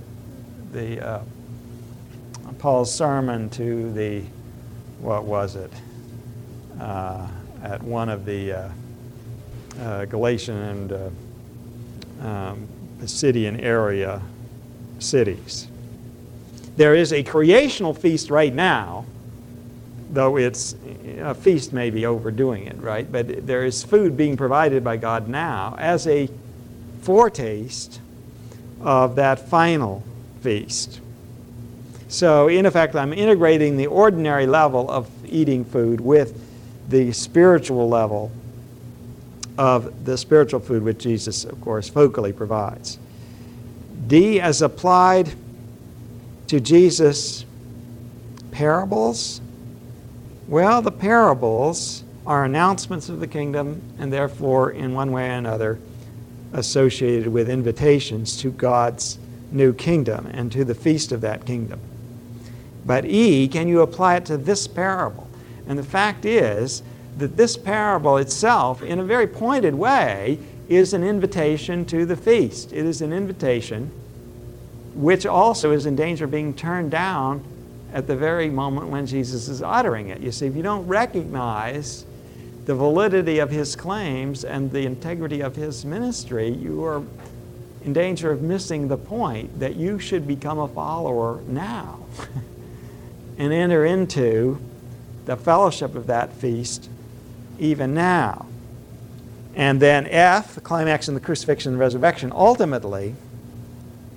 the 0.71 1.05
uh, 1.05 1.21
Paul's 2.59 2.93
sermon 2.93 3.49
to 3.51 3.91
the, 3.93 4.23
what 4.99 5.25
was 5.25 5.55
it? 5.55 5.71
uh, 6.79 7.27
at 7.63 7.81
one 7.83 8.09
of 8.09 8.25
the 8.25 8.53
uh, 8.53 8.69
uh, 9.81 10.05
Galatian 10.05 10.55
and 10.55 10.91
uh, 10.91 11.09
um, 12.21 12.67
Pisidian 12.99 13.61
area 13.61 14.21
cities. 14.99 15.67
There 16.77 16.95
is 16.95 17.11
a 17.11 17.23
creational 17.23 17.93
feast 17.93 18.29
right 18.29 18.53
now, 18.53 19.05
though 20.09 20.37
it's 20.37 20.75
a 21.19 21.33
feast 21.33 21.71
may 21.73 21.89
be 21.89 22.05
overdoing 22.05 22.65
it, 22.65 22.77
right? 22.81 23.09
But 23.09 23.45
there 23.45 23.63
is 23.63 23.83
food 23.83 24.17
being 24.17 24.37
provided 24.37 24.83
by 24.83 24.97
God 24.97 25.27
now 25.27 25.75
as 25.77 26.07
a 26.07 26.29
foretaste 27.01 28.01
of 28.81 29.15
that 29.15 29.47
final 29.49 30.03
feast. 30.41 31.01
So, 32.07 32.47
in 32.47 32.65
effect, 32.65 32.95
I'm 32.95 33.13
integrating 33.13 33.77
the 33.77 33.87
ordinary 33.87 34.47
level 34.47 34.89
of 34.89 35.07
eating 35.25 35.63
food 35.63 36.01
with 36.01 36.41
the 36.89 37.11
spiritual 37.11 37.87
level 37.87 38.31
of 39.59 40.05
the 40.05 40.17
spiritual 40.17 40.59
food 40.59 40.83
which 40.83 40.97
Jesus, 40.99 41.43
of 41.43 41.61
course, 41.61 41.89
focally 41.89 42.35
provides. 42.35 42.97
D, 44.07 44.41
as 44.41 44.61
applied 44.63 45.33
to 46.47 46.59
Jesus' 46.59 47.45
parables, 48.51 49.41
well, 50.49 50.81
the 50.81 50.91
parables 50.91 52.03
are 52.25 52.43
announcements 52.43 53.07
of 53.07 53.19
the 53.19 53.27
kingdom 53.27 53.81
and 53.99 54.11
therefore, 54.11 54.71
in 54.71 54.93
one 54.93 55.11
way 55.11 55.29
or 55.29 55.33
another, 55.33 55.79
associated 56.53 57.27
with 57.27 57.47
invitations 57.47 58.35
to 58.37 58.49
God's 58.49 59.19
new 59.51 59.73
kingdom 59.73 60.25
and 60.33 60.51
to 60.51 60.65
the 60.65 60.73
feast 60.73 61.11
of 61.11 61.21
that 61.21 61.45
kingdom. 61.45 61.79
But 62.83 63.05
E, 63.05 63.47
can 63.47 63.67
you 63.67 63.81
apply 63.81 64.15
it 64.15 64.25
to 64.25 64.37
this 64.37 64.67
parable? 64.67 65.27
And 65.67 65.77
the 65.77 65.83
fact 65.83 66.25
is 66.25 66.81
that 67.19 67.37
this 67.37 67.55
parable 67.55 68.17
itself, 68.17 68.81
in 68.81 68.97
a 68.97 69.03
very 69.03 69.27
pointed 69.27 69.75
way, 69.75 70.39
is 70.67 70.93
an 70.95 71.03
invitation 71.03 71.85
to 71.85 72.07
the 72.07 72.15
feast. 72.15 72.73
It 72.73 72.85
is 72.85 73.01
an 73.01 73.13
invitation 73.13 73.91
which 74.95 75.27
also 75.27 75.71
is 75.71 75.85
in 75.85 75.95
danger 75.95 76.25
of 76.25 76.31
being 76.31 76.55
turned 76.55 76.89
down 76.89 77.43
at 77.93 78.07
the 78.07 78.15
very 78.15 78.49
moment 78.49 78.87
when 78.87 79.05
Jesus 79.05 79.47
is 79.47 79.61
uttering 79.61 80.09
it. 80.09 80.21
You 80.21 80.31
see, 80.31 80.47
if 80.47 80.55
you 80.55 80.63
don't 80.63 80.85
recognize 80.87 82.05
the 82.65 82.75
validity 82.75 83.39
of 83.39 83.49
his 83.49 83.75
claims 83.75 84.43
and 84.43 84.71
the 84.71 84.85
integrity 84.85 85.41
of 85.41 85.55
his 85.55 85.85
ministry, 85.85 86.49
you 86.49 86.83
are 86.83 87.01
in 87.83 87.93
danger 87.93 88.31
of 88.31 88.41
missing 88.41 88.87
the 88.87 88.97
point 88.97 89.59
that 89.59 89.75
you 89.75 89.97
should 89.97 90.27
become 90.27 90.59
a 90.59 90.67
follower 90.67 91.41
now 91.47 92.05
and 93.37 93.53
enter 93.53 93.85
into 93.85 94.59
the 95.25 95.35
fellowship 95.35 95.95
of 95.95 96.07
that 96.07 96.33
feast 96.33 96.89
even 97.57 97.93
now. 97.93 98.45
And 99.55 99.79
then 99.79 100.07
F, 100.07 100.55
the 100.55 100.61
climax 100.61 101.07
in 101.07 101.13
the 101.13 101.19
crucifixion 101.19 101.73
and 101.73 101.79
resurrection, 101.79 102.31
ultimately, 102.33 103.15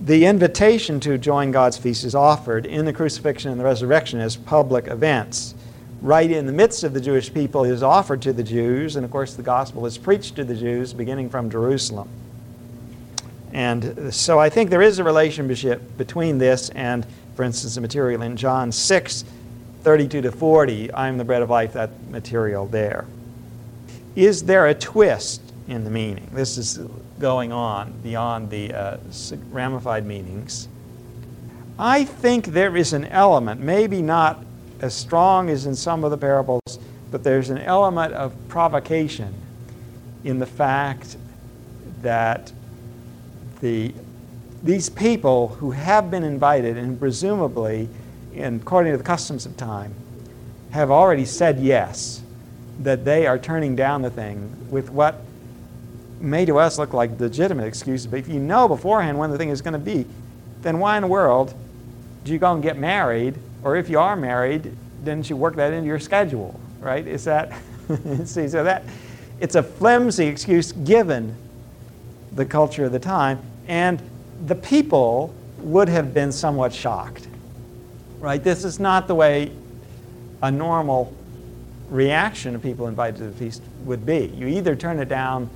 the 0.04 0.24
invitation 0.24 0.98
to 1.00 1.16
join 1.16 1.52
God's 1.52 1.78
feast 1.78 2.02
is 2.02 2.14
offered 2.14 2.66
in 2.66 2.84
the 2.84 2.92
crucifixion 2.92 3.52
and 3.52 3.60
the 3.60 3.64
resurrection 3.64 4.18
as 4.18 4.36
public 4.36 4.88
events. 4.88 5.54
Right 6.00 6.28
in 6.28 6.46
the 6.46 6.52
midst 6.52 6.82
of 6.82 6.92
the 6.92 7.00
Jewish 7.00 7.32
people 7.32 7.62
is 7.62 7.84
offered 7.84 8.20
to 8.22 8.32
the 8.32 8.42
Jews, 8.42 8.96
and 8.96 9.04
of 9.04 9.12
course, 9.12 9.34
the 9.34 9.44
gospel 9.44 9.86
is 9.86 9.98
preached 9.98 10.34
to 10.36 10.44
the 10.44 10.56
Jews 10.56 10.92
beginning 10.92 11.30
from 11.30 11.48
Jerusalem. 11.48 12.08
And 13.52 14.12
so 14.12 14.40
I 14.40 14.48
think 14.48 14.70
there 14.70 14.82
is 14.82 14.98
a 14.98 15.04
relationship 15.04 15.96
between 15.96 16.38
this 16.38 16.70
and, 16.70 17.06
for 17.36 17.44
instance, 17.44 17.76
the 17.76 17.80
material 17.80 18.22
in 18.22 18.36
John 18.36 18.72
6 18.72 19.24
32 19.82 20.22
to 20.22 20.30
40, 20.30 20.92
I 20.92 21.08
am 21.08 21.18
the 21.18 21.24
bread 21.24 21.42
of 21.42 21.50
life, 21.50 21.72
that 21.72 21.90
material 22.08 22.66
there. 22.66 23.04
Is 24.14 24.44
there 24.44 24.68
a 24.68 24.74
twist 24.74 25.42
in 25.66 25.82
the 25.82 25.90
meaning? 25.90 26.28
This 26.32 26.56
is 26.56 26.78
going 27.22 27.52
on 27.52 27.92
beyond 28.02 28.50
the 28.50 28.74
uh, 28.74 28.96
ramified 29.52 30.04
meanings. 30.04 30.66
I 31.78 32.04
think 32.04 32.46
there 32.46 32.76
is 32.76 32.92
an 32.92 33.04
element, 33.06 33.60
maybe 33.60 34.02
not 34.02 34.44
as 34.80 34.92
strong 34.92 35.48
as 35.48 35.64
in 35.64 35.76
some 35.76 36.02
of 36.02 36.10
the 36.10 36.18
parables, 36.18 36.80
but 37.12 37.22
there's 37.22 37.48
an 37.48 37.58
element 37.58 38.12
of 38.12 38.34
provocation 38.48 39.32
in 40.24 40.40
the 40.40 40.46
fact 40.46 41.16
that 42.02 42.52
the, 43.60 43.94
these 44.64 44.90
people 44.90 45.48
who 45.48 45.70
have 45.70 46.10
been 46.10 46.24
invited 46.24 46.76
and 46.76 46.98
presumably, 46.98 47.88
and 48.34 48.62
according 48.62 48.90
to 48.90 48.98
the 48.98 49.04
customs 49.04 49.46
of 49.46 49.56
time, 49.56 49.94
have 50.72 50.90
already 50.90 51.24
said 51.24 51.60
yes 51.60 52.20
that 52.80 53.04
they 53.04 53.28
are 53.28 53.38
turning 53.38 53.76
down 53.76 54.02
the 54.02 54.10
thing 54.10 54.52
with 54.70 54.90
what 54.90 55.22
may 56.22 56.44
to 56.46 56.58
us 56.58 56.78
look 56.78 56.92
like 56.92 57.18
legitimate 57.18 57.66
excuses. 57.66 58.06
But 58.06 58.20
if 58.20 58.28
you 58.28 58.38
know 58.38 58.68
beforehand 58.68 59.18
when 59.18 59.30
the 59.30 59.38
thing 59.38 59.50
is 59.50 59.60
going 59.60 59.72
to 59.72 59.78
be, 59.78 60.06
then 60.62 60.78
why 60.78 60.96
in 60.96 61.02
the 61.02 61.08
world 61.08 61.54
do 62.24 62.32
you 62.32 62.38
go 62.38 62.52
and 62.52 62.62
get 62.62 62.78
married? 62.78 63.36
Or 63.64 63.76
if 63.76 63.88
you 63.88 63.98
are 63.98 64.16
married, 64.16 64.76
didn't 65.04 65.28
you 65.28 65.36
work 65.36 65.56
that 65.56 65.72
into 65.72 65.86
your 65.86 65.98
schedule? 65.98 66.58
Right? 66.80 67.06
Is 67.06 67.24
that 67.24 67.52
see? 68.24 68.48
So 68.48 68.64
that 68.64 68.84
it's 69.40 69.56
a 69.56 69.62
flimsy 69.62 70.26
excuse 70.26 70.72
given 70.72 71.34
the 72.32 72.46
culture 72.46 72.84
of 72.84 72.92
the 72.92 72.98
time, 72.98 73.40
and 73.66 74.00
the 74.46 74.54
people 74.54 75.34
would 75.58 75.88
have 75.88 76.14
been 76.14 76.32
somewhat 76.32 76.72
shocked. 76.72 77.26
Right? 78.20 78.42
This 78.42 78.64
is 78.64 78.78
not 78.78 79.08
the 79.08 79.14
way 79.14 79.52
a 80.42 80.50
normal 80.50 81.14
reaction 81.90 82.54
of 82.54 82.62
people 82.62 82.86
invited 82.88 83.18
to 83.18 83.24
the 83.24 83.32
feast 83.32 83.62
would 83.84 84.06
be. 84.06 84.26
You 84.34 84.46
either 84.46 84.74
turn 84.74 84.98
it 84.98 85.08
down 85.08 85.50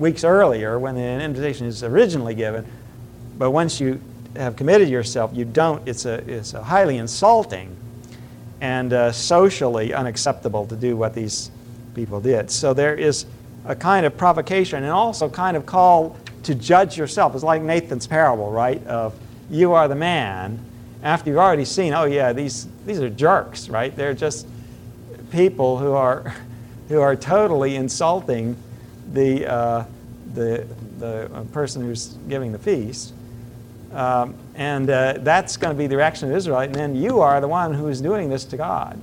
weeks 0.00 0.24
earlier 0.24 0.78
when 0.78 0.94
the 0.94 1.02
invitation 1.02 1.66
is 1.66 1.84
originally 1.84 2.34
given, 2.34 2.66
but 3.38 3.50
once 3.50 3.78
you 3.78 4.00
have 4.34 4.56
committed 4.56 4.88
yourself, 4.88 5.30
you 5.34 5.44
don't. 5.44 5.86
It's 5.86 6.06
a, 6.06 6.14
it's 6.26 6.54
a 6.54 6.62
highly 6.62 6.96
insulting 6.96 7.76
and 8.62 8.92
uh, 8.92 9.12
socially 9.12 9.92
unacceptable 9.92 10.66
to 10.66 10.76
do 10.76 10.96
what 10.96 11.14
these 11.14 11.50
people 11.94 12.20
did. 12.20 12.50
So 12.50 12.72
there 12.72 12.94
is 12.94 13.26
a 13.66 13.76
kind 13.76 14.06
of 14.06 14.16
provocation 14.16 14.82
and 14.82 14.92
also 14.92 15.28
kind 15.28 15.56
of 15.56 15.66
call 15.66 16.16
to 16.44 16.54
judge 16.54 16.96
yourself. 16.96 17.34
It's 17.34 17.44
like 17.44 17.60
Nathan's 17.60 18.06
parable, 18.06 18.50
right? 18.50 18.84
Of 18.86 19.14
you 19.50 19.74
are 19.74 19.86
the 19.86 19.94
man. 19.94 20.64
After 21.02 21.30
you've 21.30 21.38
already 21.38 21.64
seen, 21.66 21.92
oh 21.92 22.04
yeah, 22.04 22.32
these 22.32 22.68
these 22.86 23.00
are 23.00 23.10
jerks, 23.10 23.68
right? 23.68 23.94
They're 23.94 24.14
just 24.14 24.46
people 25.30 25.76
who 25.76 25.92
are, 25.92 26.34
who 26.88 27.00
are 27.00 27.16
totally 27.16 27.76
insulting 27.76 28.56
the, 29.12 29.50
uh, 29.50 29.84
the, 30.34 30.66
the 30.98 31.30
uh, 31.34 31.44
person 31.44 31.82
who's 31.82 32.18
giving 32.28 32.52
the 32.52 32.58
feast. 32.58 33.12
Um, 33.92 34.34
and 34.54 34.88
uh, 34.88 35.14
that's 35.18 35.56
going 35.56 35.74
to 35.74 35.78
be 35.78 35.86
the 35.86 35.96
reaction 35.96 36.30
of 36.30 36.36
Israel. 36.36 36.60
And 36.60 36.74
then 36.74 36.94
you 36.94 37.20
are 37.20 37.40
the 37.40 37.48
one 37.48 37.74
who 37.74 37.88
is 37.88 38.00
doing 38.00 38.28
this 38.28 38.44
to 38.46 38.56
God. 38.56 39.00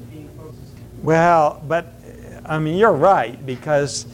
Well, 1.03 1.61
but 1.67 1.93
I 2.45 2.59
mean, 2.59 2.77
you're 2.77 2.93
right, 2.93 3.45
because 3.45 4.07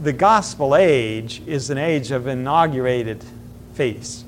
the 0.00 0.12
gospel 0.12 0.74
age 0.74 1.42
is 1.46 1.70
an 1.70 1.78
age 1.78 2.10
of 2.10 2.26
inaugurated 2.26 3.24
feasts, 3.74 4.24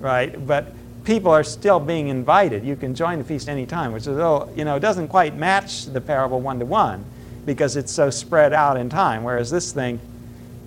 right? 0.00 0.46
But 0.46 0.72
people 1.04 1.32
are 1.32 1.44
still 1.44 1.80
being 1.80 2.08
invited. 2.08 2.64
You 2.64 2.76
can 2.76 2.94
join 2.94 3.18
the 3.18 3.24
feast 3.24 3.48
anytime, 3.48 3.92
which 3.92 4.02
is 4.02 4.08
little, 4.08 4.52
you 4.56 4.64
know, 4.64 4.78
doesn't 4.78 5.08
quite 5.08 5.36
match 5.36 5.86
the 5.86 6.00
parable 6.00 6.40
one 6.40 6.58
to 6.60 6.64
one 6.64 7.04
because 7.46 7.76
it's 7.76 7.92
so 7.92 8.10
spread 8.10 8.52
out 8.52 8.76
in 8.76 8.88
time. 8.88 9.24
Whereas 9.24 9.50
this 9.50 9.72
thing, 9.72 9.98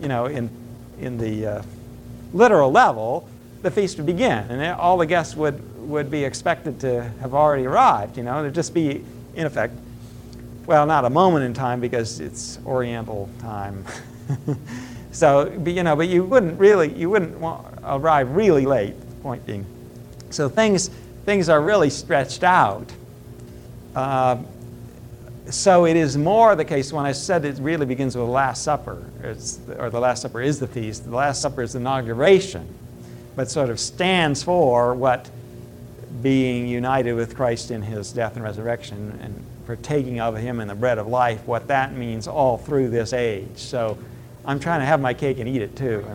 you 0.01 0.07
know, 0.07 0.25
in, 0.25 0.49
in 0.99 1.17
the 1.17 1.45
uh, 1.45 1.61
literal 2.33 2.71
level, 2.71 3.27
the 3.61 3.69
feast 3.69 3.97
would 3.97 4.05
begin 4.05 4.49
and 4.49 4.61
all 4.79 4.97
the 4.97 5.05
guests 5.05 5.35
would, 5.35 5.61
would 5.87 6.09
be 6.09 6.23
expected 6.23 6.79
to 6.79 7.03
have 7.21 7.33
already 7.33 7.65
arrived. 7.65 8.17
You 8.17 8.23
know, 8.23 8.41
there'd 8.41 8.55
just 8.55 8.73
be, 8.73 9.03
in 9.35 9.45
effect, 9.45 9.73
well, 10.65 10.85
not 10.85 11.05
a 11.05 11.09
moment 11.09 11.45
in 11.45 11.53
time 11.53 11.79
because 11.79 12.19
it's 12.19 12.59
Oriental 12.65 13.29
time. 13.39 13.85
so, 15.11 15.49
but, 15.59 15.73
you 15.73 15.83
know, 15.83 15.95
but 15.95 16.07
you 16.07 16.23
wouldn't 16.23 16.59
really, 16.59 16.93
you 16.93 17.09
wouldn't 17.09 17.35
arrive 17.83 18.35
really 18.35 18.65
late, 18.65 18.95
point 19.21 19.45
being. 19.45 19.65
So 20.29 20.49
things, 20.49 20.89
things 21.25 21.49
are 21.49 21.61
really 21.61 21.89
stretched 21.89 22.43
out. 22.43 22.91
Uh, 23.95 24.37
so 25.53 25.85
it 25.85 25.95
is 25.95 26.17
more 26.17 26.55
the 26.55 26.65
case 26.65 26.91
when 26.91 27.05
I 27.05 27.11
said 27.11 27.45
it 27.45 27.57
really 27.59 27.85
begins 27.85 28.15
with 28.15 28.25
the 28.25 28.31
Last 28.31 28.63
Supper, 28.63 29.03
or 29.77 29.89
the 29.89 29.99
Last 29.99 30.21
Supper 30.21 30.41
is 30.41 30.59
the 30.59 30.67
feast. 30.67 31.05
The 31.05 31.15
Last 31.15 31.41
Supper 31.41 31.61
is 31.61 31.73
the 31.73 31.79
inauguration, 31.79 32.67
but 33.35 33.49
sort 33.49 33.69
of 33.69 33.79
stands 33.79 34.43
for 34.43 34.95
what 34.95 35.29
being 36.21 36.67
united 36.67 37.13
with 37.13 37.35
Christ 37.35 37.71
in 37.71 37.81
his 37.81 38.11
death 38.11 38.35
and 38.35 38.43
resurrection 38.43 39.19
and 39.21 39.45
partaking 39.65 40.19
of 40.19 40.35
him 40.37 40.59
in 40.59 40.67
the 40.67 40.75
bread 40.75 40.97
of 40.97 41.07
life, 41.07 41.45
what 41.47 41.67
that 41.67 41.93
means 41.93 42.27
all 42.27 42.57
through 42.57 42.89
this 42.89 43.13
age. 43.13 43.55
So 43.55 43.97
I'm 44.45 44.59
trying 44.59 44.79
to 44.81 44.85
have 44.85 44.99
my 44.99 45.13
cake 45.13 45.39
and 45.39 45.47
eat 45.47 45.61
it 45.61 45.75
too. 45.75 46.05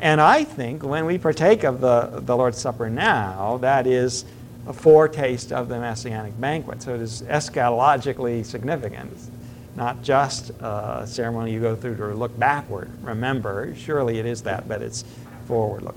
And 0.00 0.20
I 0.20 0.44
think 0.44 0.82
when 0.82 1.06
we 1.06 1.16
partake 1.18 1.64
of 1.64 1.80
the, 1.80 2.20
the 2.22 2.36
Lord's 2.36 2.58
Supper 2.58 2.90
now, 2.90 3.58
that 3.62 3.86
is 3.86 4.24
a 4.66 4.72
foretaste 4.72 5.52
of 5.52 5.68
the 5.68 5.78
Messianic 5.78 6.40
banquet. 6.40 6.82
So 6.82 6.94
it 6.94 7.00
is 7.00 7.22
eschatologically 7.22 8.44
significant. 8.44 9.12
It's 9.12 9.30
not 9.74 10.02
just 10.02 10.50
a 10.60 11.04
ceremony 11.06 11.52
you 11.52 11.60
go 11.60 11.74
through 11.74 11.96
to 11.96 12.06
look 12.14 12.38
backward. 12.38 12.90
Remember, 13.02 13.74
surely 13.74 14.18
it 14.18 14.26
is 14.26 14.42
that, 14.42 14.68
but 14.68 14.82
it's 14.82 15.04
forward 15.46 15.82
look. 15.82 15.96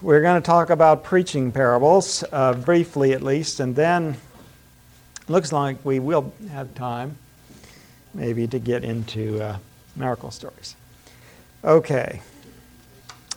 We're 0.00 0.22
going 0.22 0.40
to 0.40 0.46
talk 0.46 0.70
about 0.70 1.04
preaching 1.04 1.52
parables, 1.52 2.24
uh, 2.32 2.54
briefly 2.54 3.12
at 3.12 3.22
least, 3.22 3.60
and 3.60 3.76
then 3.76 4.16
looks 5.28 5.52
like 5.52 5.84
we 5.84 5.98
will 5.98 6.32
have 6.50 6.74
time 6.74 7.18
maybe 8.14 8.46
to 8.46 8.58
get 8.58 8.82
into 8.82 9.42
uh, 9.42 9.58
miracle 9.94 10.30
stories. 10.30 10.74
Okay. 11.62 12.22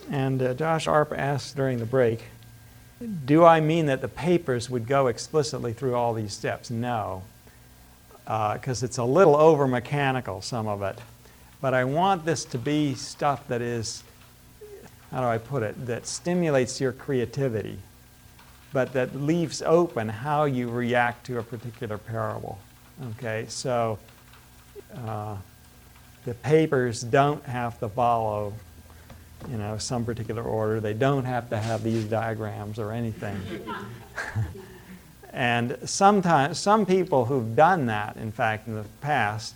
And 0.10 0.42
uh, 0.42 0.54
Josh 0.54 0.88
Arp 0.88 1.14
asked 1.16 1.56
during 1.56 1.80
the 1.80 1.86
break, 1.86 2.24
do 3.08 3.44
I 3.44 3.60
mean 3.60 3.88
that 3.88 4.02
the 4.02 4.08
papers 4.08 4.70
would 4.70 4.88
go 4.88 5.08
explicitly 5.08 5.74
through 5.74 5.96
all 5.96 6.14
these 6.14 6.34
steps? 6.34 6.70
No, 6.70 7.24
because 8.24 8.84
uh, 8.84 8.86
it's 8.86 8.98
a 8.98 9.04
little 9.04 9.36
over 9.36 9.68
mechanical, 9.68 10.42
some 10.42 10.68
of 10.68 10.82
it. 10.82 10.98
But 11.62 11.74
I 11.74 11.84
want 11.86 12.26
this 12.26 12.46
to 12.46 12.58
be 12.58 12.94
stuff 12.96 13.48
that 13.48 13.62
is, 13.62 14.04
how 15.12 15.22
do 15.22 15.28
I 15.28 15.38
put 15.38 15.64
it, 15.64 15.86
that 15.86 16.08
stimulates 16.08 16.82
your 16.82 16.92
creativity, 16.92 17.78
but 18.72 18.94
that 18.94 19.16
leaves 19.16 19.62
open 19.62 20.10
how 20.10 20.46
you 20.46 20.70
react 20.70 21.26
to 21.28 21.40
a 21.40 21.44
particular 21.44 21.98
parable. 21.98 22.60
Okay, 23.12 23.46
so 23.48 23.98
uh, 25.06 25.36
the 26.26 26.34
papers 26.36 27.02
don't 27.02 27.44
have 27.46 27.80
to 27.80 27.90
follow 27.90 28.54
you 29.50 29.58
know, 29.58 29.78
some 29.78 30.06
particular 30.06 30.44
order. 30.44 30.80
They 30.80 30.94
don't 30.94 31.26
have 31.26 31.50
to 31.50 31.58
have 31.58 31.84
these 31.84 32.06
diagrams 32.06 32.80
or 32.80 32.92
anything. 32.92 33.40
and 35.34 35.78
sometimes, 35.86 36.60
some 36.60 36.86
people 36.86 37.26
who've 37.26 37.56
done 37.56 37.88
that, 37.88 38.18
in 38.18 38.32
fact, 38.32 38.68
in 38.68 38.76
the 38.76 38.86
past, 39.02 39.56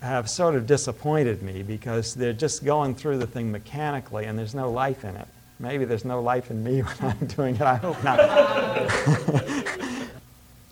have 0.00 0.28
sort 0.28 0.54
of 0.54 0.66
disappointed 0.66 1.42
me 1.42 1.62
because 1.62 2.14
they're 2.14 2.32
just 2.32 2.64
going 2.64 2.94
through 2.94 3.18
the 3.18 3.26
thing 3.26 3.52
mechanically 3.52 4.24
and 4.24 4.38
there's 4.38 4.54
no 4.54 4.70
life 4.70 5.04
in 5.04 5.14
it. 5.16 5.28
Maybe 5.60 5.84
there's 5.84 6.04
no 6.04 6.20
life 6.20 6.50
in 6.50 6.64
me 6.64 6.80
when 6.98 7.16
I'm 7.20 7.26
doing 7.28 7.54
it. 7.54 7.62
I 7.62 7.76
hope 7.76 8.02
not. 8.02 8.18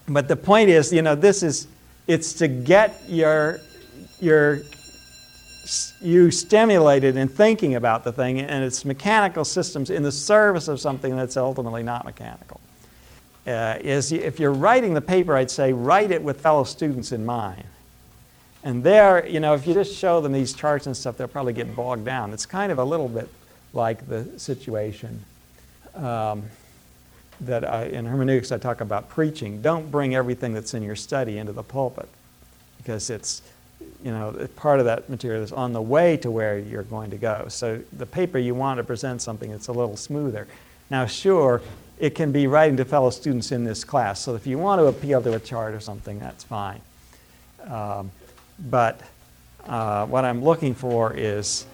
but 0.08 0.26
the 0.26 0.36
point 0.36 0.68
is, 0.68 0.92
you 0.92 1.02
know, 1.02 1.14
this 1.14 1.42
is, 1.44 1.68
it's 2.08 2.32
to 2.34 2.48
get 2.48 3.02
your 3.08 3.60
you're 4.20 4.60
you 6.00 6.30
stimulated 6.30 7.16
in 7.16 7.28
thinking 7.28 7.74
about 7.74 8.04
the 8.04 8.12
thing 8.12 8.40
and 8.40 8.64
its 8.64 8.84
mechanical 8.84 9.44
systems 9.44 9.90
in 9.90 10.02
the 10.02 10.12
service 10.12 10.68
of 10.68 10.80
something 10.80 11.16
that's 11.16 11.36
ultimately 11.36 11.82
not 11.82 12.04
mechanical. 12.04 12.60
Uh, 13.46 13.78
is 13.80 14.12
if 14.12 14.38
you're 14.38 14.52
writing 14.52 14.94
the 14.94 15.00
paper, 15.00 15.34
I'd 15.34 15.50
say 15.50 15.72
write 15.72 16.10
it 16.10 16.22
with 16.22 16.40
fellow 16.40 16.64
students 16.64 17.12
in 17.12 17.24
mind. 17.24 17.64
And 18.62 18.84
there, 18.84 19.26
you 19.26 19.40
know, 19.40 19.54
if 19.54 19.66
you 19.66 19.72
just 19.72 19.96
show 19.96 20.20
them 20.20 20.32
these 20.32 20.52
charts 20.52 20.86
and 20.86 20.96
stuff, 20.96 21.16
they'll 21.16 21.28
probably 21.28 21.54
get 21.54 21.74
bogged 21.74 22.04
down. 22.04 22.32
It's 22.32 22.46
kind 22.46 22.70
of 22.70 22.78
a 22.78 22.84
little 22.84 23.08
bit 23.08 23.28
like 23.72 24.06
the 24.08 24.26
situation 24.38 25.24
um, 25.94 26.42
that 27.40 27.64
I, 27.64 27.84
in 27.84 28.04
hermeneutics 28.04 28.52
I 28.52 28.58
talk 28.58 28.82
about 28.82 29.08
preaching. 29.08 29.62
Don't 29.62 29.90
bring 29.90 30.14
everything 30.14 30.52
that's 30.52 30.74
in 30.74 30.82
your 30.82 30.96
study 30.96 31.38
into 31.38 31.52
the 31.52 31.62
pulpit 31.62 32.08
because 32.76 33.08
it's 33.08 33.40
you 34.04 34.10
know, 34.10 34.48
part 34.56 34.78
of 34.78 34.86
that 34.86 35.10
material 35.10 35.42
is 35.42 35.52
on 35.52 35.72
the 35.72 35.82
way 35.82 36.16
to 36.18 36.30
where 36.30 36.58
you're 36.58 36.82
going 36.84 37.10
to 37.10 37.18
go. 37.18 37.46
So 37.48 37.82
the 37.92 38.06
paper 38.06 38.38
you 38.38 38.54
want 38.54 38.78
to 38.78 38.84
present 38.84 39.20
something 39.20 39.50
that's 39.50 39.68
a 39.68 39.72
little 39.72 39.96
smoother. 39.96 40.46
Now, 40.90 41.06
sure, 41.06 41.60
it 41.98 42.14
can 42.14 42.32
be 42.32 42.46
writing 42.46 42.76
to 42.78 42.84
fellow 42.84 43.10
students 43.10 43.52
in 43.52 43.64
this 43.64 43.84
class. 43.84 44.20
So 44.20 44.34
if 44.34 44.46
you 44.46 44.58
want 44.58 44.80
to 44.80 44.86
appeal 44.86 45.22
to 45.22 45.34
a 45.34 45.40
chart 45.40 45.74
or 45.74 45.80
something, 45.80 46.18
that's 46.18 46.44
fine. 46.44 46.80
Um, 47.66 48.10
but 48.58 49.00
uh, 49.66 50.06
what 50.06 50.24
I'm 50.24 50.42
looking 50.42 50.74
for 50.74 51.12
is 51.14 51.66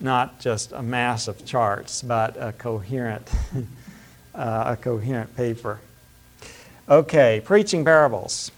not 0.00 0.40
just 0.40 0.72
a 0.72 0.82
mass 0.82 1.28
of 1.28 1.44
charts, 1.44 2.02
but 2.02 2.36
a 2.38 2.52
coherent, 2.52 3.30
uh, 4.34 4.64
a 4.66 4.76
coherent 4.76 5.36
paper. 5.36 5.80
Okay, 6.88 7.40
preaching 7.44 7.84
parables. 7.84 8.50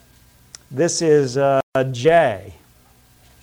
This 0.71 1.03
is 1.03 1.37
uh, 1.37 1.61
J. 1.93 2.55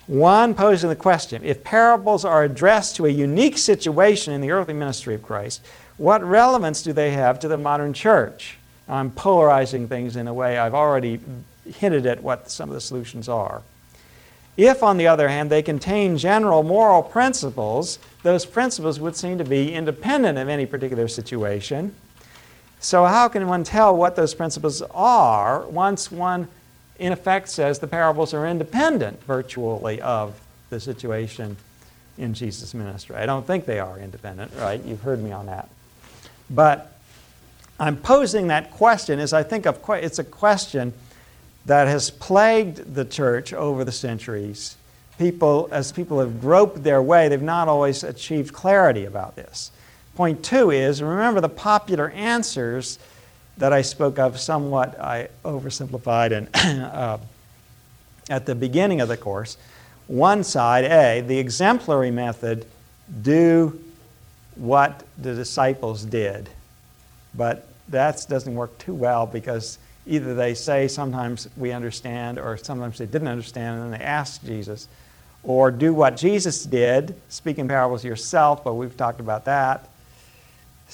One 0.06 0.54
posing 0.54 0.90
the 0.90 0.96
question 0.96 1.42
if 1.44 1.64
parables 1.64 2.24
are 2.24 2.44
addressed 2.44 2.96
to 2.96 3.06
a 3.06 3.10
unique 3.10 3.56
situation 3.56 4.34
in 4.34 4.40
the 4.40 4.50
earthly 4.50 4.74
ministry 4.74 5.14
of 5.14 5.22
Christ, 5.22 5.62
what 5.96 6.22
relevance 6.22 6.82
do 6.82 6.92
they 6.92 7.12
have 7.12 7.38
to 7.40 7.48
the 7.48 7.56
modern 7.56 7.92
church? 7.92 8.58
I'm 8.88 9.10
polarizing 9.10 9.88
things 9.88 10.16
in 10.16 10.28
a 10.28 10.34
way 10.34 10.58
I've 10.58 10.74
already 10.74 11.20
hinted 11.64 12.04
at 12.04 12.22
what 12.22 12.50
some 12.50 12.68
of 12.68 12.74
the 12.74 12.80
solutions 12.80 13.28
are. 13.28 13.62
If, 14.56 14.82
on 14.82 14.98
the 14.98 15.06
other 15.06 15.28
hand, 15.28 15.50
they 15.50 15.62
contain 15.62 16.18
general 16.18 16.62
moral 16.62 17.02
principles, 17.02 17.98
those 18.22 18.44
principles 18.44 19.00
would 19.00 19.16
seem 19.16 19.38
to 19.38 19.44
be 19.44 19.72
independent 19.72 20.38
of 20.38 20.48
any 20.48 20.66
particular 20.66 21.08
situation. 21.08 21.94
So, 22.78 23.04
how 23.06 23.28
can 23.28 23.48
one 23.48 23.64
tell 23.64 23.96
what 23.96 24.14
those 24.14 24.34
principles 24.34 24.82
are 24.92 25.64
once 25.66 26.12
one 26.12 26.48
in 26.98 27.12
effect 27.12 27.48
says 27.48 27.78
the 27.78 27.86
parables 27.86 28.34
are 28.34 28.46
independent 28.46 29.22
virtually 29.24 30.00
of 30.00 30.40
the 30.70 30.80
situation 30.80 31.56
in 32.18 32.34
Jesus' 32.34 32.74
ministry. 32.74 33.16
I 33.16 33.26
don't 33.26 33.46
think 33.46 33.66
they 33.66 33.80
are 33.80 33.98
independent, 33.98 34.52
right? 34.56 34.82
You've 34.84 35.02
heard 35.02 35.22
me 35.22 35.32
on 35.32 35.46
that. 35.46 35.68
But 36.48 36.96
I'm 37.80 37.96
posing 37.96 38.48
that 38.48 38.70
question 38.70 39.18
as 39.18 39.32
I 39.32 39.42
think 39.42 39.66
of 39.66 39.80
it's 39.90 40.18
a 40.18 40.24
question 40.24 40.92
that 41.66 41.88
has 41.88 42.10
plagued 42.10 42.94
the 42.94 43.04
church 43.04 43.52
over 43.52 43.84
the 43.84 43.92
centuries. 43.92 44.76
People, 45.18 45.68
as 45.72 45.92
people 45.92 46.20
have 46.20 46.40
groped 46.40 46.82
their 46.82 47.02
way, 47.02 47.28
they've 47.28 47.40
not 47.40 47.68
always 47.68 48.04
achieved 48.04 48.52
clarity 48.52 49.04
about 49.04 49.36
this. 49.36 49.70
Point 50.14 50.44
two 50.44 50.70
is 50.70 51.02
remember 51.02 51.40
the 51.40 51.48
popular 51.48 52.10
answers 52.10 52.98
that 53.58 53.72
I 53.72 53.82
spoke 53.82 54.18
of 54.18 54.38
somewhat, 54.38 54.98
I 55.00 55.28
oversimplified 55.44 56.32
and 56.32 56.48
uh, 56.82 57.18
at 58.28 58.46
the 58.46 58.54
beginning 58.54 59.00
of 59.00 59.08
the 59.08 59.16
course. 59.16 59.56
One 60.06 60.44
side, 60.44 60.84
A, 60.84 61.20
the 61.20 61.38
exemplary 61.38 62.10
method, 62.10 62.66
do 63.22 63.80
what 64.56 65.04
the 65.18 65.34
disciples 65.34 66.04
did. 66.04 66.48
But 67.34 67.66
that 67.88 68.24
doesn't 68.28 68.54
work 68.54 68.76
too 68.78 68.94
well 68.94 69.26
because 69.26 69.78
either 70.06 70.34
they 70.34 70.54
say 70.54 70.88
sometimes 70.88 71.48
we 71.56 71.72
understand 71.72 72.38
or 72.38 72.56
sometimes 72.56 72.98
they 72.98 73.06
didn't 73.06 73.28
understand 73.28 73.80
and 73.82 73.92
then 73.92 73.98
they 73.98 74.04
ask 74.04 74.44
Jesus. 74.44 74.88
Or 75.42 75.70
do 75.70 75.92
what 75.92 76.16
Jesus 76.16 76.64
did, 76.64 77.14
speak 77.28 77.58
in 77.58 77.68
parables 77.68 78.04
yourself, 78.04 78.64
but 78.64 78.74
we've 78.74 78.96
talked 78.96 79.20
about 79.20 79.44
that. 79.44 79.88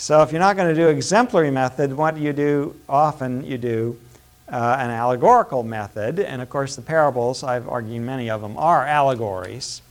So 0.00 0.22
if 0.22 0.32
you're 0.32 0.40
not 0.40 0.56
going 0.56 0.74
to 0.74 0.80
do 0.80 0.88
exemplary 0.88 1.50
method, 1.50 1.92
what 1.92 2.14
do 2.14 2.22
you 2.22 2.32
do? 2.32 2.74
Often 2.88 3.44
you 3.44 3.58
do 3.58 4.00
uh, 4.48 4.76
an 4.78 4.88
allegorical 4.88 5.62
method. 5.62 6.18
And 6.18 6.40
of 6.40 6.48
course, 6.48 6.74
the 6.74 6.80
parables, 6.80 7.44
I've 7.44 7.68
argued 7.68 8.00
many 8.00 8.30
of 8.30 8.40
them, 8.40 8.56
are 8.56 8.86
allegories. 8.86 9.82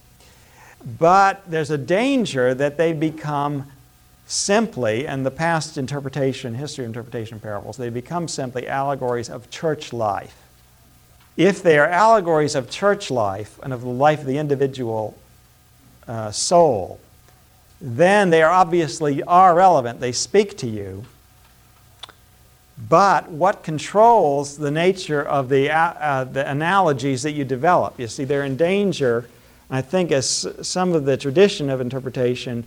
But 0.97 1.43
there's 1.45 1.69
a 1.69 1.77
danger 1.77 2.55
that 2.55 2.75
they 2.75 2.91
become 2.91 3.71
simply, 4.25 5.05
and 5.05 5.23
the 5.23 5.31
past 5.31 5.77
interpretation, 5.77 6.55
history 6.55 6.85
interpretation 6.85 7.39
parables, 7.39 7.77
they 7.77 7.89
become 7.91 8.27
simply 8.27 8.67
allegories 8.67 9.29
of 9.29 9.51
church 9.51 9.93
life. 9.93 10.41
If 11.37 11.61
they 11.61 11.77
are 11.77 11.87
allegories 11.87 12.55
of 12.55 12.67
church 12.67 13.11
life 13.11 13.59
and 13.61 13.71
of 13.71 13.81
the 13.81 13.87
life 13.89 14.21
of 14.21 14.25
the 14.25 14.39
individual 14.39 15.15
uh, 16.07 16.31
soul, 16.31 16.99
then 17.81 18.29
they 18.29 18.41
are 18.41 18.51
obviously 18.51 19.23
are 19.23 19.55
relevant. 19.55 19.99
They 19.99 20.11
speak 20.11 20.57
to 20.57 20.67
you. 20.67 21.05
But 22.87 23.29
what 23.29 23.63
controls 23.63 24.57
the 24.57 24.71
nature 24.71 25.21
of 25.21 25.49
the, 25.49 25.69
uh, 25.69 25.77
uh, 25.77 26.23
the 26.23 26.49
analogies 26.49 27.23
that 27.23 27.31
you 27.31 27.43
develop? 27.43 27.99
You 27.99 28.07
see, 28.07 28.23
they're 28.23 28.45
in 28.45 28.55
danger. 28.55 29.29
I 29.69 29.81
think 29.81 30.11
as 30.11 30.47
some 30.61 30.93
of 30.93 31.05
the 31.05 31.17
tradition 31.17 31.69
of 31.69 31.81
interpretation 31.81 32.63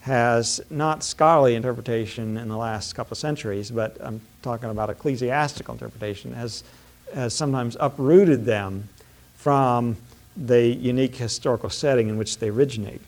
has 0.00 0.62
not 0.70 1.04
scholarly 1.04 1.54
interpretation 1.54 2.38
in 2.38 2.48
the 2.48 2.56
last 2.56 2.94
couple 2.94 3.12
of 3.12 3.18
centuries, 3.18 3.70
but 3.70 3.98
I'm 4.00 4.22
talking 4.42 4.70
about 4.70 4.88
ecclesiastical 4.88 5.74
interpretation, 5.74 6.32
has, 6.32 6.64
has 7.14 7.34
sometimes 7.34 7.76
uprooted 7.78 8.46
them 8.46 8.88
from 9.36 9.96
the 10.36 10.68
unique 10.68 11.16
historical 11.16 11.68
setting 11.68 12.08
in 12.08 12.16
which 12.16 12.38
they 12.38 12.48
originate. 12.48 13.02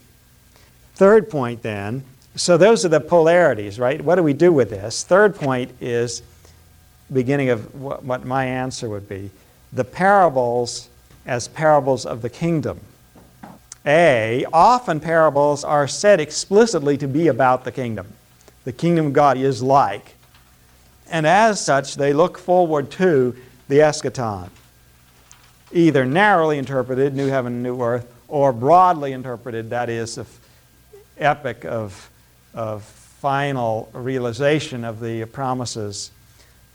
Third 0.95 1.31
point, 1.31 1.63
then, 1.63 2.05
so 2.37 2.57
those 2.57 2.85
are 2.85 2.89
the 2.89 3.01
polarities, 3.01 3.79
right? 3.79 4.01
What 4.01 4.17
do 4.17 4.23
we 4.23 4.33
do 4.33 4.53
with 4.53 4.71
this? 4.71 5.05
Third 5.05 5.35
point 5.35 5.71
is 5.81 6.23
beginning 7.13 7.51
of 7.51 7.75
what, 7.75 8.05
what 8.05 8.25
my 8.25 8.45
answer 8.45 8.89
would 8.89 9.09
be 9.09 9.31
the 9.73 9.85
parables 9.85 10.89
as 11.27 11.49
parables 11.49 12.05
of 12.05 12.21
the 12.21 12.29
kingdom. 12.29 12.79
A, 13.87 14.45
often 14.53 15.01
parables 15.01 15.65
are 15.65 15.89
said 15.89 16.21
explicitly 16.21 16.97
to 16.99 17.09
be 17.09 17.29
about 17.29 17.65
the 17.65 17.73
kingdom. 17.73 18.07
The 18.65 18.73
kingdom 18.73 19.07
of 19.07 19.13
God 19.13 19.39
is 19.39 19.63
like. 19.63 20.15
And 21.11 21.27
as 21.27 21.65
such, 21.65 21.97
they 21.97 22.13
look 22.13 22.39
forward 22.39 22.91
to 22.93 23.35
the 23.69 23.79
eschaton, 23.79 24.51
either 25.73 26.05
narrowly 26.05 26.59
interpreted, 26.59 27.15
new 27.15 27.29
heaven 27.29 27.63
new 27.63 27.81
earth, 27.83 28.07
or 28.29 28.53
broadly 28.53 29.13
interpreted, 29.13 29.71
that 29.71 29.89
is, 29.89 30.19
epic 31.19 31.65
of, 31.65 32.11
of 32.55 32.83
final 32.83 33.91
realization 33.93 34.85
of 34.85 35.01
the 35.01 35.25
promises 35.27 36.11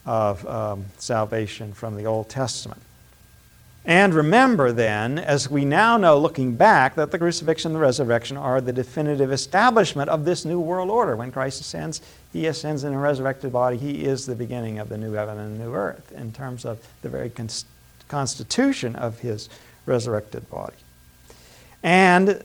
of 0.05 0.45
um, 0.47 0.85
salvation 0.97 1.73
from 1.73 1.95
the 1.95 2.05
Old 2.05 2.29
Testament. 2.29 2.81
And 3.87 4.13
remember 4.13 4.73
then, 4.73 5.17
as 5.17 5.49
we 5.49 5.63
now 5.63 5.95
know 5.95 6.19
looking 6.19 6.57
back, 6.57 6.95
that 6.95 7.11
the 7.11 7.17
crucifixion 7.17 7.71
and 7.71 7.75
the 7.77 7.79
resurrection 7.79 8.35
are 8.35 8.59
the 8.59 8.73
definitive 8.73 9.31
establishment 9.31 10.09
of 10.09 10.25
this 10.25 10.43
new 10.43 10.59
world 10.59 10.89
order. 10.89 11.15
When 11.15 11.31
Christ 11.31 11.61
ascends, 11.61 12.01
he 12.33 12.47
ascends 12.47 12.83
in 12.83 12.93
a 12.93 12.99
resurrected 12.99 13.53
body. 13.53 13.77
He 13.77 14.03
is 14.03 14.25
the 14.25 14.35
beginning 14.35 14.79
of 14.79 14.89
the 14.89 14.97
new 14.97 15.13
heaven 15.13 15.37
and 15.37 15.57
the 15.57 15.63
new 15.63 15.73
earth 15.73 16.11
in 16.11 16.33
terms 16.33 16.65
of 16.65 16.85
the 17.01 17.07
very 17.07 17.31
constitution 18.09 18.95
of 18.97 19.19
his 19.19 19.47
resurrected 19.85 20.49
body. 20.49 20.75
And 21.81 22.43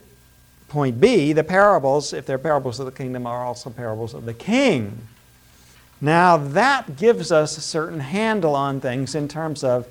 Point 0.73 1.03
B, 1.03 1.35
the 1.35 1.45
parables, 1.45 2.14
if 2.14 2.25
they're 2.25 2.39
parables 2.39 2.81
of 2.81 2.87
the 2.87 2.93
kingdom, 2.93 3.27
are 3.27 3.45
also 3.45 3.68
parables 3.68 4.14
of 4.14 4.25
the 4.25 4.33
king. 4.33 5.07
Now, 6.01 6.39
that 6.39 6.97
gives 6.97 7.31
us 7.31 7.59
a 7.59 7.61
certain 7.61 8.01
handle 8.01 8.55
on 8.55 8.81
things 8.81 9.14
in 9.14 9.29
terms 9.29 9.62
of 9.62 9.87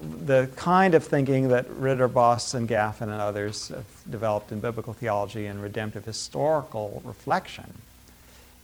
the 0.00 0.48
kind 0.54 0.94
of 0.94 1.02
thinking 1.02 1.48
that 1.48 1.68
Ridderbos, 1.68 2.12
Vos, 2.12 2.54
and 2.54 2.68
Gaffin 2.68 3.02
and 3.02 3.20
others 3.20 3.70
have 3.70 3.86
developed 4.08 4.52
in 4.52 4.60
biblical 4.60 4.92
theology 4.92 5.46
and 5.46 5.60
redemptive 5.60 6.04
historical 6.04 7.02
reflection. 7.04 7.74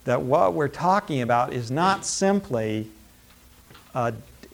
That 0.05 0.21
what 0.21 0.53
we're 0.53 0.69
talking 0.69 1.21
about 1.21 1.51
is 1.51 1.69
not 1.69 2.05
simply 2.05 2.87
a, 3.93 4.13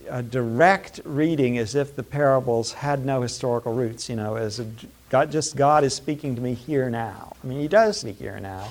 a 0.10 0.24
direct 0.24 1.00
reading 1.06 1.60
as 1.60 1.76
if 1.76 1.96
the 1.96 2.02
parables 2.02 2.74
had 2.74 3.06
no 3.06 3.22
historical 3.22 3.76
roots, 3.76 4.10
you 4.10 4.16
know, 4.16 4.36
as 4.36 4.60
a 4.60 4.66
God, 5.10 5.32
just 5.32 5.56
God 5.56 5.84
is 5.84 5.94
speaking 5.94 6.36
to 6.36 6.42
me 6.42 6.54
here 6.54 6.90
now. 6.90 7.36
I 7.44 7.48
mean, 7.48 7.60
He 7.60 7.68
does 7.68 8.00
speak 8.00 8.18
here 8.18 8.40
now, 8.40 8.70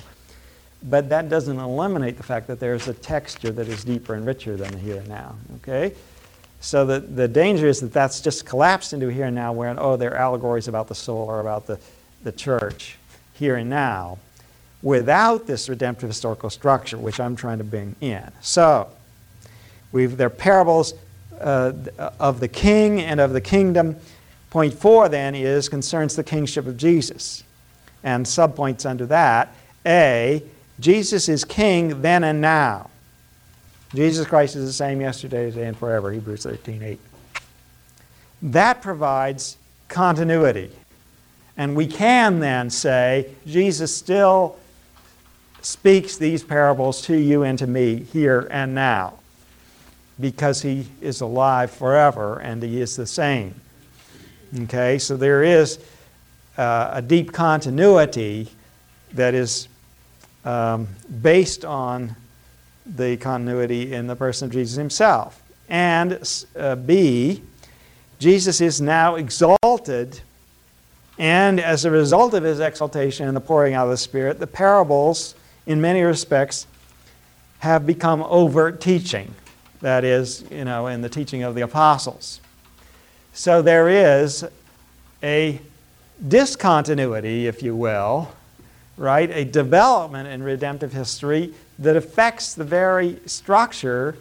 but 0.83 1.09
that 1.09 1.29
doesn't 1.29 1.59
eliminate 1.59 2.17
the 2.17 2.23
fact 2.23 2.47
that 2.47 2.59
there's 2.59 2.87
a 2.87 2.93
texture 2.93 3.51
that 3.51 3.67
is 3.67 3.83
deeper 3.83 4.13
and 4.13 4.25
richer 4.25 4.55
than 4.55 4.71
the 4.71 4.77
here 4.77 4.97
and 4.97 5.07
now. 5.07 5.35
Okay? 5.57 5.95
So 6.59 6.85
the, 6.85 6.99
the 6.99 7.27
danger 7.27 7.67
is 7.67 7.79
that 7.81 7.93
that's 7.93 8.19
just 8.21 8.45
collapsed 8.45 8.93
into 8.93 9.07
here 9.07 9.25
and 9.25 9.35
now, 9.35 9.53
where, 9.53 9.75
oh, 9.79 9.95
they're 9.95 10.15
allegories 10.15 10.67
about 10.67 10.87
the 10.87 10.95
soul 10.95 11.25
or 11.25 11.39
about 11.39 11.67
the, 11.67 11.79
the 12.23 12.31
church 12.31 12.97
here 13.33 13.55
and 13.55 13.69
now, 13.69 14.17
without 14.81 15.47
this 15.47 15.69
redemptive 15.69 16.09
historical 16.09 16.49
structure, 16.49 16.97
which 16.97 17.19
I'm 17.19 17.35
trying 17.35 17.59
to 17.59 17.63
bring 17.63 17.95
in. 18.01 18.31
So, 18.41 18.89
we've, 19.91 20.17
they're 20.17 20.29
parables 20.29 20.93
uh, 21.39 21.73
of 22.19 22.39
the 22.39 22.47
king 22.47 23.01
and 23.01 23.19
of 23.19 23.33
the 23.33 23.41
kingdom. 23.41 23.95
Point 24.49 24.73
four, 24.73 25.09
then, 25.09 25.35
is 25.35 25.69
concerns 25.69 26.15
the 26.15 26.23
kingship 26.23 26.67
of 26.67 26.77
Jesus. 26.77 27.43
And 28.03 28.25
subpoints 28.25 28.89
under 28.89 29.05
that 29.07 29.53
A, 29.85 30.43
Jesus 30.79 31.27
is 31.27 31.43
king 31.43 32.01
then 32.01 32.23
and 32.23 32.39
now. 32.39 32.89
Jesus 33.93 34.27
Christ 34.27 34.55
is 34.55 34.65
the 34.65 34.73
same 34.73 35.01
yesterday, 35.01 35.49
today, 35.49 35.67
and 35.67 35.77
forever, 35.77 36.11
Hebrews 36.11 36.43
13 36.43 36.83
8. 36.83 36.99
That 38.41 38.81
provides 38.81 39.57
continuity. 39.87 40.71
And 41.57 41.75
we 41.75 41.87
can 41.87 42.39
then 42.39 42.69
say, 42.69 43.33
Jesus 43.47 43.95
still 43.95 44.57
speaks 45.61 46.17
these 46.17 46.43
parables 46.43 47.01
to 47.03 47.17
you 47.17 47.43
and 47.43 47.57
to 47.59 47.67
me 47.67 48.03
here 48.13 48.47
and 48.51 48.75
now 48.75 49.15
because 50.19 50.61
he 50.61 50.87
is 51.01 51.21
alive 51.21 51.71
forever 51.71 52.39
and 52.39 52.61
he 52.61 52.79
is 52.79 52.95
the 52.95 53.07
same. 53.07 53.59
Okay, 54.63 54.97
so 54.97 55.17
there 55.17 55.43
is 55.43 55.77
uh, 56.57 56.89
a 56.93 57.01
deep 57.01 57.31
continuity 57.31 58.49
that 59.13 59.35
is 59.35 59.67
um, 60.45 60.87
based 61.21 61.63
on 61.63 62.15
the 62.85 63.17
continuity 63.17 63.93
in 63.93 64.07
the 64.07 64.15
person 64.15 64.47
of 64.47 64.51
Jesus 64.53 64.75
himself. 64.75 65.41
And 65.69 66.19
uh, 66.55 66.75
B, 66.75 67.43
Jesus 68.17 68.61
is 68.61 68.81
now 68.81 69.15
exalted, 69.15 70.21
and 71.19 71.59
as 71.59 71.85
a 71.85 71.91
result 71.91 72.33
of 72.33 72.43
his 72.43 72.59
exaltation 72.59 73.27
and 73.27 73.35
the 73.35 73.41
pouring 73.41 73.75
out 73.75 73.85
of 73.85 73.91
the 73.91 73.97
Spirit, 73.97 74.39
the 74.39 74.47
parables, 74.47 75.35
in 75.67 75.81
many 75.81 76.01
respects, 76.01 76.65
have 77.59 77.85
become 77.85 78.23
overt 78.23 78.81
teaching. 78.81 79.35
That 79.81 80.03
is, 80.03 80.45
you 80.49 80.65
know, 80.65 80.87
in 80.87 81.01
the 81.01 81.09
teaching 81.09 81.43
of 81.43 81.53
the 81.53 81.61
apostles. 81.61 82.41
So 83.37 83.61
there 83.61 83.87
is 83.87 84.43
a 85.21 85.61
discontinuity, 86.27 87.45
if 87.45 87.61
you 87.61 87.75
will, 87.75 88.31
right? 88.97 89.29
A 89.29 89.45
development 89.45 90.27
in 90.27 90.41
redemptive 90.41 90.91
history 90.91 91.53
that 91.77 91.95
affects 91.95 92.55
the 92.55 92.63
very 92.63 93.19
structure 93.27 94.17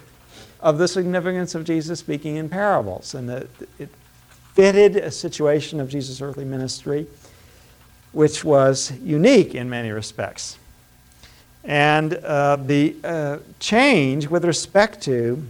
of 0.60 0.76
the 0.76 0.86
significance 0.86 1.54
of 1.54 1.64
Jesus 1.64 1.98
speaking 1.98 2.36
in 2.36 2.50
parables. 2.50 3.14
And 3.14 3.26
that 3.30 3.46
it 3.78 3.88
fitted 4.52 4.96
a 4.96 5.10
situation 5.10 5.80
of 5.80 5.88
Jesus' 5.88 6.20
earthly 6.20 6.44
ministry, 6.44 7.06
which 8.12 8.44
was 8.44 8.92
unique 9.02 9.54
in 9.54 9.70
many 9.70 9.92
respects. 9.92 10.58
And 11.64 12.12
uh, 12.16 12.56
the 12.56 12.96
uh, 13.02 13.38
change 13.60 14.28
with 14.28 14.44
respect 14.44 15.00
to 15.04 15.42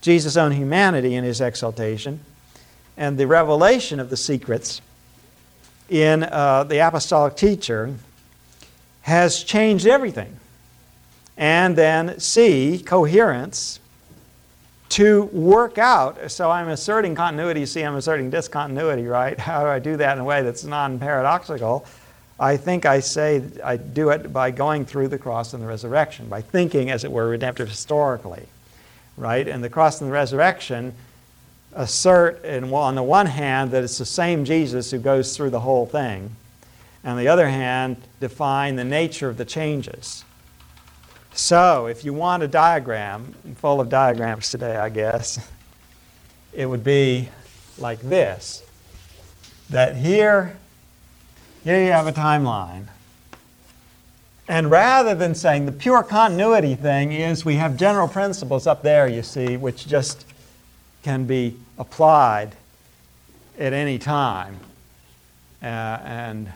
Jesus' 0.00 0.36
own 0.36 0.52
humanity 0.52 1.14
in 1.14 1.24
his 1.24 1.40
exaltation 1.40 2.20
and 2.96 3.16
the 3.16 3.26
revelation 3.26 4.00
of 4.00 4.10
the 4.10 4.16
secrets 4.16 4.80
in 5.88 6.22
uh, 6.22 6.64
the 6.64 6.78
apostolic 6.78 7.34
teacher 7.36 7.94
has 9.02 9.42
changed 9.42 9.86
everything. 9.86 10.36
And 11.36 11.74
then 11.74 12.20
C, 12.20 12.82
coherence, 12.84 13.80
to 14.90 15.24
work 15.26 15.78
out. 15.78 16.30
So 16.30 16.50
I'm 16.50 16.68
asserting 16.68 17.14
continuity. 17.14 17.64
See, 17.64 17.82
I'm 17.82 17.96
asserting 17.96 18.30
discontinuity, 18.30 19.06
right? 19.06 19.38
How 19.40 19.62
do 19.62 19.68
I 19.68 19.78
do 19.78 19.96
that 19.96 20.16
in 20.16 20.20
a 20.20 20.24
way 20.24 20.42
that's 20.42 20.64
non 20.64 20.98
paradoxical? 20.98 21.86
I 22.38 22.56
think 22.56 22.86
I 22.86 23.00
say 23.00 23.42
I 23.62 23.76
do 23.76 24.10
it 24.10 24.32
by 24.32 24.50
going 24.50 24.84
through 24.84 25.08
the 25.08 25.18
cross 25.18 25.52
and 25.54 25.62
the 25.62 25.66
resurrection, 25.66 26.28
by 26.28 26.40
thinking, 26.40 26.90
as 26.90 27.04
it 27.04 27.12
were, 27.12 27.28
redemptive 27.28 27.68
historically, 27.68 28.46
right? 29.16 29.46
And 29.46 29.62
the 29.62 29.70
cross 29.70 30.00
and 30.00 30.08
the 30.08 30.14
resurrection 30.14 30.94
assert, 31.72 32.44
in, 32.44 32.72
on 32.72 32.94
the 32.94 33.02
one 33.02 33.26
hand, 33.26 33.70
that 33.72 33.84
it's 33.84 33.98
the 33.98 34.06
same 34.06 34.44
Jesus 34.44 34.90
who 34.90 34.98
goes 34.98 35.36
through 35.36 35.50
the 35.50 35.60
whole 35.60 35.86
thing, 35.86 36.34
and 37.02 37.12
on 37.12 37.18
the 37.18 37.28
other 37.28 37.48
hand, 37.48 37.96
define 38.18 38.76
the 38.76 38.84
nature 38.84 39.28
of 39.28 39.36
the 39.36 39.44
changes. 39.44 40.24
So, 41.32 41.86
if 41.86 42.04
you 42.04 42.12
want 42.12 42.42
a 42.42 42.48
diagram, 42.48 43.34
full 43.56 43.80
of 43.80 43.88
diagrams 43.88 44.50
today, 44.50 44.76
I 44.76 44.88
guess, 44.88 45.38
it 46.52 46.66
would 46.66 46.84
be 46.84 47.28
like 47.78 48.00
this 48.00 48.62
that 49.70 49.94
here, 49.94 50.56
here 51.62 51.80
you 51.80 51.92
have 51.92 52.08
a 52.08 52.12
timeline. 52.12 52.86
And 54.50 54.68
rather 54.68 55.14
than 55.14 55.36
saying 55.36 55.66
the 55.66 55.72
pure 55.72 56.02
continuity 56.02 56.74
thing 56.74 57.12
is 57.12 57.44
we 57.44 57.54
have 57.54 57.76
general 57.76 58.08
principles 58.08 58.66
up 58.66 58.82
there, 58.82 59.06
you 59.06 59.22
see, 59.22 59.56
which 59.56 59.86
just 59.86 60.26
can 61.04 61.24
be 61.24 61.56
applied 61.78 62.56
at 63.60 63.72
any 63.72 63.96
time. 63.96 64.58
Uh, 65.62 65.66
and, 65.66 66.52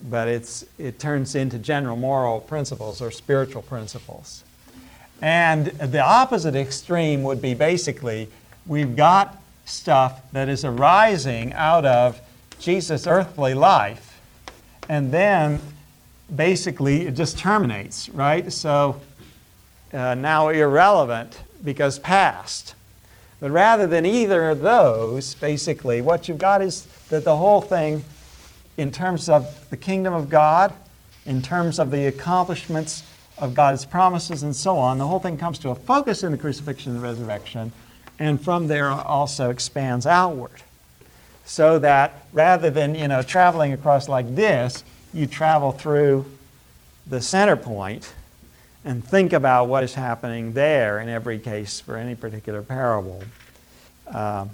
but 0.00 0.28
it's, 0.28 0.64
it 0.78 0.98
turns 0.98 1.34
into 1.34 1.58
general 1.58 1.94
moral 1.94 2.40
principles 2.40 3.02
or 3.02 3.10
spiritual 3.10 3.60
principles. 3.60 4.42
And 5.20 5.66
the 5.66 6.00
opposite 6.00 6.56
extreme 6.56 7.22
would 7.22 7.42
be 7.42 7.52
basically 7.52 8.30
we've 8.66 8.96
got 8.96 9.42
stuff 9.66 10.22
that 10.32 10.48
is 10.48 10.64
arising 10.64 11.52
out 11.52 11.84
of 11.84 12.18
Jesus' 12.58 13.06
earthly 13.06 13.52
life, 13.52 14.18
and 14.88 15.12
then 15.12 15.60
basically 16.34 17.06
it 17.06 17.14
just 17.14 17.38
terminates, 17.38 18.08
right? 18.10 18.52
So 18.52 19.00
uh, 19.92 20.14
now 20.14 20.48
irrelevant 20.48 21.40
because 21.62 21.98
past. 21.98 22.74
But 23.40 23.50
rather 23.50 23.86
than 23.86 24.06
either 24.06 24.50
of 24.50 24.60
those, 24.60 25.34
basically, 25.34 26.00
what 26.00 26.28
you've 26.28 26.38
got 26.38 26.62
is 26.62 26.86
that 27.08 27.24
the 27.24 27.36
whole 27.36 27.60
thing, 27.60 28.04
in 28.76 28.90
terms 28.90 29.28
of 29.28 29.68
the 29.70 29.76
kingdom 29.76 30.14
of 30.14 30.30
God, 30.30 30.72
in 31.26 31.42
terms 31.42 31.78
of 31.78 31.90
the 31.90 32.06
accomplishments 32.06 33.02
of 33.38 33.54
God's 33.54 33.84
promises 33.84 34.42
and 34.42 34.54
so 34.54 34.78
on, 34.78 34.98
the 34.98 35.06
whole 35.06 35.18
thing 35.18 35.36
comes 35.36 35.58
to 35.60 35.70
a 35.70 35.74
focus 35.74 36.22
in 36.22 36.32
the 36.32 36.38
crucifixion 36.38 36.92
and 36.92 37.00
the 37.02 37.06
resurrection, 37.06 37.72
and 38.18 38.40
from 38.40 38.68
there 38.68 38.88
also 38.90 39.50
expands 39.50 40.06
outward. 40.06 40.62
So 41.44 41.78
that 41.80 42.26
rather 42.32 42.70
than 42.70 42.94
you 42.94 43.08
know 43.08 43.22
traveling 43.22 43.72
across 43.72 44.08
like 44.08 44.34
this, 44.34 44.84
you 45.14 45.26
travel 45.28 45.72
through 45.72 46.26
the 47.06 47.22
center 47.22 47.56
point 47.56 48.12
and 48.84 49.02
think 49.02 49.32
about 49.32 49.66
what 49.68 49.84
is 49.84 49.94
happening 49.94 50.52
there 50.52 50.98
in 50.98 51.08
every 51.08 51.38
case 51.38 51.80
for 51.80 51.96
any 51.96 52.14
particular 52.14 52.62
parable. 52.62 53.22
Um, 54.08 54.50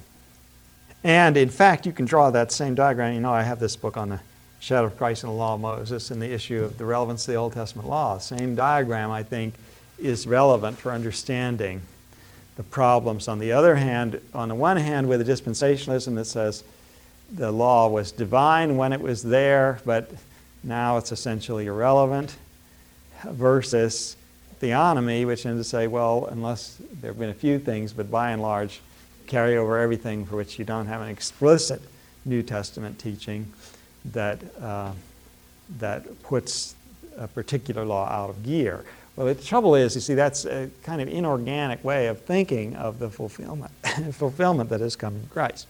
and 1.02 1.36
in 1.36 1.48
fact, 1.48 1.86
you 1.86 1.92
can 1.92 2.04
draw 2.04 2.30
that 2.30 2.52
same 2.52 2.74
diagram. 2.74 3.14
You 3.14 3.20
know, 3.20 3.32
I 3.32 3.42
have 3.42 3.58
this 3.58 3.74
book 3.74 3.96
on 3.96 4.10
the 4.10 4.20
shadow 4.60 4.86
of 4.86 4.98
Christ 4.98 5.24
and 5.24 5.32
the 5.32 5.36
law 5.36 5.54
of 5.54 5.60
Moses 5.60 6.10
and 6.10 6.20
the 6.20 6.30
issue 6.30 6.62
of 6.62 6.76
the 6.76 6.84
relevance 6.84 7.26
of 7.26 7.32
the 7.32 7.38
Old 7.38 7.54
Testament 7.54 7.88
law. 7.88 8.18
Same 8.18 8.54
diagram, 8.54 9.10
I 9.10 9.22
think, 9.22 9.54
is 9.98 10.26
relevant 10.26 10.76
for 10.76 10.92
understanding 10.92 11.80
the 12.56 12.62
problems. 12.62 13.26
On 13.26 13.38
the 13.38 13.52
other 13.52 13.76
hand, 13.76 14.20
on 14.34 14.50
the 14.50 14.54
one 14.54 14.76
hand, 14.76 15.08
with 15.08 15.24
the 15.24 15.32
dispensationalism 15.32 16.14
that 16.16 16.26
says 16.26 16.62
the 17.32 17.50
law 17.50 17.88
was 17.88 18.12
divine 18.12 18.76
when 18.76 18.92
it 18.92 19.00
was 19.00 19.22
there, 19.22 19.80
but 19.86 20.10
now 20.62 20.96
it's 20.96 21.12
essentially 21.12 21.66
irrelevant, 21.66 22.36
versus 23.24 24.16
theonomy, 24.60 25.26
which 25.26 25.42
tends 25.42 25.60
to 25.60 25.68
say, 25.68 25.86
well, 25.86 26.26
unless 26.30 26.76
there 27.00 27.10
have 27.10 27.18
been 27.18 27.30
a 27.30 27.34
few 27.34 27.58
things, 27.58 27.92
but 27.92 28.10
by 28.10 28.30
and 28.30 28.42
large, 28.42 28.80
carry 29.26 29.56
over 29.56 29.78
everything 29.78 30.26
for 30.26 30.36
which 30.36 30.58
you 30.58 30.64
don't 30.64 30.86
have 30.86 31.00
an 31.00 31.08
explicit 31.08 31.80
New 32.24 32.42
Testament 32.42 32.98
teaching 32.98 33.50
that, 34.06 34.38
uh, 34.60 34.92
that 35.78 36.22
puts 36.22 36.74
a 37.16 37.28
particular 37.28 37.84
law 37.84 38.08
out 38.08 38.30
of 38.30 38.42
gear. 38.44 38.84
Well, 39.16 39.26
the 39.26 39.34
trouble 39.34 39.74
is, 39.74 39.94
you 39.94 40.00
see, 40.00 40.14
that's 40.14 40.44
a 40.44 40.70
kind 40.82 41.00
of 41.00 41.08
inorganic 41.08 41.82
way 41.84 42.06
of 42.06 42.20
thinking 42.22 42.76
of 42.76 42.98
the 42.98 43.10
fulfillment, 43.10 43.72
fulfillment 44.12 44.70
that 44.70 44.80
has 44.80 44.96
come 44.96 45.16
in 45.16 45.26
Christ. 45.28 45.66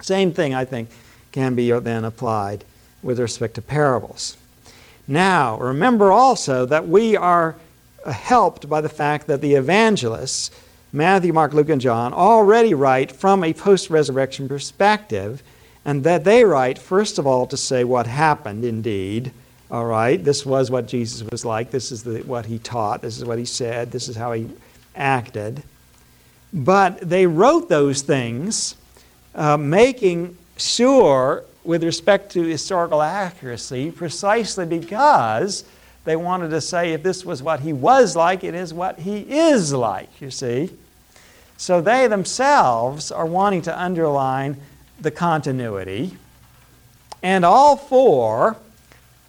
Same 0.00 0.32
thing, 0.32 0.54
I 0.54 0.64
think, 0.64 0.90
can 1.32 1.54
be 1.54 1.70
then 1.70 2.04
applied 2.04 2.64
with 3.04 3.20
respect 3.20 3.54
to 3.54 3.62
parables. 3.62 4.36
Now, 5.06 5.58
remember 5.58 6.10
also 6.10 6.64
that 6.66 6.88
we 6.88 7.16
are 7.16 7.56
helped 8.10 8.68
by 8.68 8.80
the 8.80 8.88
fact 8.88 9.26
that 9.26 9.40
the 9.40 9.54
evangelists, 9.54 10.50
Matthew, 10.92 11.32
Mark, 11.32 11.52
Luke, 11.52 11.68
and 11.68 11.80
John, 11.80 12.12
already 12.12 12.74
write 12.74 13.12
from 13.12 13.44
a 13.44 13.52
post 13.52 13.90
resurrection 13.90 14.48
perspective, 14.48 15.42
and 15.84 16.04
that 16.04 16.24
they 16.24 16.44
write, 16.44 16.78
first 16.78 17.18
of 17.18 17.26
all, 17.26 17.46
to 17.46 17.56
say 17.56 17.84
what 17.84 18.06
happened 18.06 18.64
indeed. 18.64 19.32
All 19.70 19.84
right, 19.84 20.22
this 20.22 20.46
was 20.46 20.70
what 20.70 20.86
Jesus 20.86 21.22
was 21.30 21.44
like, 21.44 21.70
this 21.70 21.90
is 21.92 22.04
the, 22.04 22.20
what 22.20 22.46
he 22.46 22.58
taught, 22.58 23.02
this 23.02 23.18
is 23.18 23.24
what 23.24 23.38
he 23.38 23.44
said, 23.44 23.90
this 23.90 24.08
is 24.08 24.16
how 24.16 24.32
he 24.32 24.48
acted. 24.94 25.62
But 26.52 27.00
they 27.00 27.26
wrote 27.26 27.68
those 27.68 28.02
things, 28.02 28.76
uh, 29.34 29.56
making 29.56 30.38
sure, 30.56 31.44
with 31.64 31.82
respect 31.82 32.30
to 32.32 32.42
historical 32.42 33.02
accuracy, 33.02 33.90
precisely 33.90 34.66
because 34.66 35.64
they 36.04 36.16
wanted 36.16 36.50
to 36.50 36.60
say 36.60 36.92
if 36.92 37.02
this 37.02 37.24
was 37.24 37.42
what 37.42 37.60
he 37.60 37.72
was 37.72 38.14
like, 38.14 38.44
it 38.44 38.54
is 38.54 38.74
what 38.74 39.00
he 39.00 39.20
is 39.20 39.72
like, 39.72 40.20
you 40.20 40.30
see. 40.30 40.70
So 41.56 41.80
they 41.80 42.06
themselves 42.06 43.10
are 43.10 43.26
wanting 43.26 43.62
to 43.62 43.80
underline 43.80 44.60
the 45.00 45.10
continuity. 45.10 46.16
And 47.22 47.44
all 47.44 47.76
four 47.76 48.56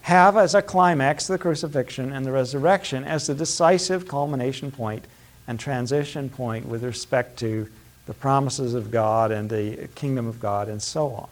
have 0.01 0.35
as 0.35 0.53
a 0.53 0.61
climax 0.61 1.27
the 1.27 1.37
crucifixion 1.37 2.11
and 2.11 2.25
the 2.25 2.31
resurrection 2.31 3.03
as 3.05 3.27
the 3.27 3.33
decisive 3.33 4.07
culmination 4.07 4.71
point 4.71 5.05
and 5.47 5.59
transition 5.59 6.29
point 6.29 6.67
with 6.67 6.83
respect 6.83 7.39
to 7.39 7.67
the 8.05 8.13
promises 8.13 8.73
of 8.73 8.91
God 8.91 9.31
and 9.31 9.49
the 9.49 9.87
kingdom 9.95 10.27
of 10.27 10.39
God 10.39 10.67
and 10.67 10.81
so 10.81 11.11
on. 11.11 11.29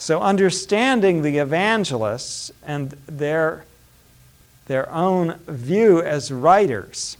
So, 0.00 0.22
understanding 0.22 1.20
the 1.20 1.36
evangelists 1.38 2.50
and 2.66 2.90
their, 3.06 3.64
their 4.66 4.90
own 4.90 5.34
view 5.46 6.00
as 6.00 6.32
writers 6.32 7.18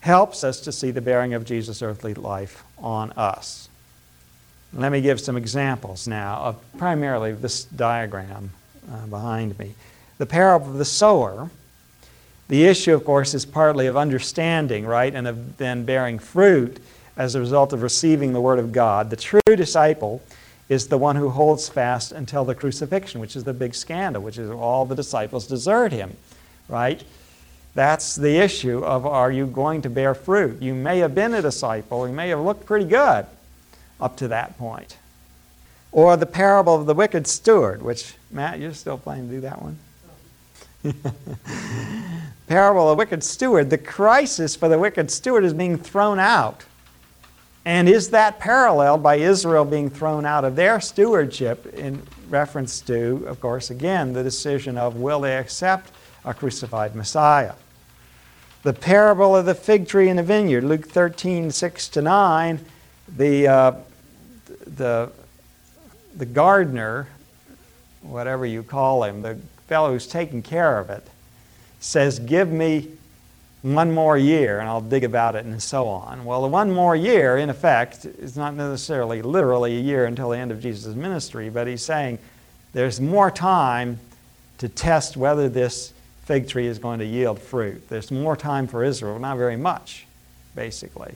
helps 0.00 0.42
us 0.42 0.60
to 0.62 0.72
see 0.72 0.90
the 0.90 1.02
bearing 1.02 1.34
of 1.34 1.44
Jesus' 1.44 1.82
earthly 1.82 2.14
life 2.14 2.64
on 2.78 3.12
us. 3.12 3.68
Let 4.72 4.92
me 4.92 5.02
give 5.02 5.20
some 5.20 5.36
examples 5.36 6.08
now 6.08 6.38
of 6.38 6.78
primarily 6.78 7.32
this 7.32 7.64
diagram 7.64 8.50
uh, 8.90 9.06
behind 9.06 9.58
me. 9.58 9.74
The 10.16 10.26
parable 10.26 10.70
of 10.70 10.78
the 10.78 10.86
sower 10.86 11.50
the 12.48 12.64
issue, 12.64 12.94
of 12.94 13.04
course, 13.04 13.34
is 13.34 13.46
partly 13.46 13.86
of 13.86 13.96
understanding, 13.96 14.84
right, 14.84 15.14
and 15.14 15.26
of 15.26 15.56
then 15.56 15.84
bearing 15.84 16.18
fruit 16.18 16.78
as 17.16 17.34
a 17.34 17.40
result 17.40 17.72
of 17.72 17.82
receiving 17.82 18.32
the 18.32 18.40
Word 18.40 18.58
of 18.58 18.72
God. 18.72 19.10
The 19.10 19.16
true 19.16 19.40
disciple 19.46 20.22
is 20.68 20.88
the 20.88 20.98
one 20.98 21.16
who 21.16 21.28
holds 21.28 21.68
fast 21.68 22.12
until 22.12 22.44
the 22.44 22.54
crucifixion, 22.54 23.20
which 23.20 23.36
is 23.36 23.44
the 23.44 23.52
big 23.52 23.74
scandal, 23.74 24.22
which 24.22 24.38
is 24.38 24.50
all 24.50 24.86
the 24.86 24.94
disciples 24.94 25.46
desert 25.46 25.92
him, 25.92 26.16
right? 26.68 27.02
That's 27.74 28.16
the 28.16 28.38
issue 28.38 28.84
of 28.84 29.04
are 29.04 29.30
you 29.30 29.46
going 29.46 29.82
to 29.82 29.90
bear 29.90 30.14
fruit? 30.14 30.62
You 30.62 30.74
may 30.74 30.98
have 30.98 31.14
been 31.14 31.34
a 31.34 31.42
disciple, 31.42 32.06
you 32.06 32.14
may 32.14 32.28
have 32.28 32.40
looked 32.40 32.64
pretty 32.66 32.86
good 32.86 33.26
up 34.00 34.16
to 34.18 34.28
that 34.28 34.56
point. 34.56 34.96
Or 35.92 36.16
the 36.16 36.26
parable 36.26 36.74
of 36.74 36.86
the 36.86 36.94
wicked 36.94 37.26
steward, 37.26 37.82
which, 37.82 38.14
Matt, 38.30 38.58
you're 38.58 38.74
still 38.74 38.98
planning 38.98 39.28
to 39.28 39.34
do 39.34 39.40
that 39.42 39.62
one? 39.62 39.78
parable 42.46 42.90
of 42.90 42.96
the 42.96 42.98
wicked 42.98 43.22
steward, 43.22 43.70
the 43.70 43.78
crisis 43.78 44.56
for 44.56 44.68
the 44.68 44.78
wicked 44.78 45.10
steward 45.10 45.44
is 45.44 45.54
being 45.54 45.78
thrown 45.78 46.18
out. 46.18 46.64
And 47.64 47.88
is 47.88 48.10
that 48.10 48.38
paralleled 48.38 49.02
by 49.02 49.16
Israel 49.16 49.64
being 49.64 49.88
thrown 49.88 50.26
out 50.26 50.44
of 50.44 50.54
their 50.54 50.80
stewardship 50.80 51.66
in 51.74 52.02
reference 52.28 52.80
to, 52.82 53.24
of 53.26 53.40
course, 53.40 53.70
again, 53.70 54.12
the 54.12 54.22
decision 54.22 54.76
of 54.76 54.96
will 54.96 55.20
they 55.20 55.36
accept 55.36 55.90
a 56.24 56.34
crucified 56.34 56.94
Messiah? 56.94 57.54
The 58.64 58.74
parable 58.74 59.34
of 59.36 59.46
the 59.46 59.54
fig 59.54 59.88
tree 59.88 60.08
in 60.08 60.16
the 60.16 60.22
vineyard, 60.22 60.64
Luke 60.64 60.86
13, 60.88 61.50
6 61.50 61.88
to 61.88 62.02
9, 62.02 62.64
the, 63.16 63.48
uh, 63.48 63.72
the, 64.66 65.10
the 66.16 66.26
gardener, 66.26 67.08
whatever 68.02 68.44
you 68.44 68.62
call 68.62 69.04
him, 69.04 69.22
the 69.22 69.38
fellow 69.68 69.92
who's 69.92 70.06
taking 70.06 70.42
care 70.42 70.78
of 70.78 70.90
it, 70.90 71.06
says, 71.80 72.18
Give 72.18 72.50
me 72.50 72.90
one 73.64 73.90
more 73.90 74.18
year 74.18 74.60
and 74.60 74.68
I'll 74.68 74.82
dig 74.82 75.04
about 75.04 75.34
it 75.36 75.46
and 75.46 75.62
so 75.62 75.88
on. 75.88 76.26
Well, 76.26 76.42
the 76.42 76.48
one 76.48 76.70
more 76.70 76.94
year, 76.94 77.38
in 77.38 77.48
effect, 77.48 78.04
is 78.04 78.36
not 78.36 78.54
necessarily 78.54 79.22
literally 79.22 79.78
a 79.78 79.80
year 79.80 80.04
until 80.04 80.28
the 80.28 80.36
end 80.36 80.52
of 80.52 80.60
Jesus' 80.60 80.94
ministry, 80.94 81.48
but 81.48 81.66
he's 81.66 81.82
saying 81.82 82.18
there's 82.74 83.00
more 83.00 83.30
time 83.30 83.98
to 84.58 84.68
test 84.68 85.16
whether 85.16 85.48
this 85.48 85.94
fig 86.24 86.46
tree 86.46 86.66
is 86.66 86.78
going 86.78 86.98
to 86.98 87.06
yield 87.06 87.38
fruit. 87.38 87.88
There's 87.88 88.10
more 88.10 88.36
time 88.36 88.66
for 88.66 88.84
Israel, 88.84 89.18
not 89.18 89.38
very 89.38 89.56
much, 89.56 90.06
basically. 90.54 91.14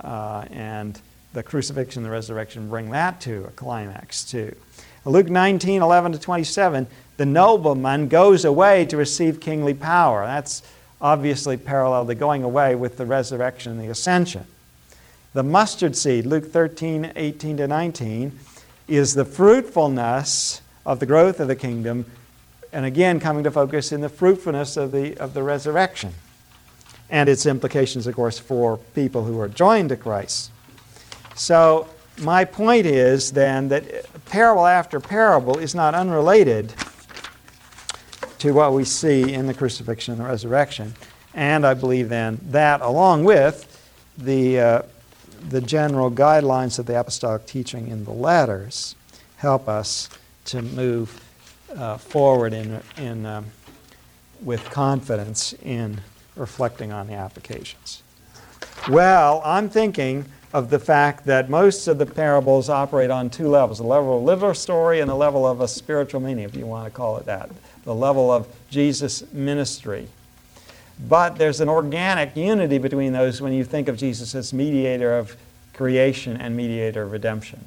Uh, 0.00 0.46
and 0.50 0.98
the 1.34 1.42
crucifixion 1.42 2.00
and 2.00 2.06
the 2.06 2.10
resurrection 2.10 2.70
bring 2.70 2.90
that 2.90 3.20
to 3.22 3.44
a 3.44 3.50
climax, 3.50 4.24
too. 4.24 4.56
Luke 5.04 5.28
19, 5.28 5.82
11 5.82 6.12
to 6.12 6.18
27, 6.18 6.86
the 7.18 7.26
nobleman 7.26 8.08
goes 8.08 8.46
away 8.46 8.86
to 8.86 8.96
receive 8.96 9.40
kingly 9.40 9.74
power. 9.74 10.24
That's 10.24 10.62
obviously 11.00 11.56
parallel 11.56 12.06
to 12.06 12.14
going 12.14 12.42
away 12.42 12.74
with 12.74 12.96
the 12.96 13.06
resurrection 13.06 13.72
and 13.72 13.80
the 13.80 13.88
ascension. 13.88 14.46
The 15.34 15.42
mustard 15.42 15.96
seed, 15.96 16.24
Luke 16.24 16.50
13, 16.50 17.12
18 17.14 17.56
to 17.58 17.68
19, 17.68 18.38
is 18.88 19.14
the 19.14 19.24
fruitfulness 19.24 20.62
of 20.86 21.00
the 21.00 21.06
growth 21.06 21.40
of 21.40 21.48
the 21.48 21.56
kingdom, 21.56 22.06
and 22.72 22.86
again 22.86 23.20
coming 23.20 23.44
to 23.44 23.50
focus 23.50 23.92
in 23.92 24.00
the 24.00 24.08
fruitfulness 24.08 24.76
of 24.76 24.92
the, 24.92 25.16
of 25.18 25.34
the 25.34 25.42
resurrection 25.42 26.14
and 27.10 27.28
its 27.28 27.46
implications, 27.46 28.06
of 28.06 28.14
course, 28.14 28.38
for 28.38 28.78
people 28.94 29.24
who 29.24 29.38
are 29.40 29.48
joined 29.48 29.90
to 29.90 29.96
Christ. 29.96 30.50
So, 31.34 31.88
my 32.18 32.44
point 32.44 32.86
is 32.86 33.32
then 33.32 33.68
that 33.68 34.06
parable 34.24 34.66
after 34.66 35.00
parable 35.00 35.58
is 35.58 35.74
not 35.74 35.94
unrelated 35.94 36.72
to 38.38 38.52
what 38.52 38.72
we 38.72 38.84
see 38.84 39.32
in 39.32 39.46
the 39.46 39.54
crucifixion 39.54 40.12
and 40.12 40.20
the 40.20 40.28
resurrection. 40.28 40.94
And 41.34 41.66
I 41.66 41.74
believe 41.74 42.08
then 42.08 42.40
that, 42.50 42.80
along 42.80 43.24
with 43.24 43.72
the, 44.16 44.60
uh, 44.60 44.82
the 45.48 45.60
general 45.60 46.10
guidelines 46.10 46.78
of 46.78 46.86
the 46.86 46.98
apostolic 46.98 47.46
teaching 47.46 47.88
in 47.88 48.04
the 48.04 48.12
letters, 48.12 48.96
help 49.36 49.68
us 49.68 50.08
to 50.46 50.62
move 50.62 51.22
uh, 51.76 51.98
forward 51.98 52.52
in, 52.52 52.80
in, 52.96 53.26
um, 53.26 53.46
with 54.42 54.64
confidence 54.70 55.54
in 55.62 56.00
reflecting 56.36 56.92
on 56.92 57.06
the 57.06 57.14
applications. 57.14 58.02
Well, 58.88 59.42
I'm 59.44 59.68
thinking 59.68 60.26
of 60.52 60.70
the 60.70 60.78
fact 60.78 61.26
that 61.26 61.50
most 61.50 61.88
of 61.88 61.98
the 61.98 62.06
parables 62.06 62.70
operate 62.70 63.10
on 63.10 63.28
two 63.28 63.48
levels 63.48 63.78
the 63.78 63.84
level 63.84 64.16
of 64.16 64.22
a 64.22 64.24
literal 64.24 64.54
story 64.54 65.00
and 65.00 65.10
the 65.10 65.14
level 65.14 65.46
of 65.46 65.60
a 65.60 65.68
spiritual 65.68 66.20
meaning, 66.20 66.44
if 66.44 66.56
you 66.56 66.66
want 66.66 66.86
to 66.86 66.90
call 66.90 67.18
it 67.18 67.26
that 67.26 67.50
the 67.86 67.94
level 67.94 68.30
of 68.30 68.46
Jesus' 68.68 69.32
ministry. 69.32 70.08
But 71.08 71.36
there's 71.36 71.60
an 71.60 71.68
organic 71.68 72.36
unity 72.36 72.78
between 72.78 73.12
those 73.12 73.40
when 73.40 73.52
you 73.52 73.64
think 73.64 73.88
of 73.88 73.96
Jesus 73.96 74.34
as 74.34 74.52
mediator 74.52 75.16
of 75.16 75.36
creation 75.72 76.36
and 76.36 76.56
mediator 76.56 77.04
of 77.04 77.12
redemption. 77.12 77.60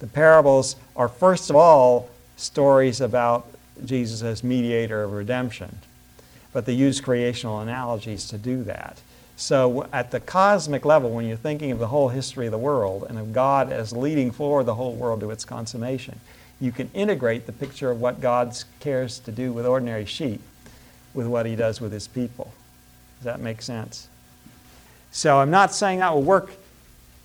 The 0.00 0.06
parables 0.06 0.76
are, 0.94 1.08
first 1.08 1.50
of 1.50 1.56
all, 1.56 2.10
stories 2.36 3.00
about 3.00 3.48
Jesus 3.84 4.22
as 4.22 4.44
mediator 4.44 5.02
of 5.02 5.12
redemption, 5.12 5.78
but 6.52 6.66
they 6.66 6.74
use 6.74 7.00
creational 7.00 7.60
analogies 7.60 8.28
to 8.28 8.38
do 8.38 8.62
that. 8.64 9.00
So, 9.36 9.88
at 9.92 10.10
the 10.10 10.20
cosmic 10.20 10.84
level, 10.84 11.10
when 11.10 11.26
you're 11.26 11.36
thinking 11.36 11.70
of 11.70 11.78
the 11.78 11.86
whole 11.86 12.08
history 12.08 12.46
of 12.46 12.52
the 12.52 12.58
world 12.58 13.06
and 13.08 13.18
of 13.18 13.32
God 13.32 13.72
as 13.72 13.92
leading 13.92 14.32
forward 14.32 14.64
the 14.64 14.74
whole 14.74 14.94
world 14.94 15.20
to 15.20 15.30
its 15.30 15.44
consummation, 15.44 16.20
you 16.60 16.72
can 16.72 16.90
integrate 16.94 17.46
the 17.46 17.52
picture 17.52 17.90
of 17.90 18.00
what 18.00 18.20
God 18.20 18.56
cares 18.80 19.18
to 19.20 19.32
do 19.32 19.52
with 19.52 19.66
ordinary 19.66 20.04
sheep 20.04 20.40
with 21.14 21.26
what 21.26 21.46
he 21.46 21.56
does 21.56 21.80
with 21.80 21.92
his 21.92 22.06
people. 22.08 22.52
Does 23.18 23.24
that 23.24 23.40
make 23.40 23.62
sense? 23.62 24.08
So 25.10 25.38
I'm 25.38 25.50
not 25.50 25.74
saying 25.74 26.00
that 26.00 26.14
will 26.14 26.22
work 26.22 26.50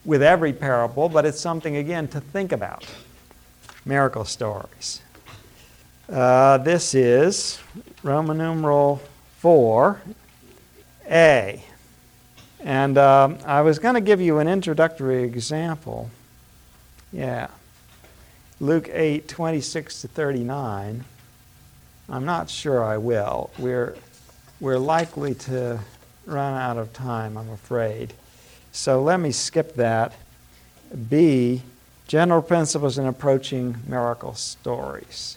with 0.06 0.24
every 0.24 0.54
parable, 0.54 1.10
but 1.10 1.26
it's 1.26 1.40
something, 1.40 1.76
again, 1.78 2.08
to 2.10 2.20
think 2.20 2.52
about. 2.52 2.86
Miracle 3.86 4.26
stories. 4.26 5.02
Uh, 6.10 6.58
this 6.60 6.94
is 6.96 7.60
Roman 8.02 8.38
numeral 8.38 9.02
4a. 9.42 10.02
And 12.62 12.98
um, 12.98 13.38
I 13.46 13.62
was 13.62 13.78
going 13.80 13.96
to 13.96 14.02
give 14.02 14.22
you 14.22 14.40
an 14.40 14.48
introductory 14.48 15.24
example. 15.24 16.10
Yeah. 17.12 17.48
Luke 18.64 18.90
8, 18.94 19.28
26 19.28 20.04
to 20.04 20.08
39. 20.08 21.04
I'm 22.08 22.24
not 22.24 22.50
sure 22.50 22.82
I 22.82 22.96
will. 22.96 23.50
We're, 23.58 23.94
we're 24.62 24.78
likely 24.78 25.36
to 25.36 25.82
run 26.26 26.54
out 26.54 26.78
of 26.78 26.94
time, 26.94 27.38
I'm 27.38 27.50
afraid. 27.50 28.14
So 28.72 29.04
let 29.04 29.20
me 29.20 29.34
skip 29.34 29.76
that. 29.76 30.14
B, 31.10 31.62
general 32.08 32.42
principles 32.42 32.98
in 32.98 33.06
approaching 33.06 33.76
miracle 33.86 34.34
stories. 34.34 35.36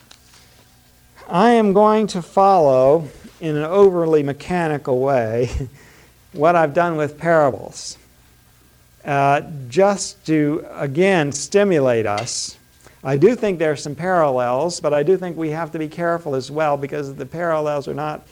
I 1.29 1.51
am 1.51 1.72
going 1.72 2.07
to 2.09 2.22
follow, 2.22 3.09
in 3.41 3.57
an 3.57 3.64
overly 3.64 4.22
mechanical 4.22 5.01
way, 5.01 5.68
what 6.33 6.55
I've 6.55 6.74
done 6.74 6.97
with 6.97 7.18
parables, 7.18 7.99
uh, 9.05 9.41
just 9.68 10.24
to, 10.27 10.64
again, 10.70 11.33
stimulate 11.33 12.07
us 12.07 12.57
I 13.07 13.16
do 13.16 13.36
think 13.36 13.61
there 13.61 13.70
are 13.70 13.76
some 13.76 13.94
parallels, 13.94 14.80
but 14.80 14.92
I 14.92 15.04
do 15.04 15.16
think 15.16 15.36
we 15.36 15.50
have 15.50 15.70
to 15.70 15.78
be 15.78 15.86
careful 15.86 16.34
as 16.34 16.50
well 16.50 16.76
because 16.76 17.14
the 17.14 17.24
parallels 17.24 17.86
are 17.86 17.94
not 17.94 18.26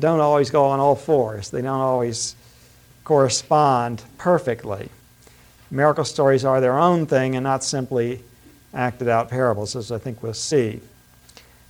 don't 0.00 0.18
always 0.18 0.50
go 0.50 0.64
on 0.64 0.80
all 0.80 0.96
fours. 0.96 1.50
They 1.50 1.62
don't 1.62 1.80
always 1.80 2.34
correspond 3.04 4.02
perfectly. 4.18 4.88
Miracle 5.70 6.04
stories 6.04 6.44
are 6.44 6.60
their 6.60 6.76
own 6.76 7.06
thing 7.06 7.36
and 7.36 7.44
not 7.44 7.62
simply 7.62 8.20
acted 8.74 9.06
out 9.06 9.30
parables, 9.30 9.76
as 9.76 9.92
I 9.92 9.98
think 9.98 10.24
we'll 10.24 10.34
see. 10.34 10.80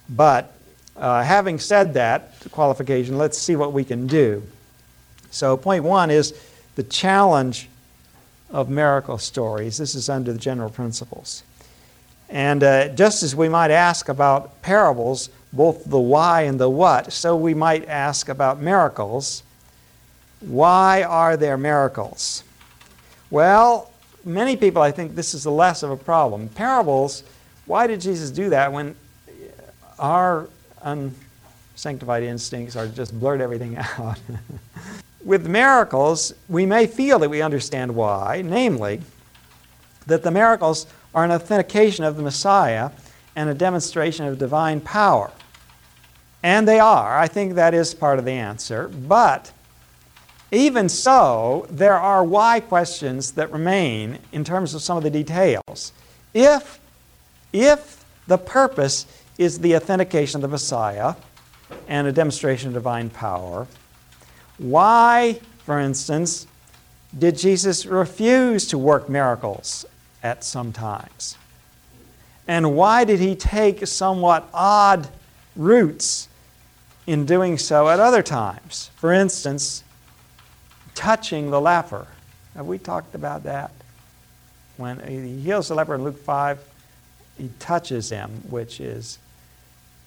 But 0.09 0.55
uh, 0.97 1.23
having 1.23 1.59
said 1.59 1.93
that 1.95 2.33
qualification, 2.53 3.19
let's 3.19 3.37
see 3.37 3.55
what 3.55 3.75
we 3.75 3.85
can 3.85 4.07
do. 4.07 4.43
So, 5.31 5.59
point 5.59 5.85
one 5.85 6.11
is 6.11 6.33
the 6.75 6.85
challenge 6.85 7.69
of 8.51 8.71
miracle 8.71 9.19
stories. 9.19 9.77
This 9.77 9.95
is 9.95 10.09
under 10.09 10.33
the 10.33 10.39
general 10.39 10.71
principles. 10.71 11.43
And 12.29 12.63
uh, 12.63 12.89
just 12.89 13.23
as 13.23 13.35
we 13.35 13.49
might 13.49 13.71
ask 13.71 14.09
about 14.09 14.61
parables, 14.63 15.31
both 15.53 15.85
the 15.85 15.99
why 15.99 16.43
and 16.43 16.61
the 16.61 16.69
what, 16.69 17.13
so 17.13 17.37
we 17.37 17.55
might 17.55 17.89
ask 17.89 18.29
about 18.29 18.61
miracles. 18.61 19.43
Why 20.41 21.03
are 21.03 21.37
there 21.37 21.57
miracles? 21.57 22.45
Well, 23.31 23.91
many 24.25 24.57
people, 24.57 24.83
I 24.83 24.91
think 24.91 25.15
this 25.15 25.35
is 25.35 25.47
less 25.47 25.83
of 25.83 25.91
a 25.91 25.97
problem. 25.97 26.49
Parables, 26.51 27.23
why 27.67 27.87
did 27.87 28.01
Jesus 28.01 28.31
do 28.31 28.51
that 28.51 28.73
when 28.73 28.95
our 29.99 30.49
unsanctified 30.83 32.23
instincts 32.23 32.77
are 32.77 32.89
just 32.89 33.19
blurt 33.19 33.41
everything 33.41 33.77
out? 33.99 34.21
With 35.25 35.47
miracles, 35.47 36.33
we 36.49 36.67
may 36.67 36.87
feel 36.87 37.19
that 37.19 37.29
we 37.29 37.43
understand 37.43 37.95
why, 37.95 38.43
namely, 38.45 39.01
that 40.07 40.23
the 40.23 40.31
miracles 40.31 40.87
are 41.19 41.25
an 41.25 41.33
authentication 41.33 42.05
of 42.05 42.17
the 42.17 42.23
Messiah 42.23 42.93
and 43.35 43.51
a 43.51 43.55
demonstration 43.55 44.27
of 44.27 44.39
divine 44.39 44.81
power. 44.81 45.33
And 46.45 46.69
they 46.69 46.79
are. 46.79 47.19
I 47.19 47.27
think 47.27 47.55
that 47.55 47.75
is 47.75 47.93
part 47.93 48.21
of 48.21 48.25
the 48.25 48.31
answer. 48.31 48.87
But 48.87 49.51
even 50.53 50.89
so, 50.89 51.67
there 51.71 51.99
are 51.99 52.23
why 52.23 52.61
questions 52.61 53.33
that 53.33 53.51
remain 53.51 54.21
in 54.31 54.45
terms 54.45 54.75
of 54.75 54.81
some 54.81 54.97
of 54.97 55.03
the 55.03 55.11
details. 55.11 55.93
If, 56.35 56.79
if 57.53 58.05
the 58.29 58.39
purpose 58.39 59.05
is 59.39 59.59
the 59.59 59.75
authentication 59.75 60.37
of 60.39 60.43
the 60.43 60.49
Messiah 60.49 61.17
and 61.89 62.07
a 62.07 62.13
demonstration 62.13 62.69
of 62.69 62.75
divine 62.75 63.11
power, 63.11 63.67
why, 64.59 65.41
for 65.65 65.81
instance, 65.81 66.47
did 67.19 67.37
Jesus 67.37 67.87
refuse 67.87 68.69
to 68.69 68.79
work 68.79 69.09
miracles 69.09 69.85
at 70.23 70.45
some 70.45 70.73
times? 70.73 71.37
And 72.47 72.75
why 72.75 73.05
did 73.05 73.21
he 73.21 73.35
take 73.37 73.87
somewhat 73.87 74.49
odd 74.55 75.09
routes 75.55 76.29
in 77.07 77.27
doing 77.27 77.59
so 77.59 77.89
at 77.89 78.01
other 78.01 78.23
times? 78.23 78.91
For 78.97 79.13
instance, 79.13 79.85
touching 80.95 81.51
the 81.51 81.61
leper. 81.61 82.07
Have 82.55 82.67
we 82.67 82.79
talked 82.79 83.15
about 83.15 83.45
that? 83.45 83.71
When 84.79 85.01
he 85.07 85.41
heals 85.41 85.69
the 85.69 85.75
leper 85.75 85.95
in 85.95 86.05
Luke 86.05 86.19
5, 86.19 86.59
he 87.37 87.51
touches 87.59 88.11
him, 88.11 88.31
which 88.49 88.81
is 88.81 89.19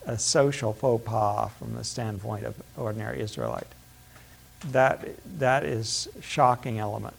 a 0.06 0.18
social 0.18 0.74
faux 0.74 1.04
pas 1.06 1.52
from 1.60 1.76
the 1.76 1.84
standpoint 1.84 2.46
of 2.46 2.56
ordinary 2.76 3.22
Israelite. 3.22 3.68
That, 4.72 5.08
that 5.40 5.64
is 5.64 6.10
shocking 6.22 6.80
element. 6.80 7.16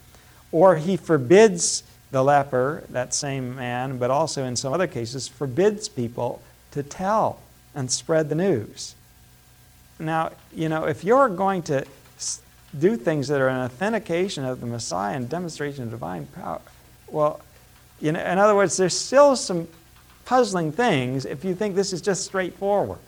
Or 0.50 0.76
he 0.76 0.96
forbids 0.96 1.82
the 2.12 2.22
leper, 2.22 2.84
that 2.90 3.12
same 3.12 3.56
man, 3.56 3.98
but 3.98 4.10
also 4.10 4.44
in 4.44 4.54
some 4.54 4.72
other 4.72 4.86
cases, 4.86 5.26
forbids 5.26 5.88
people 5.88 6.40
to 6.70 6.82
tell 6.82 7.40
and 7.74 7.90
spread 7.90 8.28
the 8.28 8.34
news. 8.34 8.94
Now, 9.98 10.32
you 10.54 10.68
know, 10.68 10.84
if 10.84 11.04
you're 11.04 11.28
going 11.28 11.62
to 11.64 11.84
do 12.78 12.96
things 12.96 13.28
that 13.28 13.40
are 13.40 13.48
an 13.48 13.60
authentication 13.60 14.44
of 14.44 14.60
the 14.60 14.66
Messiah 14.66 15.16
and 15.16 15.28
demonstration 15.28 15.84
of 15.84 15.90
divine 15.90 16.26
power. 16.26 16.60
Well, 17.08 17.40
you 18.00 18.12
know, 18.12 18.20
in 18.20 18.38
other 18.38 18.54
words, 18.54 18.76
there's 18.76 18.98
still 18.98 19.36
some 19.36 19.68
puzzling 20.24 20.72
things 20.72 21.24
if 21.24 21.44
you 21.44 21.54
think 21.54 21.74
this 21.74 21.92
is 21.92 22.00
just 22.00 22.24
straightforward. 22.24 22.98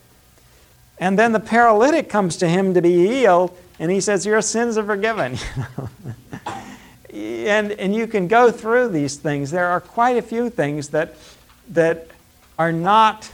And 0.98 1.18
then 1.18 1.32
the 1.32 1.40
paralytic 1.40 2.08
comes 2.08 2.36
to 2.36 2.48
him 2.48 2.74
to 2.74 2.82
be 2.82 3.06
healed, 3.06 3.56
and 3.78 3.90
he 3.90 4.00
says, 4.00 4.24
Your 4.24 4.40
sins 4.42 4.78
are 4.78 4.84
forgiven. 4.84 5.38
and, 7.14 7.72
and 7.72 7.94
you 7.94 8.06
can 8.06 8.26
go 8.26 8.50
through 8.50 8.88
these 8.88 9.16
things. 9.16 9.50
There 9.50 9.68
are 9.68 9.80
quite 9.80 10.16
a 10.16 10.22
few 10.22 10.50
things 10.50 10.88
that, 10.88 11.14
that 11.70 12.08
are 12.58 12.72
not 12.72 13.30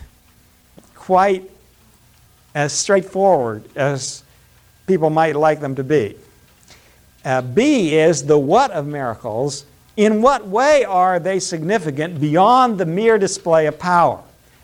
quite 0.94 1.50
as 2.54 2.72
straightforward 2.72 3.64
as 3.76 4.22
people 4.86 5.08
might 5.08 5.34
like 5.34 5.60
them 5.60 5.74
to 5.76 5.84
be. 5.84 6.16
Uh, 7.24 7.42
B 7.42 7.94
is 7.96 8.24
the 8.24 8.38
what 8.38 8.70
of 8.70 8.86
miracles. 8.86 9.64
In 9.96 10.22
what 10.22 10.46
way 10.46 10.84
are 10.84 11.18
they 11.18 11.38
significant 11.38 12.20
beyond 12.20 12.78
the 12.78 12.86
mere 12.86 13.18
display 13.18 13.66
of 13.66 13.78
power? 13.78 14.22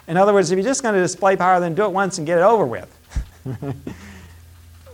In 0.09 0.17
other 0.17 0.33
words, 0.33 0.51
if 0.51 0.57
you're 0.57 0.65
just 0.65 0.83
going 0.83 0.95
to 0.95 1.01
display 1.01 1.37
power, 1.37 1.59
then 1.61 1.75
do 1.75 1.85
it 1.85 1.93
once 1.93 2.19
and 2.19 2.27
get 2.27 2.39
it 2.39 2.43
over 2.43 2.65
with. 2.65 2.93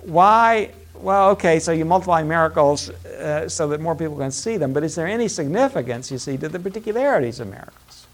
Why? 0.02 0.70
Well, 1.02 1.30
okay, 1.30 1.58
so 1.58 1.72
you 1.72 1.84
multiply 1.84 2.22
miracles 2.22 2.88
uh, 2.90 3.48
so 3.48 3.66
that 3.68 3.80
more 3.80 3.96
people 3.96 4.16
can 4.16 4.30
see 4.30 4.56
them, 4.56 4.72
but 4.72 4.84
is 4.84 4.94
there 4.94 5.08
any 5.08 5.26
significance, 5.26 6.12
you 6.12 6.18
see, 6.18 6.38
to 6.38 6.48
the 6.48 6.60
particularities 6.60 7.40
of 7.40 7.48
miracles? 7.48 8.06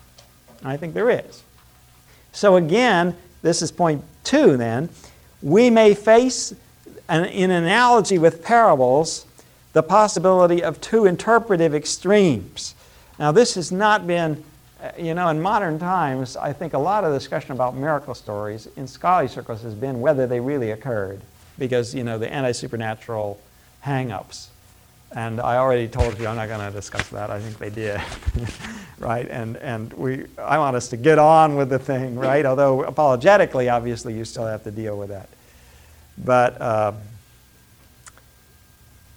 I 0.64 0.78
think 0.78 0.94
there 0.94 1.10
is. 1.10 1.42
So, 2.32 2.56
again, 2.56 3.14
this 3.42 3.60
is 3.60 3.70
point 3.70 4.02
two 4.24 4.56
then. 4.56 4.88
We 5.42 5.68
may 5.68 5.94
face 5.94 6.54
and 7.08 7.26
in 7.26 7.50
analogy 7.50 8.18
with 8.18 8.42
parables, 8.42 9.26
the 9.72 9.82
possibility 9.82 10.62
of 10.62 10.80
two 10.80 11.04
interpretive 11.06 11.74
extremes. 11.74 12.74
Now, 13.18 13.32
this 13.32 13.54
has 13.54 13.70
not 13.70 14.06
been, 14.06 14.44
uh, 14.82 14.92
you 14.98 15.14
know, 15.14 15.28
in 15.28 15.40
modern 15.40 15.78
times, 15.78 16.36
I 16.36 16.52
think 16.52 16.74
a 16.74 16.78
lot 16.78 17.04
of 17.04 17.12
discussion 17.12 17.52
about 17.52 17.76
miracle 17.76 18.14
stories 18.14 18.68
in 18.76 18.86
scholarly 18.86 19.28
circles 19.28 19.62
has 19.62 19.74
been 19.74 20.00
whether 20.00 20.26
they 20.26 20.40
really 20.40 20.70
occurred, 20.70 21.20
because, 21.58 21.94
you 21.94 22.04
know, 22.04 22.18
the 22.18 22.32
anti 22.32 22.52
supernatural 22.52 23.40
hang 23.80 24.12
ups. 24.12 24.48
And 25.12 25.40
I 25.40 25.56
already 25.56 25.88
told 25.88 26.18
you 26.18 26.26
I'm 26.26 26.36
not 26.36 26.48
going 26.48 26.60
to 26.60 26.70
discuss 26.70 27.08
that. 27.08 27.30
I 27.30 27.40
think 27.40 27.58
they 27.58 27.70
did. 27.70 28.00
right? 28.98 29.26
And, 29.28 29.56
and 29.56 29.92
we, 29.94 30.26
I 30.36 30.58
want 30.58 30.76
us 30.76 30.88
to 30.88 30.96
get 30.96 31.18
on 31.18 31.56
with 31.56 31.70
the 31.70 31.78
thing, 31.78 32.16
right? 32.16 32.44
Although 32.44 32.84
apologetically, 32.84 33.68
obviously, 33.68 34.14
you 34.14 34.24
still 34.24 34.46
have 34.46 34.64
to 34.64 34.70
deal 34.70 34.98
with 34.98 35.08
that. 35.08 35.28
But 36.18 36.60
uh, 36.60 36.92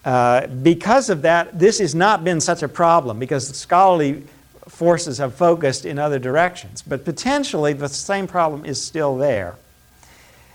uh, 0.05 0.47
because 0.47 1.09
of 1.09 1.23
that, 1.23 1.57
this 1.59 1.79
has 1.79 1.93
not 1.93 2.23
been 2.23 2.39
such 2.39 2.63
a 2.63 2.67
problem 2.67 3.19
because 3.19 3.49
the 3.49 3.53
scholarly 3.53 4.23
forces 4.67 5.17
have 5.17 5.35
focused 5.35 5.85
in 5.85 5.99
other 5.99 6.19
directions. 6.19 6.81
But 6.81 7.03
potentially, 7.03 7.73
the 7.73 7.89
same 7.89 8.27
problem 8.27 8.65
is 8.65 8.81
still 8.81 9.17
there. 9.17 9.55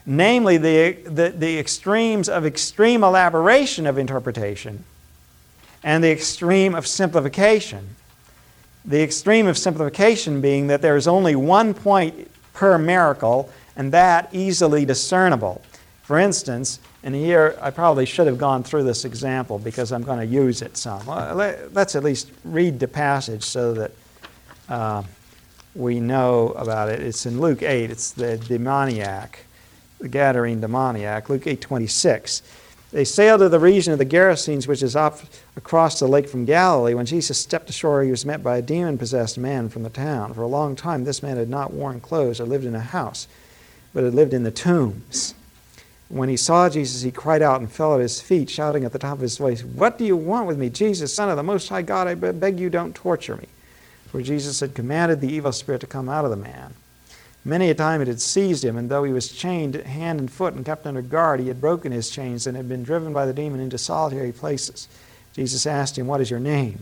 Namely, 0.06 0.56
the, 0.56 0.92
the, 1.04 1.30
the 1.30 1.58
extremes 1.58 2.28
of 2.28 2.46
extreme 2.46 3.02
elaboration 3.02 3.86
of 3.86 3.98
interpretation 3.98 4.84
and 5.82 6.02
the 6.02 6.10
extreme 6.10 6.74
of 6.74 6.86
simplification. 6.86 7.96
The 8.84 9.02
extreme 9.02 9.48
of 9.48 9.58
simplification 9.58 10.40
being 10.40 10.68
that 10.68 10.80
there 10.80 10.96
is 10.96 11.08
only 11.08 11.34
one 11.34 11.74
point 11.74 12.30
per 12.52 12.78
miracle, 12.78 13.50
and 13.76 13.92
that 13.92 14.28
easily 14.32 14.84
discernible. 14.84 15.62
For 16.02 16.18
instance, 16.18 16.80
and 17.02 17.14
here 17.14 17.56
I 17.60 17.70
probably 17.70 18.06
should 18.06 18.26
have 18.26 18.38
gone 18.38 18.62
through 18.62 18.84
this 18.84 19.04
example 19.04 19.58
because 19.58 19.92
I'm 19.92 20.02
going 20.02 20.18
to 20.18 20.26
use 20.26 20.62
it 20.62 20.76
some. 20.76 21.06
Let's 21.06 21.94
at 21.94 22.02
least 22.02 22.30
read 22.44 22.80
the 22.80 22.88
passage 22.88 23.44
so 23.44 23.74
that 23.74 23.90
uh, 24.68 25.02
we 25.74 26.00
know 26.00 26.48
about 26.56 26.88
it. 26.88 27.00
It's 27.00 27.26
in 27.26 27.40
Luke 27.40 27.62
8. 27.62 27.90
It's 27.90 28.10
the 28.12 28.38
demoniac, 28.38 29.45
the 29.98 30.08
Gadarene 30.08 30.60
demoniac, 30.60 31.28
Luke 31.28 31.46
8 31.46 31.60
26. 31.60 32.42
They 32.92 33.04
sailed 33.04 33.40
to 33.40 33.48
the 33.48 33.58
region 33.58 33.92
of 33.92 33.98
the 33.98 34.06
Gerasenes, 34.06 34.68
which 34.68 34.82
is 34.82 34.94
off 34.94 35.42
across 35.56 35.98
the 35.98 36.06
lake 36.06 36.28
from 36.28 36.44
Galilee. 36.44 36.94
When 36.94 37.06
Jesus 37.06 37.38
stepped 37.38 37.68
ashore, 37.68 38.02
he 38.02 38.10
was 38.10 38.24
met 38.24 38.42
by 38.42 38.58
a 38.58 38.62
demon 38.62 38.96
possessed 38.96 39.36
man 39.36 39.68
from 39.68 39.82
the 39.82 39.90
town. 39.90 40.32
For 40.34 40.42
a 40.42 40.46
long 40.46 40.76
time, 40.76 41.04
this 41.04 41.22
man 41.22 41.36
had 41.36 41.50
not 41.50 41.72
worn 41.72 42.00
clothes 42.00 42.40
or 42.40 42.44
lived 42.44 42.64
in 42.64 42.76
a 42.76 42.80
house, 42.80 43.26
but 43.92 44.04
had 44.04 44.14
lived 44.14 44.32
in 44.32 44.44
the 44.44 44.50
tombs. 44.52 45.34
When 46.08 46.28
he 46.28 46.36
saw 46.36 46.68
Jesus, 46.68 47.02
he 47.02 47.10
cried 47.10 47.42
out 47.42 47.60
and 47.60 47.70
fell 47.70 47.94
at 47.94 48.00
his 48.00 48.20
feet, 48.20 48.48
shouting 48.48 48.84
at 48.84 48.92
the 48.92 48.98
top 48.98 49.14
of 49.14 49.20
his 49.20 49.38
voice, 49.38 49.64
What 49.64 49.98
do 49.98 50.04
you 50.04 50.16
want 50.16 50.46
with 50.46 50.56
me, 50.56 50.70
Jesus, 50.70 51.12
Son 51.12 51.28
of 51.28 51.36
the 51.36 51.42
Most 51.42 51.68
High 51.68 51.82
God? 51.82 52.06
I 52.06 52.14
beg 52.14 52.60
you, 52.60 52.70
don't 52.70 52.94
torture 52.94 53.36
me. 53.36 53.48
For 54.06 54.22
Jesus 54.22 54.60
had 54.60 54.74
commanded 54.74 55.20
the 55.20 55.32
evil 55.32 55.50
spirit 55.50 55.80
to 55.80 55.88
come 55.88 56.08
out 56.08 56.24
of 56.24 56.30
the 56.30 56.36
man. 56.36 56.74
Many 57.46 57.70
a 57.70 57.76
time 57.76 58.02
it 58.02 58.08
had 58.08 58.20
seized 58.20 58.64
him, 58.64 58.76
and 58.76 58.90
though 58.90 59.04
he 59.04 59.12
was 59.12 59.28
chained 59.30 59.76
hand 59.76 60.18
and 60.18 60.28
foot 60.28 60.54
and 60.54 60.66
kept 60.66 60.84
under 60.84 61.00
guard, 61.00 61.38
he 61.38 61.46
had 61.46 61.60
broken 61.60 61.92
his 61.92 62.10
chains 62.10 62.44
and 62.44 62.56
had 62.56 62.68
been 62.68 62.82
driven 62.82 63.12
by 63.12 63.24
the 63.24 63.32
demon 63.32 63.60
into 63.60 63.78
solitary 63.78 64.32
places. 64.32 64.88
Jesus 65.32 65.64
asked 65.64 65.96
him, 65.96 66.08
What 66.08 66.20
is 66.20 66.28
your 66.28 66.40
name? 66.40 66.80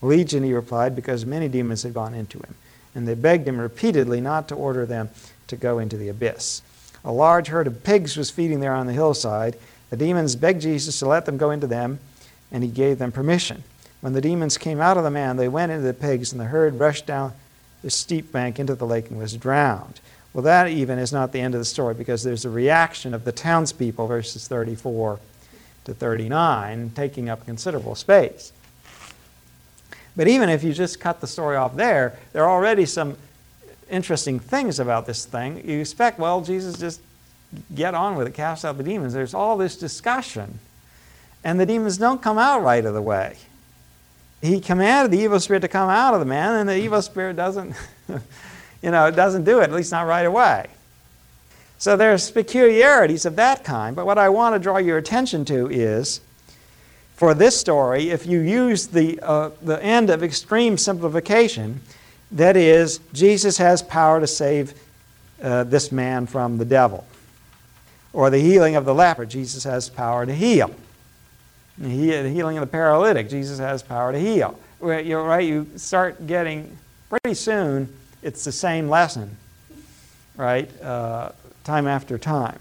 Legion, 0.00 0.44
he 0.44 0.54
replied, 0.54 0.96
because 0.96 1.26
many 1.26 1.46
demons 1.46 1.82
had 1.82 1.92
gone 1.92 2.14
into 2.14 2.38
him. 2.38 2.54
And 2.94 3.06
they 3.06 3.14
begged 3.14 3.46
him 3.46 3.60
repeatedly 3.60 4.22
not 4.22 4.48
to 4.48 4.54
order 4.54 4.86
them 4.86 5.10
to 5.48 5.56
go 5.56 5.78
into 5.78 5.98
the 5.98 6.08
abyss. 6.08 6.62
A 7.04 7.12
large 7.12 7.48
herd 7.48 7.66
of 7.66 7.84
pigs 7.84 8.16
was 8.16 8.30
feeding 8.30 8.60
there 8.60 8.72
on 8.72 8.86
the 8.86 8.94
hillside. 8.94 9.58
The 9.90 9.98
demons 9.98 10.36
begged 10.36 10.62
Jesus 10.62 10.98
to 11.00 11.06
let 11.06 11.26
them 11.26 11.36
go 11.36 11.50
into 11.50 11.66
them, 11.66 11.98
and 12.50 12.64
he 12.64 12.70
gave 12.70 12.98
them 12.98 13.12
permission. 13.12 13.62
When 14.00 14.14
the 14.14 14.22
demons 14.22 14.56
came 14.56 14.80
out 14.80 14.96
of 14.96 15.04
the 15.04 15.10
man, 15.10 15.36
they 15.36 15.48
went 15.48 15.70
into 15.70 15.84
the 15.84 15.92
pigs, 15.92 16.32
and 16.32 16.40
the 16.40 16.46
herd 16.46 16.78
rushed 16.78 17.04
down 17.04 17.34
the 17.82 17.90
steep 17.90 18.32
bank 18.32 18.58
into 18.58 18.74
the 18.74 18.86
lake 18.86 19.10
and 19.10 19.18
was 19.18 19.34
drowned. 19.36 20.00
Well, 20.32 20.42
that 20.44 20.68
even 20.68 20.98
is 20.98 21.12
not 21.12 21.32
the 21.32 21.40
end 21.40 21.54
of 21.54 21.60
the 21.60 21.64
story 21.64 21.94
because 21.94 22.22
there's 22.22 22.44
a 22.44 22.50
reaction 22.50 23.14
of 23.14 23.24
the 23.24 23.32
townspeople, 23.32 24.06
verses 24.06 24.46
34 24.46 25.18
to 25.84 25.94
39, 25.94 26.92
taking 26.94 27.28
up 27.28 27.44
considerable 27.44 27.94
space. 27.94 28.52
But 30.14 30.28
even 30.28 30.48
if 30.48 30.62
you 30.64 30.72
just 30.72 31.00
cut 31.00 31.20
the 31.20 31.26
story 31.26 31.56
off 31.56 31.76
there, 31.76 32.18
there 32.32 32.44
are 32.44 32.50
already 32.50 32.86
some 32.86 33.16
interesting 33.90 34.38
things 34.38 34.78
about 34.80 35.06
this 35.06 35.24
thing. 35.24 35.66
You 35.68 35.80
expect, 35.80 36.18
well, 36.18 36.40
Jesus 36.40 36.78
just 36.78 37.00
get 37.74 37.94
on 37.94 38.16
with 38.16 38.26
it, 38.26 38.34
cast 38.34 38.64
out 38.64 38.76
the 38.76 38.82
demons. 38.82 39.14
There's 39.14 39.34
all 39.34 39.56
this 39.56 39.76
discussion, 39.76 40.58
and 41.44 41.58
the 41.58 41.66
demons 41.66 41.98
don't 41.98 42.20
come 42.20 42.36
out 42.36 42.62
right 42.62 42.84
of 42.84 42.94
the 42.94 43.02
way. 43.02 43.36
He 44.40 44.60
commanded 44.60 45.10
the 45.10 45.22
evil 45.22 45.40
spirit 45.40 45.60
to 45.60 45.68
come 45.68 45.90
out 45.90 46.14
of 46.14 46.20
the 46.20 46.26
man, 46.26 46.54
and 46.54 46.68
the 46.68 46.76
evil 46.76 47.02
spirit 47.02 47.36
doesn't, 47.36 47.74
you 48.82 48.90
know, 48.90 49.06
it 49.06 49.16
doesn't 49.16 49.44
do 49.44 49.60
it, 49.60 49.64
at 49.64 49.72
least 49.72 49.90
not 49.90 50.06
right 50.06 50.26
away. 50.26 50.66
So 51.78 51.96
there's 51.96 52.30
peculiarities 52.30 53.24
of 53.24 53.36
that 53.36 53.64
kind, 53.64 53.94
but 53.94 54.06
what 54.06 54.18
I 54.18 54.28
want 54.28 54.54
to 54.54 54.58
draw 54.58 54.78
your 54.78 54.98
attention 54.98 55.44
to 55.46 55.68
is 55.68 56.20
for 57.14 57.34
this 57.34 57.58
story, 57.58 58.10
if 58.10 58.26
you 58.26 58.40
use 58.40 58.86
the, 58.86 59.18
uh, 59.22 59.50
the 59.62 59.82
end 59.82 60.08
of 60.08 60.22
extreme 60.22 60.78
simplification, 60.78 61.80
that 62.30 62.56
is, 62.56 63.00
Jesus 63.12 63.58
has 63.58 63.82
power 63.82 64.20
to 64.20 64.26
save 64.26 64.74
uh, 65.42 65.64
this 65.64 65.90
man 65.90 66.26
from 66.26 66.58
the 66.58 66.64
devil. 66.64 67.04
Or 68.12 68.30
the 68.30 68.38
healing 68.38 68.76
of 68.76 68.84
the 68.84 68.94
leper, 68.94 69.26
Jesus 69.26 69.64
has 69.64 69.88
power 69.88 70.26
to 70.26 70.34
heal. 70.34 70.70
The 71.80 71.88
healing 71.88 72.58
of 72.58 72.62
the 72.62 72.70
paralytic, 72.70 73.28
Jesus 73.28 73.58
has 73.58 73.82
power 73.82 74.12
to 74.12 74.18
heal. 74.18 74.58
You're 74.80 75.22
right, 75.22 75.46
you 75.46 75.66
start 75.76 76.26
getting, 76.26 76.76
pretty 77.08 77.34
soon, 77.34 77.92
it's 78.22 78.44
the 78.44 78.52
same 78.52 78.88
lesson, 78.88 79.36
right? 80.36 80.68
Uh, 80.82 81.30
time 81.64 81.86
after 81.86 82.18
time. 82.18 82.58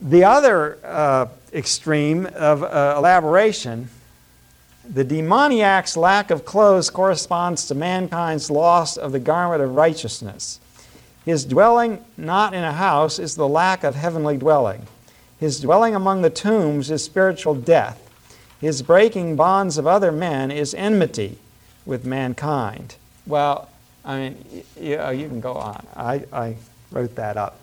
The 0.00 0.24
other 0.24 0.78
uh, 0.84 1.26
extreme 1.52 2.26
of 2.34 2.62
uh, 2.62 2.94
elaboration, 2.96 3.88
the 4.88 5.04
demoniac's 5.04 5.96
lack 5.96 6.30
of 6.30 6.44
clothes 6.44 6.90
corresponds 6.90 7.66
to 7.68 7.74
mankind's 7.74 8.50
loss 8.50 8.96
of 8.96 9.12
the 9.12 9.20
garment 9.20 9.62
of 9.62 9.74
righteousness. 9.74 10.60
His 11.24 11.44
dwelling 11.44 12.04
not 12.18 12.52
in 12.52 12.62
a 12.62 12.72
house 12.72 13.18
is 13.18 13.34
the 13.34 13.48
lack 13.48 13.82
of 13.82 13.94
heavenly 13.94 14.36
dwelling. 14.36 14.86
His 15.40 15.60
dwelling 15.60 15.94
among 15.94 16.22
the 16.22 16.30
tombs 16.30 16.90
is 16.90 17.02
spiritual 17.02 17.54
death. 17.54 18.00
His 18.64 18.80
breaking 18.80 19.36
bonds 19.36 19.76
of 19.76 19.86
other 19.86 20.10
men 20.10 20.50
is 20.50 20.72
enmity 20.72 21.36
with 21.84 22.06
mankind. 22.06 22.96
Well, 23.26 23.68
I 24.06 24.16
mean, 24.16 24.64
you, 24.80 25.10
you 25.10 25.28
can 25.28 25.40
go 25.42 25.52
on. 25.52 25.86
I, 25.94 26.24
I 26.32 26.56
wrote 26.90 27.14
that 27.16 27.36
up. 27.36 27.62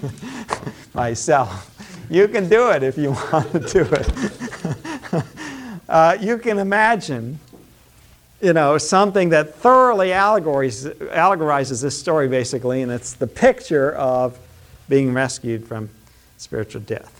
myself. 0.94 1.70
You 2.08 2.28
can 2.28 2.48
do 2.48 2.70
it 2.70 2.82
if 2.82 2.96
you 2.96 3.10
want 3.32 3.52
to 3.52 3.60
do 3.60 3.86
it. 3.92 5.24
uh, 5.88 6.16
you 6.18 6.38
can 6.38 6.58
imagine, 6.58 7.38
you 8.40 8.54
know, 8.54 8.78
something 8.78 9.28
that 9.28 9.54
thoroughly 9.56 10.08
allegorizes, 10.08 10.94
allegorizes 11.10 11.82
this 11.82 12.00
story, 12.00 12.26
basically, 12.26 12.80
and 12.80 12.90
it's 12.90 13.12
the 13.12 13.26
picture 13.26 13.92
of 13.92 14.38
being 14.88 15.12
rescued 15.12 15.66
from 15.66 15.90
spiritual 16.38 16.80
death. 16.80 17.14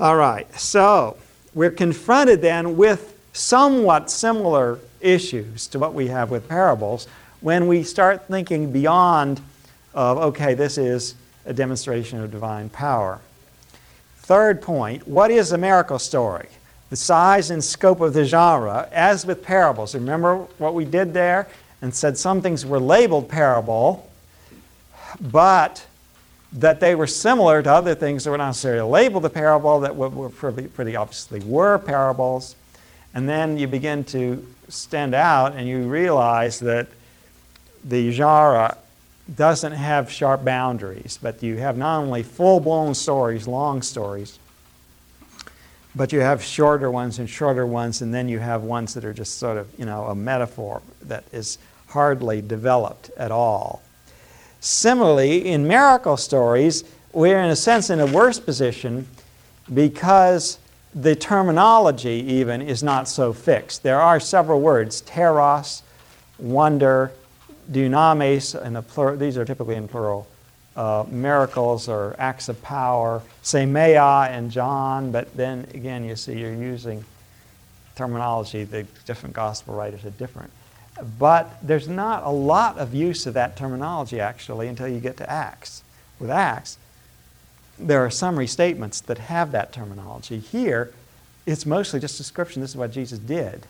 All 0.00 0.16
right, 0.16 0.52
so 0.58 1.16
we're 1.54 1.70
confronted 1.70 2.42
then 2.42 2.76
with 2.76 3.16
somewhat 3.32 4.10
similar 4.10 4.78
issues 5.00 5.66
to 5.68 5.78
what 5.78 5.94
we 5.94 6.08
have 6.08 6.30
with 6.30 6.48
parables 6.48 7.06
when 7.40 7.66
we 7.66 7.82
start 7.82 8.26
thinking 8.26 8.72
beyond 8.72 9.40
of 9.92 10.18
okay 10.18 10.54
this 10.54 10.78
is 10.78 11.14
a 11.46 11.52
demonstration 11.52 12.20
of 12.20 12.30
divine 12.30 12.68
power. 12.68 13.20
Third 14.18 14.62
point 14.62 15.06
what 15.06 15.30
is 15.30 15.52
a 15.52 15.58
miracle 15.58 15.98
story? 15.98 16.48
The 16.90 16.96
size 16.96 17.50
and 17.50 17.62
scope 17.62 18.00
of 18.00 18.14
the 18.14 18.24
genre, 18.24 18.88
as 18.92 19.26
with 19.26 19.42
parables. 19.42 19.94
Remember 19.94 20.36
what 20.58 20.74
we 20.74 20.84
did 20.84 21.12
there 21.12 21.48
and 21.82 21.94
said 21.94 22.16
some 22.16 22.40
things 22.40 22.64
were 22.64 22.78
labeled 22.78 23.28
parable, 23.28 24.10
but 25.20 25.84
that 26.54 26.80
they 26.80 26.94
were 26.94 27.06
similar 27.06 27.62
to 27.62 27.70
other 27.70 27.94
things 27.94 28.24
that 28.24 28.30
were 28.30 28.38
not 28.38 28.48
necessarily 28.48 28.88
labeled 28.88 29.24
a 29.24 29.30
parable, 29.30 29.80
that 29.80 29.94
were 29.96 30.30
pretty, 30.30 30.68
pretty 30.68 30.96
obviously 30.96 31.40
were 31.40 31.78
parables. 31.78 32.54
And 33.12 33.28
then 33.28 33.58
you 33.58 33.66
begin 33.66 34.04
to 34.04 34.46
stand 34.68 35.14
out 35.14 35.54
and 35.54 35.68
you 35.68 35.82
realize 35.82 36.60
that 36.60 36.88
the 37.84 38.10
genre 38.12 38.76
doesn't 39.34 39.72
have 39.72 40.10
sharp 40.10 40.44
boundaries, 40.44 41.18
but 41.20 41.42
you 41.42 41.56
have 41.56 41.76
not 41.76 42.00
only 42.00 42.22
full 42.22 42.60
blown 42.60 42.94
stories, 42.94 43.48
long 43.48 43.82
stories, 43.82 44.38
but 45.96 46.12
you 46.12 46.20
have 46.20 46.42
shorter 46.42 46.90
ones 46.90 47.18
and 47.18 47.30
shorter 47.30 47.66
ones, 47.66 48.02
and 48.02 48.12
then 48.12 48.28
you 48.28 48.38
have 48.38 48.62
ones 48.62 48.94
that 48.94 49.04
are 49.04 49.12
just 49.12 49.38
sort 49.38 49.56
of, 49.56 49.68
you 49.78 49.84
know, 49.84 50.06
a 50.06 50.14
metaphor 50.14 50.82
that 51.02 51.24
is 51.32 51.58
hardly 51.88 52.42
developed 52.42 53.10
at 53.16 53.30
all. 53.30 53.80
Similarly, 54.64 55.46
in 55.46 55.68
miracle 55.68 56.16
stories, 56.16 56.84
we're 57.12 57.38
in 57.38 57.50
a 57.50 57.56
sense 57.56 57.90
in 57.90 58.00
a 58.00 58.06
worse 58.06 58.40
position 58.40 59.06
because 59.74 60.56
the 60.94 61.14
terminology 61.14 62.24
even 62.26 62.62
is 62.62 62.82
not 62.82 63.06
so 63.06 63.34
fixed. 63.34 63.82
There 63.82 64.00
are 64.00 64.18
several 64.18 64.62
words, 64.62 65.02
teras, 65.02 65.82
wonder, 66.38 67.12
dunamis, 67.70 68.54
in 68.64 68.72
the 68.72 69.16
these 69.16 69.36
are 69.36 69.44
typically 69.44 69.74
in 69.74 69.86
plural, 69.86 70.26
uh, 70.76 71.04
miracles 71.10 71.86
or 71.86 72.16
acts 72.18 72.48
of 72.48 72.62
power, 72.62 73.20
semeia 73.42 74.30
and 74.30 74.50
John, 74.50 75.12
but 75.12 75.36
then 75.36 75.66
again, 75.74 76.06
you 76.06 76.16
see 76.16 76.38
you're 76.38 76.54
using 76.54 77.04
terminology, 77.96 78.64
the 78.64 78.84
different 79.04 79.34
gospel 79.34 79.74
writers 79.74 80.06
are 80.06 80.10
different. 80.12 80.50
But 81.18 81.58
there's 81.62 81.88
not 81.88 82.22
a 82.24 82.30
lot 82.30 82.78
of 82.78 82.94
use 82.94 83.26
of 83.26 83.34
that 83.34 83.56
terminology 83.56 84.20
actually 84.20 84.68
until 84.68 84.88
you 84.88 85.00
get 85.00 85.16
to 85.16 85.30
Acts. 85.30 85.82
With 86.20 86.30
Acts, 86.30 86.78
there 87.78 88.04
are 88.04 88.10
summary 88.10 88.46
statements 88.46 89.00
that 89.02 89.18
have 89.18 89.52
that 89.52 89.72
terminology. 89.72 90.38
Here, 90.38 90.92
it's 91.46 91.66
mostly 91.66 92.00
just 92.00 92.16
description. 92.16 92.62
This 92.62 92.70
is 92.70 92.76
what 92.76 92.92
Jesus 92.92 93.18
did 93.18 93.66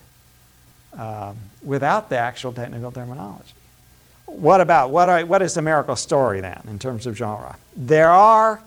um, 0.93 1.37
without 1.63 2.11
the 2.11 2.19
actual 2.19 2.53
technical 2.53 2.93
terminology. 2.93 3.53
What 4.27 4.61
about, 4.61 4.91
what, 4.91 5.09
are, 5.09 5.25
what 5.25 5.43
is 5.43 5.55
the 5.55 5.63
miracle 5.63 5.97
story 5.97 6.41
then 6.41 6.63
in 6.69 6.79
terms 6.79 7.07
of 7.07 7.17
genre? 7.17 7.57
There 7.77 8.11
are 8.11 8.61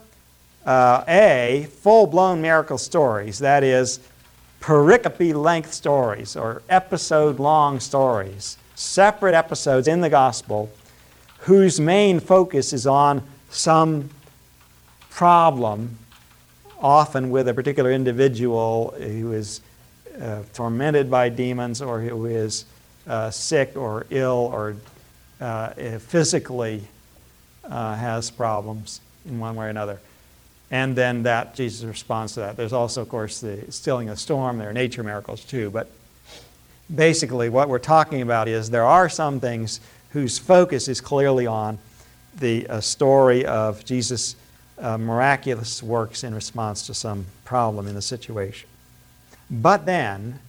uh, 0.66 1.04
A, 1.08 1.68
full 1.80 2.06
blown 2.06 2.42
miracle 2.42 2.78
stories, 2.78 3.38
that 3.38 3.62
is, 3.62 4.00
pericope 4.60 5.34
length 5.34 5.72
stories 5.72 6.36
or 6.36 6.62
episode 6.68 7.38
long 7.38 7.80
stories, 7.80 8.58
separate 8.74 9.34
episodes 9.34 9.88
in 9.88 10.00
the 10.00 10.10
gospel 10.10 10.70
whose 11.40 11.80
main 11.80 12.20
focus 12.20 12.72
is 12.72 12.86
on 12.86 13.22
some 13.50 14.10
problem, 15.10 15.96
often 16.80 17.30
with 17.30 17.48
a 17.48 17.54
particular 17.54 17.92
individual 17.92 18.94
who 18.98 19.32
is 19.32 19.60
uh, 20.20 20.42
tormented 20.52 21.10
by 21.10 21.28
demons 21.28 21.80
or 21.80 22.00
who 22.00 22.26
is 22.26 22.64
uh, 23.06 23.30
sick 23.30 23.76
or 23.76 24.06
ill 24.10 24.50
or 24.52 24.76
uh, 25.40 25.70
physically 25.98 26.82
uh, 27.64 27.94
has 27.94 28.30
problems 28.30 29.00
in 29.24 29.38
one 29.38 29.54
way 29.56 29.66
or 29.66 29.68
another. 29.68 30.00
And 30.70 30.94
then 30.94 31.22
that 31.22 31.54
Jesus 31.54 31.84
responds 31.84 32.34
to 32.34 32.40
that. 32.40 32.56
There's 32.56 32.72
also, 32.72 33.02
of 33.02 33.08
course, 33.08 33.40
the 33.40 33.70
stilling 33.72 34.08
of 34.08 34.18
storm. 34.18 34.58
There 34.58 34.68
are 34.68 34.74
nature 34.74 35.02
miracles 35.02 35.44
too. 35.44 35.70
But 35.70 35.90
basically, 36.94 37.48
what 37.48 37.68
we're 37.68 37.78
talking 37.78 38.20
about 38.20 38.48
is 38.48 38.70
there 38.70 38.84
are 38.84 39.08
some 39.08 39.40
things 39.40 39.80
whose 40.10 40.38
focus 40.38 40.88
is 40.88 41.00
clearly 41.00 41.46
on 41.46 41.78
the 42.38 42.66
uh, 42.66 42.80
story 42.80 43.44
of 43.44 43.84
Jesus' 43.84 44.36
uh, 44.78 44.96
miraculous 44.98 45.82
works 45.82 46.22
in 46.22 46.34
response 46.34 46.86
to 46.86 46.94
some 46.94 47.26
problem 47.44 47.86
in 47.88 47.94
the 47.94 48.02
situation. 48.02 48.68
But 49.50 49.86
then, 49.86 50.40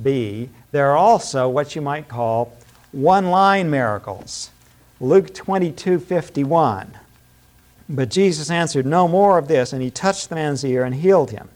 B, 0.00 0.48
there 0.72 0.90
are 0.90 0.96
also 0.96 1.48
what 1.48 1.74
you 1.76 1.82
might 1.82 2.08
call 2.08 2.56
one 2.90 3.30
line 3.30 3.70
miracles. 3.70 4.50
Luke 5.00 5.34
22 5.34 5.98
51. 5.98 6.98
But 7.92 8.08
Jesus 8.08 8.50
answered, 8.50 8.86
No 8.86 9.06
more 9.06 9.36
of 9.36 9.48
this, 9.48 9.74
and 9.74 9.82
he 9.82 9.90
touched 9.90 10.30
the 10.30 10.34
man's 10.34 10.64
ear 10.64 10.82
and 10.82 10.94
healed 10.94 11.30
him. 11.30 11.50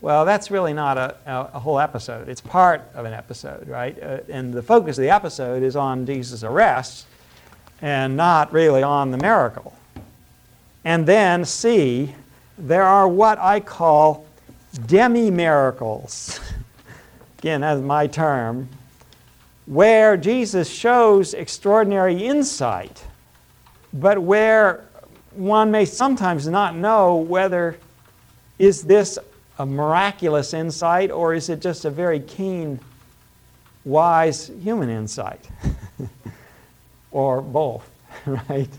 Well, 0.00 0.24
that's 0.24 0.50
really 0.50 0.72
not 0.72 0.98
a, 0.98 1.16
a 1.26 1.60
whole 1.60 1.78
episode. 1.78 2.28
It's 2.28 2.40
part 2.40 2.82
of 2.94 3.04
an 3.04 3.12
episode, 3.12 3.68
right? 3.68 3.96
Uh, 4.02 4.18
and 4.28 4.52
the 4.52 4.62
focus 4.62 4.98
of 4.98 5.02
the 5.02 5.10
episode 5.10 5.62
is 5.62 5.76
on 5.76 6.06
Jesus' 6.06 6.42
arrest 6.42 7.06
and 7.80 8.16
not 8.16 8.52
really 8.52 8.82
on 8.82 9.12
the 9.12 9.16
miracle. 9.16 9.76
And 10.84 11.06
then, 11.06 11.44
C, 11.44 12.14
there 12.56 12.84
are 12.84 13.06
what 13.06 13.38
I 13.38 13.60
call 13.60 14.26
demi 14.86 15.30
miracles. 15.30 16.40
again, 17.38 17.60
that's 17.60 17.80
my 17.80 18.08
term, 18.08 18.68
where 19.66 20.16
Jesus 20.16 20.68
shows 20.68 21.34
extraordinary 21.34 22.24
insight, 22.24 23.04
but 23.92 24.18
where 24.18 24.87
one 25.32 25.70
may 25.70 25.84
sometimes 25.84 26.48
not 26.48 26.74
know 26.74 27.16
whether 27.16 27.78
is 28.58 28.82
this 28.82 29.18
a 29.58 29.66
miraculous 29.66 30.54
insight 30.54 31.10
or 31.10 31.34
is 31.34 31.48
it 31.48 31.60
just 31.60 31.84
a 31.84 31.90
very 31.90 32.20
keen, 32.20 32.80
wise 33.84 34.50
human 34.62 34.88
insight? 34.88 35.48
or 37.10 37.40
both, 37.40 37.88
right? 38.26 38.70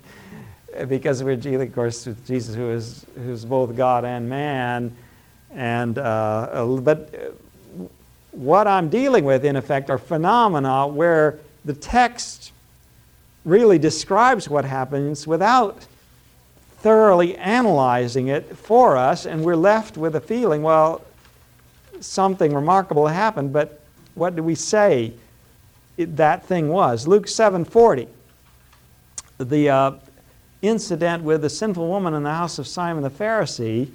Because 0.88 1.24
we're 1.24 1.36
dealing, 1.36 1.70
of 1.70 1.76
course, 1.76 2.06
with 2.06 2.26
Jesus, 2.28 2.56
who 2.56 2.70
is 2.70 3.06
who's 3.16 3.44
both 3.44 3.76
God 3.76 4.06
and 4.06 4.30
man, 4.30 4.96
and 5.52 5.98
uh, 5.98 6.66
but 6.82 7.34
what 8.32 8.68
I'm 8.68 8.90
dealing 8.90 9.26
with, 9.26 9.44
in 9.46 9.56
effect, 9.56 9.90
are 9.90 9.98
phenomena 9.98 10.88
where 10.88 11.40
the 11.66 11.74
text 11.74 12.52
really 13.46 13.80
describes 13.80 14.48
what 14.48 14.64
happens 14.64 15.26
without 15.26 15.86
thoroughly 16.82 17.38
analyzing 17.38 18.28
it 18.28 18.58
for 18.58 18.98
us, 18.98 19.26
and 19.26 19.44
we're 19.44 19.56
left 19.56 19.98
with 19.98 20.16
a 20.16 20.22
feeling, 20.22 20.64
well, 20.64 21.02
something 22.00 22.54
remarkable 22.54 23.08
happened, 23.08 23.52
but 23.52 23.82
what 24.16 24.36
do 24.36 24.44
we 24.44 24.56
say 24.56 25.14
it, 25.98 26.18
that 26.18 26.46
thing 26.46 26.70
was? 26.70 27.08
Luke 27.08 27.26
7:40, 27.26 28.08
the 29.38 29.70
uh, 29.70 29.92
incident 30.62 31.24
with 31.24 31.42
the 31.42 31.50
sinful 31.50 31.88
woman 31.88 32.14
in 32.14 32.24
the 32.24 32.34
house 32.34 32.60
of 32.60 32.68
Simon 32.68 33.04
the 33.04 33.10
Pharisee. 33.10 33.90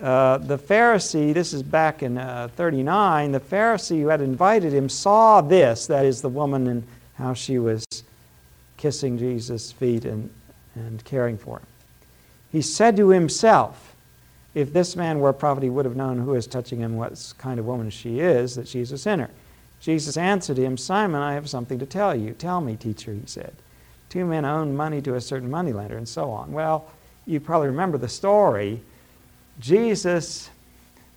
Uh, 0.00 0.38
the 0.38 0.56
Pharisee, 0.56 1.34
this 1.34 1.52
is 1.52 1.62
back 1.62 2.04
in 2.04 2.18
uh, 2.18 2.48
39, 2.54 3.32
the 3.32 3.40
Pharisee 3.40 4.00
who 4.00 4.08
had 4.08 4.20
invited 4.20 4.72
him 4.72 4.88
saw 4.88 5.40
this, 5.40 5.88
that 5.88 6.04
is, 6.04 6.22
the 6.22 6.28
woman 6.28 6.68
and 6.68 6.84
how 7.14 7.34
she 7.34 7.58
was 7.58 7.84
kissing 8.76 9.18
Jesus' 9.18 9.72
feet 9.72 10.04
and, 10.04 10.30
and 10.76 11.04
caring 11.04 11.36
for 11.36 11.58
him. 11.58 11.66
He 12.58 12.62
said 12.62 12.96
to 12.96 13.10
himself, 13.10 13.94
If 14.52 14.72
this 14.72 14.96
man 14.96 15.20
were 15.20 15.28
a 15.28 15.32
prophet, 15.32 15.62
he 15.62 15.70
would 15.70 15.84
have 15.84 15.94
known 15.94 16.18
who 16.18 16.34
is 16.34 16.48
touching 16.48 16.80
him, 16.80 16.96
what 16.96 17.32
kind 17.38 17.60
of 17.60 17.66
woman 17.66 17.88
she 17.88 18.18
is, 18.18 18.56
that 18.56 18.66
she's 18.66 18.90
a 18.90 18.98
sinner. 18.98 19.30
Jesus 19.78 20.16
answered 20.16 20.58
him, 20.58 20.76
Simon, 20.76 21.22
I 21.22 21.34
have 21.34 21.48
something 21.48 21.78
to 21.78 21.86
tell 21.86 22.16
you. 22.16 22.32
Tell 22.32 22.60
me, 22.60 22.74
teacher, 22.74 23.12
he 23.12 23.22
said. 23.26 23.54
Two 24.08 24.24
men 24.24 24.44
owed 24.44 24.66
money 24.74 25.00
to 25.02 25.14
a 25.14 25.20
certain 25.20 25.48
moneylender, 25.48 25.96
and 25.96 26.08
so 26.08 26.32
on. 26.32 26.50
Well, 26.50 26.90
you 27.26 27.38
probably 27.38 27.68
remember 27.68 27.96
the 27.96 28.08
story. 28.08 28.80
Jesus, 29.60 30.50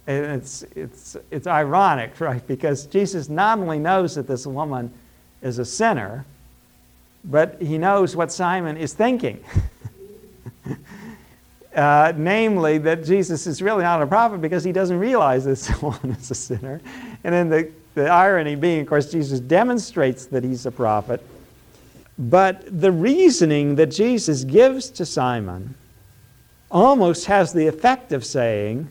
it's, 0.05 0.61
it's, 0.75 1.17
it's 1.31 1.47
ironic, 1.47 2.19
right? 2.21 2.45
Because 2.45 2.85
Jesus 2.85 3.29
not 3.29 3.57
only 3.57 3.79
knows 3.79 4.13
that 4.13 4.27
this 4.27 4.45
woman 4.45 4.93
is 5.41 5.57
a 5.57 5.65
sinner, 5.65 6.23
but 7.25 7.59
he 7.59 7.79
knows 7.79 8.15
what 8.15 8.31
Simon 8.31 8.77
is 8.77 8.93
thinking. 8.93 9.43
Uh, 11.75 12.11
namely, 12.17 12.77
that 12.79 13.03
Jesus 13.05 13.47
is 13.47 13.61
really 13.61 13.83
not 13.83 14.01
a 14.01 14.07
prophet 14.07 14.41
because 14.41 14.63
he 14.63 14.73
doesn't 14.73 14.99
realize 14.99 15.45
this 15.45 15.69
one 15.81 16.17
is 16.19 16.29
a 16.29 16.35
sinner. 16.35 16.81
And 17.23 17.33
then 17.33 17.49
the, 17.49 17.71
the 17.95 18.07
irony 18.09 18.55
being, 18.55 18.81
of 18.81 18.87
course, 18.87 19.09
Jesus 19.09 19.39
demonstrates 19.39 20.25
that 20.27 20.43
he's 20.43 20.65
a 20.65 20.71
prophet. 20.71 21.25
But 22.17 22.81
the 22.81 22.91
reasoning 22.91 23.75
that 23.75 23.87
Jesus 23.87 24.43
gives 24.43 24.89
to 24.91 25.05
Simon 25.05 25.75
almost 26.69 27.25
has 27.25 27.53
the 27.53 27.67
effect 27.67 28.11
of 28.11 28.25
saying, 28.25 28.89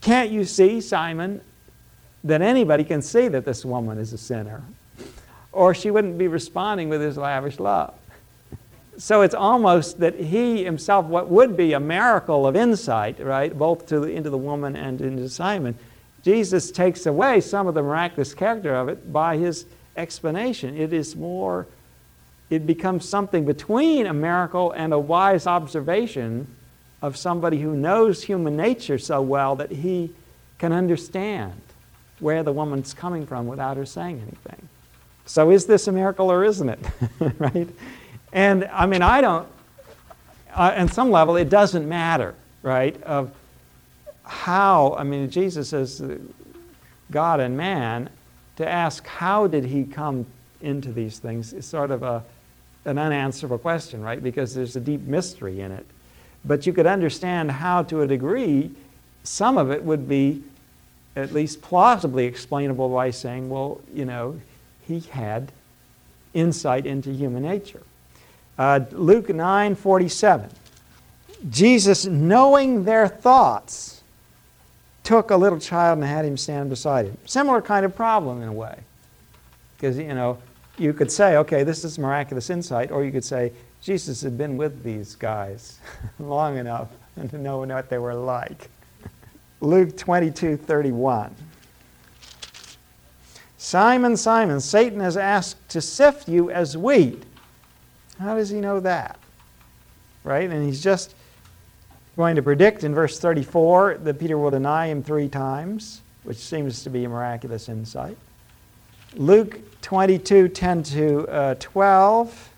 Can't 0.00 0.30
you 0.30 0.44
see, 0.44 0.80
Simon, 0.80 1.42
that 2.24 2.40
anybody 2.40 2.84
can 2.84 3.02
see 3.02 3.28
that 3.28 3.44
this 3.44 3.64
woman 3.64 3.98
is 3.98 4.12
a 4.14 4.18
sinner? 4.18 4.62
Or 5.52 5.74
she 5.74 5.90
wouldn't 5.90 6.18
be 6.18 6.26
responding 6.26 6.88
with 6.88 7.00
his 7.00 7.16
lavish 7.16 7.60
love 7.60 7.94
so 8.98 9.22
it's 9.22 9.34
almost 9.34 10.00
that 10.00 10.14
he 10.14 10.64
himself, 10.64 11.06
what 11.06 11.28
would 11.28 11.56
be 11.56 11.72
a 11.72 11.80
miracle 11.80 12.46
of 12.46 12.56
insight, 12.56 13.18
right, 13.20 13.56
both 13.56 13.86
to 13.86 14.00
the, 14.00 14.08
into 14.08 14.30
the 14.30 14.38
woman 14.38 14.76
and 14.76 15.00
into 15.00 15.28
Simon, 15.28 15.76
Jesus 16.22 16.70
takes 16.70 17.06
away 17.06 17.40
some 17.40 17.66
of 17.66 17.74
the 17.74 17.82
miraculous 17.82 18.32
character 18.34 18.74
of 18.74 18.88
it 18.88 19.12
by 19.12 19.36
his 19.36 19.66
explanation. 19.96 20.76
It 20.76 20.92
is 20.92 21.14
more, 21.14 21.66
it 22.50 22.66
becomes 22.66 23.08
something 23.08 23.44
between 23.44 24.06
a 24.06 24.14
miracle 24.14 24.72
and 24.72 24.92
a 24.92 24.98
wise 24.98 25.46
observation 25.46 26.46
of 27.02 27.16
somebody 27.16 27.60
who 27.60 27.76
knows 27.76 28.22
human 28.22 28.56
nature 28.56 28.98
so 28.98 29.20
well 29.20 29.56
that 29.56 29.70
he 29.70 30.10
can 30.58 30.72
understand 30.72 31.60
where 32.20 32.42
the 32.42 32.52
woman's 32.52 32.94
coming 32.94 33.26
from 33.26 33.46
without 33.46 33.76
her 33.76 33.84
saying 33.84 34.22
anything. 34.22 34.68
So 35.26 35.50
is 35.50 35.66
this 35.66 35.86
a 35.88 35.92
miracle 35.92 36.30
or 36.30 36.44
isn't 36.44 36.68
it? 36.68 36.78
right? 37.38 37.68
And 38.34 38.64
I 38.72 38.84
mean, 38.86 39.00
I 39.00 39.20
don't, 39.20 39.48
uh, 40.54 40.74
on 40.76 40.88
some 40.88 41.10
level, 41.10 41.36
it 41.36 41.48
doesn't 41.48 41.88
matter, 41.88 42.34
right? 42.62 43.00
Of 43.04 43.30
how, 44.24 44.96
I 44.98 45.04
mean, 45.04 45.30
Jesus 45.30 45.72
is 45.72 46.02
God 47.10 47.40
and 47.40 47.56
man. 47.56 48.10
To 48.56 48.68
ask 48.68 49.06
how 49.06 49.46
did 49.46 49.64
he 49.64 49.84
come 49.84 50.26
into 50.60 50.92
these 50.92 51.18
things 51.18 51.52
is 51.52 51.66
sort 51.66 51.90
of 51.90 52.02
a, 52.02 52.22
an 52.84 52.98
unanswerable 52.98 53.58
question, 53.58 54.02
right? 54.02 54.22
Because 54.22 54.54
there's 54.54 54.76
a 54.76 54.80
deep 54.80 55.02
mystery 55.02 55.60
in 55.60 55.72
it. 55.72 55.86
But 56.44 56.66
you 56.66 56.72
could 56.72 56.86
understand 56.86 57.50
how, 57.50 57.82
to 57.84 58.02
a 58.02 58.06
degree, 58.06 58.70
some 59.22 59.58
of 59.58 59.70
it 59.70 59.82
would 59.82 60.08
be 60.08 60.42
at 61.16 61.32
least 61.32 61.62
plausibly 61.62 62.26
explainable 62.26 62.88
by 62.88 63.10
saying, 63.10 63.48
well, 63.48 63.80
you 63.92 64.04
know, 64.04 64.40
he 64.86 65.00
had 65.00 65.52
insight 66.32 66.86
into 66.86 67.10
human 67.10 67.42
nature. 67.42 67.82
Uh, 68.58 68.80
Luke 68.92 69.28
9 69.28 69.74
47. 69.74 70.50
Jesus, 71.50 72.06
knowing 72.06 72.84
their 72.84 73.06
thoughts, 73.06 74.02
took 75.02 75.30
a 75.30 75.36
little 75.36 75.58
child 75.58 75.98
and 75.98 76.06
had 76.06 76.24
him 76.24 76.36
stand 76.36 76.70
beside 76.70 77.06
him. 77.06 77.18
Similar 77.26 77.60
kind 77.60 77.84
of 77.84 77.94
problem 77.94 78.42
in 78.42 78.48
a 78.48 78.52
way. 78.52 78.78
Because, 79.76 79.98
you 79.98 80.14
know, 80.14 80.38
you 80.78 80.92
could 80.92 81.12
say, 81.12 81.36
okay, 81.36 81.62
this 81.62 81.84
is 81.84 81.98
miraculous 81.98 82.50
insight, 82.50 82.90
or 82.90 83.04
you 83.04 83.12
could 83.12 83.24
say, 83.24 83.52
Jesus 83.82 84.22
had 84.22 84.38
been 84.38 84.56
with 84.56 84.82
these 84.82 85.14
guys 85.14 85.78
long 86.18 86.56
enough 86.56 86.88
to 87.30 87.38
know 87.38 87.58
what 87.58 87.90
they 87.90 87.98
were 87.98 88.14
like. 88.14 88.70
Luke 89.60 89.96
22 89.96 90.56
31. 90.56 91.34
Simon, 93.58 94.16
Simon, 94.16 94.60
Satan 94.60 95.00
has 95.00 95.16
asked 95.16 95.68
to 95.70 95.80
sift 95.80 96.28
you 96.28 96.50
as 96.50 96.76
wheat. 96.76 97.22
How 98.18 98.34
does 98.34 98.50
he 98.50 98.60
know 98.60 98.80
that? 98.80 99.18
Right? 100.22 100.48
And 100.48 100.64
he's 100.64 100.82
just 100.82 101.14
going 102.16 102.36
to 102.36 102.42
predict 102.42 102.84
in 102.84 102.94
verse 102.94 103.18
34 103.18 103.98
that 104.04 104.18
Peter 104.18 104.38
will 104.38 104.50
deny 104.50 104.86
him 104.86 105.02
three 105.02 105.28
times, 105.28 106.02
which 106.22 106.36
seems 106.36 106.82
to 106.84 106.90
be 106.90 107.04
a 107.04 107.08
miraculous 107.08 107.68
insight. 107.68 108.16
Luke 109.16 109.60
22 109.82 110.48
10 110.48 110.82
to 110.82 111.28
uh, 111.28 111.54
12. 111.58 112.50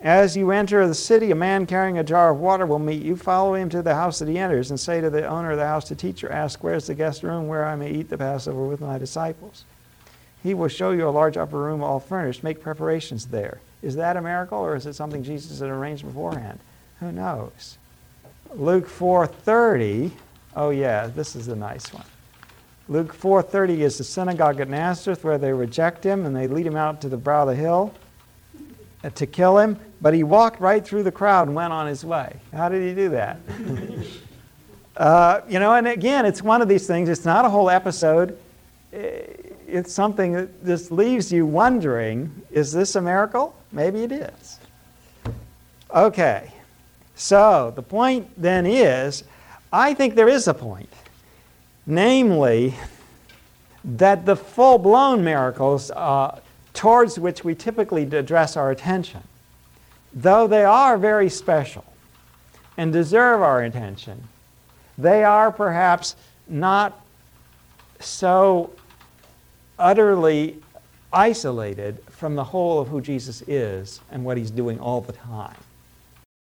As 0.00 0.36
you 0.36 0.50
enter 0.50 0.86
the 0.86 0.94
city, 0.94 1.30
a 1.30 1.34
man 1.34 1.66
carrying 1.66 1.98
a 1.98 2.04
jar 2.04 2.30
of 2.30 2.38
water 2.38 2.66
will 2.66 2.78
meet 2.78 3.02
you. 3.02 3.16
Follow 3.16 3.54
him 3.54 3.70
to 3.70 3.82
the 3.82 3.94
house 3.94 4.18
that 4.18 4.28
he 4.28 4.38
enters 4.38 4.70
and 4.70 4.78
say 4.78 5.00
to 5.00 5.08
the 5.08 5.26
owner 5.26 5.52
of 5.52 5.58
the 5.58 5.66
house, 5.66 5.88
the 5.88 5.94
teacher, 5.94 6.30
ask, 6.30 6.62
Where's 6.62 6.86
the 6.86 6.94
guest 6.94 7.22
room 7.22 7.48
where 7.48 7.66
I 7.66 7.76
may 7.76 7.90
eat 7.90 8.10
the 8.10 8.18
Passover 8.18 8.64
with 8.66 8.80
my 8.80 8.98
disciples? 8.98 9.64
He 10.42 10.54
will 10.54 10.68
show 10.68 10.90
you 10.90 11.08
a 11.08 11.10
large 11.10 11.36
upper 11.36 11.58
room 11.58 11.82
all 11.82 11.98
furnished. 11.98 12.44
Make 12.44 12.60
preparations 12.60 13.26
there. 13.26 13.60
Is 13.82 13.96
that 13.96 14.16
a 14.16 14.20
miracle 14.20 14.58
or 14.58 14.74
is 14.74 14.86
it 14.86 14.94
something 14.94 15.22
Jesus 15.22 15.60
had 15.60 15.68
arranged 15.68 16.04
beforehand? 16.04 16.58
Who 17.00 17.12
knows? 17.12 17.78
Luke 18.54 18.88
4:30. 18.88 20.10
Oh 20.54 20.70
yeah, 20.70 21.06
this 21.08 21.36
is 21.36 21.48
a 21.48 21.56
nice 21.56 21.92
one. 21.92 22.04
Luke 22.88 23.14
4:30 23.14 23.80
is 23.80 23.98
the 23.98 24.04
synagogue 24.04 24.60
at 24.60 24.68
Nazareth 24.68 25.24
where 25.24 25.38
they 25.38 25.52
reject 25.52 26.04
him 26.04 26.24
and 26.24 26.34
they 26.34 26.46
lead 26.46 26.66
him 26.66 26.76
out 26.76 27.00
to 27.02 27.08
the 27.08 27.16
brow 27.16 27.42
of 27.42 27.48
the 27.48 27.54
hill 27.54 27.92
uh, 29.04 29.10
to 29.10 29.26
kill 29.26 29.58
him, 29.58 29.78
but 30.00 30.14
he 30.14 30.22
walked 30.22 30.60
right 30.60 30.84
through 30.84 31.02
the 31.02 31.12
crowd 31.12 31.48
and 31.48 31.56
went 31.56 31.72
on 31.72 31.86
his 31.86 32.04
way. 32.04 32.36
How 32.52 32.68
did 32.68 32.82
he 32.82 32.94
do 32.94 33.10
that? 33.10 33.38
uh, 34.96 35.40
you 35.48 35.58
know, 35.58 35.74
and 35.74 35.86
again, 35.86 36.24
it's 36.24 36.42
one 36.42 36.62
of 36.62 36.68
these 36.68 36.86
things. 36.86 37.08
It's 37.08 37.24
not 37.24 37.44
a 37.44 37.50
whole 37.50 37.68
episode. 37.68 38.38
It's 39.66 39.92
something 39.92 40.32
that 40.32 40.64
just 40.64 40.92
leaves 40.92 41.32
you 41.32 41.46
wondering: 41.46 42.42
Is 42.50 42.72
this 42.72 42.94
a 42.94 43.02
miracle? 43.02 43.54
Maybe 43.72 44.04
it 44.04 44.12
is. 44.12 44.58
Okay, 45.94 46.52
so 47.14 47.72
the 47.74 47.82
point 47.82 48.28
then 48.40 48.66
is 48.66 49.24
I 49.72 49.94
think 49.94 50.14
there 50.14 50.28
is 50.28 50.48
a 50.48 50.54
point. 50.54 50.92
Namely, 51.86 52.74
that 53.84 54.26
the 54.26 54.36
full 54.36 54.78
blown 54.78 55.22
miracles 55.22 55.90
uh, 55.92 56.40
towards 56.74 57.18
which 57.18 57.44
we 57.44 57.54
typically 57.54 58.02
address 58.02 58.56
our 58.56 58.70
attention, 58.70 59.22
though 60.12 60.46
they 60.46 60.64
are 60.64 60.98
very 60.98 61.30
special 61.30 61.84
and 62.76 62.92
deserve 62.92 63.40
our 63.42 63.62
attention, 63.62 64.28
they 64.98 65.24
are 65.24 65.52
perhaps 65.52 66.16
not 66.48 67.00
so 68.00 68.70
utterly 69.78 70.62
isolated 71.12 72.02
from 72.10 72.34
the 72.34 72.44
whole 72.44 72.80
of 72.80 72.88
who 72.88 73.00
Jesus 73.00 73.42
is 73.46 74.00
and 74.10 74.24
what 74.24 74.36
he's 74.36 74.50
doing 74.50 74.78
all 74.80 75.00
the 75.00 75.12
time. 75.12 75.56